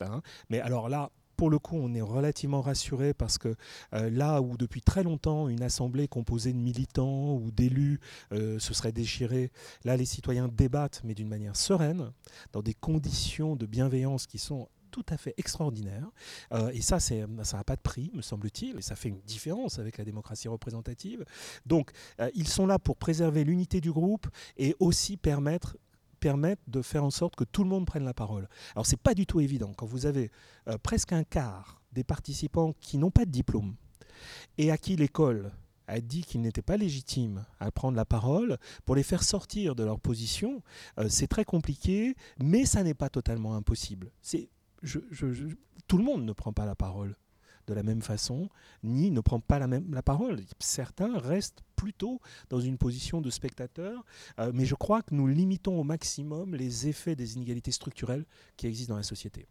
Hein. 0.00 0.22
mais 0.50 0.58
alors 0.58 0.88
là, 0.88 1.12
pour 1.36 1.50
le 1.50 1.58
coup, 1.58 1.76
on 1.76 1.94
est 1.94 2.00
relativement 2.00 2.60
rassuré 2.60 3.14
parce 3.14 3.38
que 3.38 3.54
euh, 3.92 4.10
là 4.10 4.40
où 4.40 4.56
depuis 4.56 4.80
très 4.80 5.02
longtemps 5.02 5.48
une 5.48 5.62
assemblée 5.62 6.08
composée 6.08 6.52
de 6.52 6.58
militants 6.58 7.34
ou 7.34 7.50
d'élus 7.50 8.00
euh, 8.32 8.58
se 8.58 8.74
serait 8.74 8.92
déchirée, 8.92 9.50
là 9.84 9.96
les 9.96 10.04
citoyens 10.04 10.48
débattent 10.48 11.02
mais 11.04 11.14
d'une 11.14 11.28
manière 11.28 11.56
sereine, 11.56 12.12
dans 12.52 12.62
des 12.62 12.74
conditions 12.74 13.56
de 13.56 13.66
bienveillance 13.66 14.26
qui 14.26 14.38
sont 14.38 14.68
tout 14.90 15.04
à 15.08 15.16
fait 15.16 15.34
extraordinaires. 15.38 16.08
Euh, 16.52 16.70
et 16.72 16.80
ça, 16.80 17.00
ça 17.00 17.14
n'a 17.16 17.64
pas 17.64 17.74
de 17.74 17.80
prix, 17.80 18.12
me 18.14 18.22
semble-t-il, 18.22 18.78
et 18.78 18.82
ça 18.82 18.94
fait 18.94 19.08
une 19.08 19.20
différence 19.22 19.80
avec 19.80 19.98
la 19.98 20.04
démocratie 20.04 20.46
représentative. 20.46 21.24
Donc, 21.66 21.90
ils 22.34 22.46
sont 22.46 22.64
là 22.64 22.78
pour 22.78 22.96
préserver 22.96 23.42
l'unité 23.42 23.80
du 23.80 23.90
groupe 23.90 24.28
et 24.56 24.76
aussi 24.78 25.16
permettre 25.16 25.76
permettre 26.24 26.62
de 26.68 26.80
faire 26.80 27.04
en 27.04 27.10
sorte 27.10 27.36
que 27.36 27.44
tout 27.44 27.64
le 27.64 27.68
monde 27.68 27.84
prenne 27.84 28.06
la 28.06 28.14
parole. 28.14 28.48
Alors 28.74 28.86
c'est 28.86 28.98
pas 28.98 29.12
du 29.12 29.26
tout 29.26 29.40
évident 29.40 29.74
quand 29.76 29.84
vous 29.84 30.06
avez 30.06 30.30
euh, 30.68 30.78
presque 30.82 31.12
un 31.12 31.22
quart 31.22 31.82
des 31.92 32.02
participants 32.02 32.72
qui 32.80 32.96
n'ont 32.96 33.10
pas 33.10 33.26
de 33.26 33.30
diplôme 33.30 33.76
et 34.56 34.70
à 34.70 34.78
qui 34.78 34.96
l'école 34.96 35.52
a 35.86 36.00
dit 36.00 36.22
qu'ils 36.22 36.40
n'étaient 36.40 36.62
pas 36.62 36.78
légitimes 36.78 37.44
à 37.60 37.70
prendre 37.70 37.94
la 37.94 38.06
parole, 38.06 38.56
pour 38.86 38.94
les 38.94 39.02
faire 39.02 39.22
sortir 39.22 39.74
de 39.74 39.84
leur 39.84 40.00
position, 40.00 40.62
euh, 40.98 41.08
c'est 41.10 41.26
très 41.26 41.44
compliqué, 41.44 42.14
mais 42.42 42.64
ça 42.64 42.82
n'est 42.82 42.94
pas 42.94 43.10
totalement 43.10 43.54
impossible. 43.54 44.10
Tout 45.86 45.98
le 45.98 46.04
monde 46.04 46.24
ne 46.24 46.32
prend 46.32 46.54
pas 46.54 46.64
la 46.64 46.74
parole 46.74 47.16
de 47.66 47.74
la 47.74 47.82
même 47.82 48.02
façon, 48.02 48.48
ni 48.82 49.10
ne 49.10 49.20
prend 49.20 49.40
pas 49.40 49.58
la, 49.58 49.66
même, 49.66 49.92
la 49.92 50.02
parole. 50.02 50.40
Certains 50.58 51.18
restent 51.18 51.62
plutôt 51.76 52.20
dans 52.50 52.60
une 52.60 52.78
position 52.78 53.20
de 53.20 53.30
spectateur, 53.30 54.04
euh, 54.38 54.52
mais 54.54 54.64
je 54.64 54.74
crois 54.74 55.02
que 55.02 55.14
nous 55.14 55.26
limitons 55.26 55.78
au 55.78 55.84
maximum 55.84 56.54
les 56.54 56.88
effets 56.88 57.16
des 57.16 57.34
inégalités 57.34 57.72
structurelles 57.72 58.24
qui 58.56 58.66
existent 58.66 58.94
dans 58.94 58.98
la 58.98 59.04
société 59.04 59.46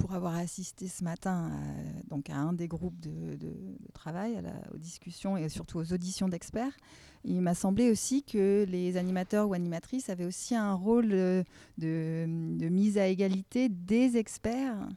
pour 0.00 0.14
avoir 0.14 0.34
assisté 0.34 0.88
ce 0.88 1.04
matin 1.04 1.50
à, 1.52 2.08
donc 2.08 2.30
à 2.30 2.36
un 2.36 2.54
des 2.54 2.68
groupes 2.68 2.98
de, 3.00 3.36
travail, 3.92 4.42
aux 4.72 4.78
discussions 4.78 5.36
et 5.36 5.48
surtout 5.50 5.78
aux 5.78 5.92
auditions 5.92 6.26
d'experts, 6.26 6.72
il 7.22 7.42
m'a 7.42 7.54
semblé 7.54 7.90
aussi 7.90 8.22
que 8.22 8.64
les 8.66 8.96
animateurs 8.96 9.46
ou 9.48 9.52
animatrices 9.52 10.08
avaient 10.08 10.24
aussi 10.24 10.54
un 10.54 10.72
rôle 10.72 11.10
de, 11.10 11.44
de 11.76 12.68
mise 12.70 12.96
à 12.96 13.08
égalité 13.08 13.68
des 13.68 14.16
experts 14.16 14.88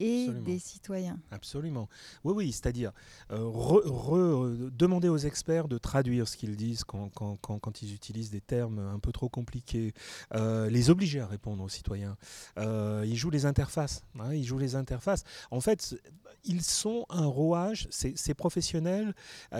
et 0.00 0.28
des 0.28 0.58
citoyens. 0.58 1.18
Absolument. 1.30 1.88
Oui, 2.24 2.32
oui, 2.34 2.52
c'est-à-dire 2.52 2.92
euh, 3.30 4.70
demander 4.72 5.08
aux 5.08 5.18
experts 5.18 5.68
de 5.68 5.78
traduire 5.78 6.26
ce 6.26 6.36
qu'ils 6.36 6.56
disent 6.56 6.84
quand, 6.84 7.10
quand, 7.10 7.36
quand, 7.36 7.82
ils 7.82 7.94
utilisent 7.94 8.30
des 8.30 8.40
termes 8.40 8.78
un 8.78 8.98
peu 8.98 9.12
trop 9.12 9.28
compliqués, 9.28 9.92
euh, 10.34 10.70
les 10.70 10.90
obliger 10.90 11.20
à 11.20 11.26
répondre 11.26 11.62
aux 11.62 11.68
citoyens. 11.68 12.16
Euh, 12.58 13.04
ils 13.06 13.16
jouent 13.16 13.30
les 13.30 13.44
interfaces. 13.44 14.02
Hein, 14.18 14.34
ils 14.34 14.44
jouent 14.44 14.58
les 14.58 14.74
interfaces. 14.74 15.24
En 15.50 15.60
fait, 15.60 15.96
ils 16.44 16.62
sont 16.62 17.04
un 17.10 17.26
rouage, 17.26 17.86
ces, 17.90 18.14
ces 18.16 18.32
professionnels 18.32 19.14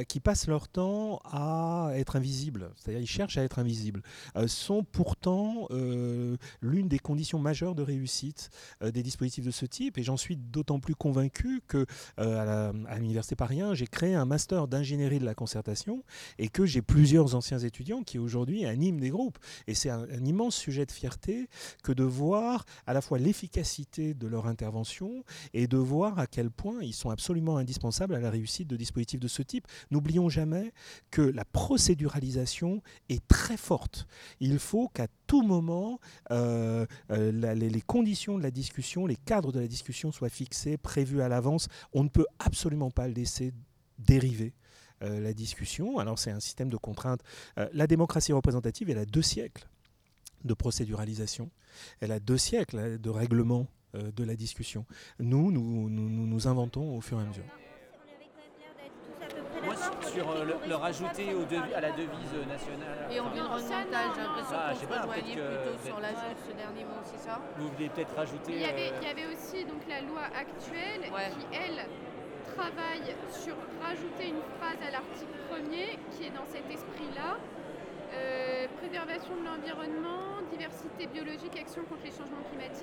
qui 0.09 0.21
passent 0.21 0.47
leur 0.47 0.69
temps 0.69 1.21
à 1.25 1.91
être 1.95 2.17
invisibles, 2.17 2.71
c'est-à-dire 2.77 3.03
ils 3.03 3.07
cherchent 3.07 3.37
à 3.37 3.43
être 3.43 3.59
invisibles, 3.59 4.03
sont 4.47 4.83
pourtant 4.85 5.69
l'une 6.63 6.89
des 6.89 6.99
conditions 6.99 7.39
majeures 7.39 7.75
de 7.75 7.83
réussite 7.83 8.49
des 8.83 9.03
dispositifs 9.03 9.45
de 9.45 9.51
ce 9.51 9.67
type. 9.67 9.99
Et 9.99 10.03
j'en 10.03 10.17
suis 10.17 10.30
d'autant 10.37 10.81
plus 10.81 10.95
convaincu 10.95 11.63
que 11.67 11.87
euh, 12.19 12.73
à 12.89 12.99
l'université 12.99 13.37
Paris 13.37 13.61
j'ai 13.73 13.87
créé 13.87 14.15
un 14.15 14.25
master 14.25 14.69
d'ingénierie 14.69 15.19
de 15.19 15.25
la 15.25 15.35
concertation 15.35 16.05
et 16.39 16.49
que 16.49 16.67
j'ai 16.67 16.83
plusieurs 16.83 17.35
anciens 17.35 17.59
étudiants 17.59 18.03
qui 18.03 18.19
aujourd'hui 18.19 18.65
animent 18.65 19.01
des 19.01 19.11
groupes. 19.11 19.39
Et 19.67 19.75
c'est 19.75 19.91
un, 19.91 20.07
immense 20.25 20.55
sujet 20.55 20.87
de 20.87 20.93
fierté 20.93 21.49
que 21.83 21.93
de 21.93 22.05
voir 22.05 22.65
à 22.87 22.93
la 22.93 23.01
fois 23.01 23.19
l'efficacité 23.19 24.15
de 24.15 24.27
leur 24.27 24.47
intervention 24.47 25.25
et 25.55 25.67
de 25.67 25.77
voir 25.77 26.19
à 26.19 26.27
quel 26.27 26.51
point 26.51 26.83
ils 26.83 26.95
sont 26.95 27.11
absolument 27.11 27.57
indispensables 27.57 28.15
à 28.15 28.21
la 28.21 28.31
réussite 28.31 28.69
de 28.69 28.77
dispositifs 28.77 29.21
de 29.21 29.29
ce 29.29 29.43
type. 29.43 29.67
N'oublions 29.91 30.29
jamais 30.29 30.73
que 31.11 31.23
la 31.23 31.45
procéduralisation 31.45 32.83
est 33.09 33.27
très 33.29 33.57
forte. 33.57 34.07
Il 34.41 34.59
faut 34.59 34.89
qu'à 34.89 35.07
tout 35.31 35.43
moment, 35.43 36.01
euh, 36.33 36.87
euh, 37.13 37.55
les, 37.55 37.81
conditions 37.83 38.37
de 38.37 38.43
la 38.43 38.51
discussion, 38.51 39.07
les 39.07 39.15
cadres 39.15 39.53
de 39.53 39.61
la 39.61 39.69
discussion 39.69 40.11
soit 40.11 40.29
fixé, 40.29 40.77
prévu 40.77 41.23
à 41.23 41.29
l'avance. 41.29 41.69
On 41.93 42.03
ne 42.03 42.09
peut 42.09 42.27
absolument 42.41 42.91
pas 42.91 43.07
laisser 43.07 43.53
dériver 43.99 44.55
la 45.03 45.33
discussion. 45.33 46.01
Alors 46.01 46.19
c'est 46.19 46.33
un 46.33 46.41
système 46.41 46.69
de 46.69 46.77
contraintes. 46.77 47.23
la 47.73 47.87
démocratie 47.87 48.33
représentative, 48.33 48.91
elle 48.91 48.99
a 48.99 49.07
deux 49.07 49.23
siècles 49.23 49.69
de 50.45 50.53
procéduralisation. 50.53 51.49
Elle 52.01 52.11
a 52.11 52.19
deux 52.19 52.37
siècles 52.37 52.99
de 52.99 53.11
règlement 53.11 53.69
de 53.95 54.25
la 54.25 54.35
discussion. 54.35 54.85
Nous, 55.21 55.53
nous, 55.53 55.89
nous 55.89 56.49
inventons 56.49 56.97
au 56.97 57.01
fur 57.01 57.21
et 57.21 57.23
à 57.23 57.27
mesure. 57.27 57.45
Sur 60.13 60.31
euh, 60.31 60.45
le, 60.45 60.55
le, 60.69 60.75
rajouter 60.75 61.35
au 61.35 61.43
à 61.75 61.81
la 61.81 61.91
devise 61.93 62.35
nationale. 62.49 63.07
Et 63.11 63.21
environnemental, 63.21 63.87
j'ai 64.15 64.23
l'impression 64.23 64.57
Ah, 64.59 64.71
qu'on 64.73 64.81
se 64.81 64.87
rejoignait 64.87 65.35
que- 65.37 65.57
plutôt 65.63 65.87
sur 65.87 66.01
l'ajout 66.01 66.35
de 66.35 66.43
ce 66.51 66.53
dernier 66.57 66.85
mot, 66.85 67.01
c'est 67.05 67.21
ça? 67.21 67.39
Vous 67.57 67.69
vouliez 67.69 67.89
peut-être 67.91 68.15
rajouter. 68.17 68.53
Il 68.53 68.61
y, 68.61 68.65
avait, 68.65 68.91
euh, 68.91 68.99
il 69.03 69.07
y 69.07 69.11
avait 69.11 69.27
aussi 69.33 69.65
donc, 69.65 69.83
la 69.89 70.01
loi 70.01 70.23
actuelle 70.35 71.03
qui, 71.07 71.47
elle, 71.55 71.87
travaille 72.57 73.15
sur 73.31 73.55
rajouter 73.83 74.35
une 74.35 74.43
phrase 74.59 74.81
à 74.83 74.91
l'article 74.91 75.37
1er 75.53 75.99
qui 76.17 76.27
est 76.27 76.35
dans 76.35 76.47
cet 76.47 76.67
esprit-là. 76.71 77.39
Euh, 78.13 78.67
préservation 78.83 79.37
de 79.39 79.45
l'environnement, 79.47 80.43
diversité 80.51 81.07
biologique, 81.07 81.55
action 81.61 81.83
contre 81.85 82.03
les 82.03 82.11
changements 82.11 82.43
climatiques. 82.51 82.80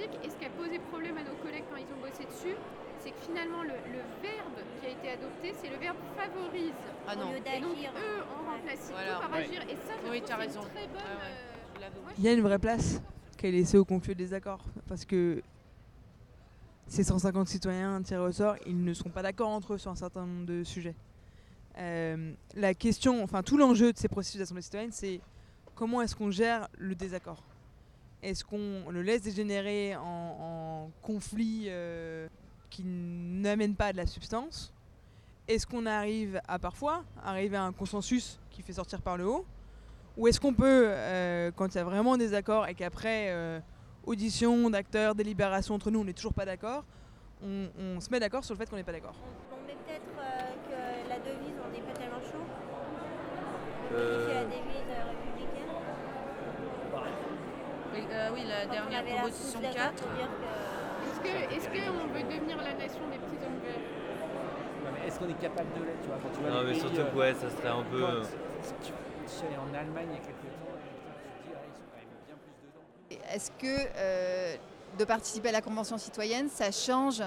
Finalement 3.28 3.64
le, 3.64 3.70
le 3.92 4.02
verbe 4.22 4.58
qui 4.80 4.88
a 4.88 4.90
été 4.90 5.10
adopté, 5.10 5.54
c'est 5.62 5.70
le 5.70 5.78
verbe 5.78 5.98
favorise. 6.16 6.72
Ah 7.08 7.16
non. 7.16 7.30
Au 7.30 7.32
lieu 7.32 7.38
Et 7.38 7.60
donc 7.62 7.76
d'agir. 7.76 7.92
eux 7.96 8.24
ont 8.24 8.52
remplacé 8.52 8.92
Voilà. 8.92 9.14
tout 9.16 9.22
par 9.22 9.32
Ouais. 9.32 9.44
agir. 9.46 9.62
Et 9.64 9.76
ça, 9.76 9.94
je 10.04 10.12
Oui, 10.12 10.22
trouve 10.22 10.38
raison. 10.40 10.62
une 10.62 10.70
très 10.70 10.88
bonne... 10.88 10.96
Ouais. 10.96 11.84
euh. 11.84 11.88
Il 12.18 12.24
y 12.24 12.28
a 12.28 12.34
une 12.34 12.42
vraie 12.42 12.60
place 12.60 13.02
qui 13.38 13.48
est 13.48 13.52
laissée 13.52 13.78
au 13.78 13.86
conflit 13.86 14.16
des 14.16 14.34
accords. 14.34 14.64
Parce 14.88 15.06
que 15.06 15.42
ces 16.88 17.04
150 17.04 17.48
citoyens 17.48 18.02
tirés 18.02 18.22
au 18.22 18.32
sort, 18.32 18.56
ils 18.66 18.84
ne 18.84 18.94
sont 18.94 19.10
pas 19.10 19.22
d'accord 19.22 19.50
entre 19.50 19.74
eux 19.74 19.78
sur 19.78 19.92
un 19.92 19.96
certain 19.96 20.26
nombre 20.26 20.46
de 20.46 20.64
sujets. 20.64 20.96
Euh, 21.78 22.34
la 22.56 22.74
question, 22.74 23.24
enfin 23.24 23.44
tout 23.44 23.58
l'enjeu 23.58 23.94
de 23.94 23.98
ces 23.98 24.08
processus 24.08 24.40
d'assemblée 24.40 24.64
citoyenne, 24.64 24.92
c'est 24.92 25.20
comment 25.76 26.02
est-ce 26.02 26.16
qu'on 26.16 26.32
gère 26.32 26.68
le 26.78 26.96
désaccord? 26.96 27.44
Est-ce 28.24 28.44
qu'on 28.44 28.90
le 28.90 29.02
laisse 29.04 29.22
dégénérer 29.22 29.96
en, 29.96 30.02
en 30.02 30.92
conflit 31.04 31.66
euh, 31.68 32.28
qui 32.70 32.84
n'amène 32.86 33.76
pas 33.76 33.92
de 33.92 33.98
la 33.98 34.06
substance 34.06 34.74
Est-ce 35.48 35.66
qu'on 35.66 35.86
arrive 35.86 36.42
à 36.48 36.60
parfois 36.60 37.04
arriver 37.24 37.58
à 37.58 37.64
un 37.64 37.72
consensus 37.72 38.40
qui 38.50 38.62
fait 38.62 38.74
sortir 38.74 39.02
par 39.02 39.18
le 39.18 39.26
haut 39.26 39.46
Ou 40.18 40.28
est-ce 40.28 40.40
qu'on 40.40 40.54
peut, 40.54 40.86
euh, 40.88 41.52
quand 41.56 41.74
il 41.74 41.78
y 41.78 41.82
a 41.82 41.84
vraiment 41.84 42.18
des 42.18 42.34
accords 42.34 42.68
et 42.68 42.74
qu'après 42.76 43.28
euh, 43.30 43.60
audition 44.06 44.70
d'acteurs, 44.70 45.16
délibération 45.16 45.76
entre 45.76 45.92
nous, 45.92 46.00
on 46.00 46.06
n'est 46.06 46.14
toujours 46.14 46.34
pas 46.34 46.46
d'accord, 46.46 46.84
on, 47.44 47.68
on 47.80 48.00
se 48.00 48.10
met 48.10 48.20
d'accord 48.20 48.44
sur 48.44 48.54
le 48.56 48.60
fait 48.60 48.70
qu'on 48.70 48.76
n'est 48.78 48.84
pas 48.84 48.92
d'accord? 48.92 49.16
On 49.52 49.68
met 49.68 49.76
peut-être 49.86 50.02
euh, 50.18 51.04
que 51.04 51.10
la 51.10 51.20
devise, 51.20 51.56
on 51.66 51.72
n'est 51.72 51.82
pas 51.82 52.00
tellement 52.00 52.20
chaud. 52.20 52.44
Euh, 53.94 54.28
C'est 54.28 54.34
la 54.34 54.44
devise 54.46 54.90
euh, 54.90 55.10
républicaine? 55.10 55.72
Oui, 57.94 58.04
euh, 58.12 58.30
oui, 58.34 58.42
la 58.48 58.66
dernière 58.66 59.06
proposition 59.06 59.60
couche 59.62 59.74
4. 59.74 60.04
Que- 61.32 61.56
Est-ce 61.56 61.68
qu'on 61.68 62.08
veut 62.14 62.24
devenir 62.24 62.58
la 62.58 62.74
nation 62.74 63.02
des 63.12 63.18
petits 63.18 63.46
hommes 63.46 63.60
verts 63.64 63.76
ouais, 63.76 64.92
mais 65.02 65.08
Est-ce 65.08 65.20
qu'on 65.20 65.30
est 65.30 65.40
capable 65.42 65.70
de 65.80 65.84
l'être 65.86 66.02
tu 66.02 66.08
vois, 66.08 66.18
quand 66.22 66.30
tu 66.34 66.40
vois 66.42 66.50
Non, 66.52 66.60
les 66.62 66.66
mais 66.68 66.72
pays, 66.74 66.82
surtout 66.82 67.02
euh, 67.02 67.12
que, 67.12 67.18
ouais, 67.18 67.34
ça 67.34 67.50
serait 67.50 67.70
un 67.70 67.84
peu, 67.84 68.00
quand 68.02 68.08
euh, 68.08 68.24
tu- 68.84 68.94
Je 69.26 69.32
suis 69.32 69.48
allé 69.48 69.58
en 69.58 69.74
Allemagne 69.78 70.08
il 70.10 70.14
y 70.14 70.18
a 70.18 70.26
quelques 70.26 70.52
temps, 70.56 70.74
et 70.74 70.88
putain, 70.88 71.14
tu 71.20 71.30
te 71.30 71.50
dis, 71.50 71.54
ah, 71.56 71.64
ils 71.68 71.76
sont 71.76 71.88
quand 71.92 71.98
même 72.00 72.14
bien 72.28 72.38
plus 72.40 73.18
dedans. 73.18 73.26
Est-ce 73.34 73.52
que 73.52 73.90
euh, 73.98 74.56
de 74.98 75.06
participer 75.06 75.50
à 75.50 75.52
la 75.52 75.62
Convention 75.62 75.98
citoyenne, 75.98 76.48
ça 76.50 76.72
change 76.72 77.22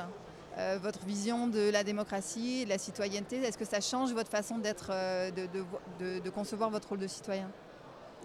euh, 0.59 0.79
votre 0.83 1.05
vision 1.05 1.47
de 1.47 1.71
la 1.71 1.85
démocratie, 1.85 2.65
de 2.65 2.71
la 2.71 2.79
citoyenneté? 2.79 3.37
Est-ce 3.43 3.59
que 3.59 3.65
ça 3.67 3.81
change 3.81 4.13
votre 4.13 4.31
façon 4.31 4.59
d'être, 4.59 4.89
euh, 4.91 5.31
de, 5.31 5.47
de 5.47 5.61
vo- 5.61 5.81
de- 6.01 6.19
de 6.21 6.31
concevoir 6.31 6.71
votre 6.71 6.89
rôle 6.89 6.99
de 7.01 7.07
citoyen? 7.07 7.49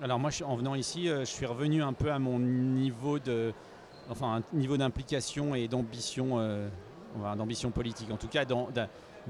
Alors 0.01 0.19
moi, 0.19 0.30
en 0.45 0.55
venant 0.55 0.76
ici, 0.76 1.07
euh, 1.09 1.19
je 1.19 1.26
suis 1.26 1.45
revenu 1.45 1.82
un 1.84 1.93
peu 1.93 2.11
à 2.11 2.19
mon 2.19 2.39
niveau 2.39 3.19
de, 3.19 3.53
enfin, 4.10 4.38
un 4.38 4.58
niveau 4.58 4.78
d'implication 4.78 5.56
et 5.56 5.68
d'ambition, 5.68 6.39
euh, 6.39 6.68
d'ambition 7.38 7.72
politique. 7.72 8.12
En 8.12 8.18
tout 8.18 8.28
cas, 8.28 8.45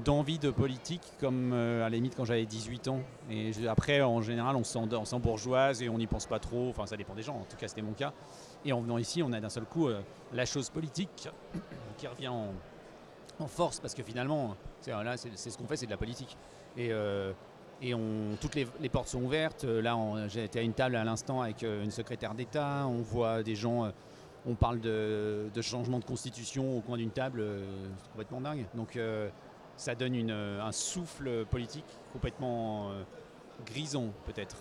d'envie 0.04 0.38
de 0.38 0.50
politique, 0.50 1.02
comme 1.20 1.52
euh, 1.52 1.86
à 1.86 1.88
la 1.88 1.96
limite 1.96 2.14
quand 2.16 2.24
j'avais 2.24 2.44
18 2.44 2.88
ans. 2.88 3.00
Et 3.30 3.52
après, 3.68 4.02
en 4.02 4.20
général, 4.20 4.56
on 4.56 4.64
s'en- 4.64 4.92
on 4.92 5.04
s'embourgeoise 5.04 5.82
et 5.82 5.88
on 5.88 5.98
n'y 5.98 6.06
pense 6.06 6.26
pas 6.26 6.38
trop. 6.38 6.68
Enfin, 6.68 6.86
ça 6.86 6.96
dépend 6.96 7.14
des 7.14 7.22
gens. 7.22 7.36
En 7.36 7.46
tout 7.48 7.56
cas, 7.56 7.68
c'était 7.68 7.82
mon 7.82 7.92
cas. 7.92 8.12
Et 8.64 8.72
en 8.72 8.80
venant 8.80 8.98
ici, 8.98 9.22
on 9.22 9.32
a 9.32 9.40
d'un 9.40 9.48
seul 9.48 9.64
coup 9.64 9.88
euh, 9.88 10.00
la 10.32 10.44
chose 10.44 10.70
politique 10.70 11.28
qui 11.98 12.06
revient 12.06 12.28
en, 12.28 12.52
force 13.48 13.80
parce 13.80 13.94
que 13.94 14.02
finalement, 14.02 14.56
c'est 14.80 14.92
là, 14.92 15.16
c'est 15.18 15.50
ce 15.50 15.58
qu'on 15.58 15.66
fait, 15.66 15.76
c'est 15.76 15.86
de 15.86 15.90
la 15.90 15.98
politique. 15.98 16.38
Et, 16.76 16.88
euh, 16.90 17.32
et 17.82 17.94
on, 17.94 18.36
toutes 18.40 18.54
les, 18.54 18.66
les 18.80 18.88
portes 18.88 19.08
sont 19.08 19.22
ouvertes. 19.22 19.64
Là, 19.64 19.94
été 20.36 20.58
à 20.58 20.62
une 20.62 20.72
table 20.72 20.96
à 20.96 21.04
l'instant 21.04 21.42
avec 21.42 21.62
une 21.62 21.90
secrétaire 21.90 22.34
d'État. 22.34 22.86
On 22.86 23.02
voit 23.02 23.42
des 23.42 23.54
gens. 23.54 23.92
Euh, 24.46 24.50
on 24.50 24.54
parle 24.54 24.80
de, 24.80 25.62
changement 25.62 25.98
de 25.98 26.04
constitution 26.04 26.76
au 26.76 26.80
coin 26.80 26.96
d'une 26.96 27.10
table. 27.10 27.40
euh, 27.40 27.64
c'est 28.02 28.10
complètement 28.10 28.40
dingue. 28.40 28.66
Donc, 28.74 28.96
euh, 28.96 29.28
ça 29.76 29.94
donne 29.94 30.14
une, 30.14 30.30
un 30.30 30.72
souffle 30.72 31.44
politique 31.46 31.84
complètement 32.12 32.90
euh, 32.90 33.02
grison, 33.66 34.12
peut-être. 34.24 34.56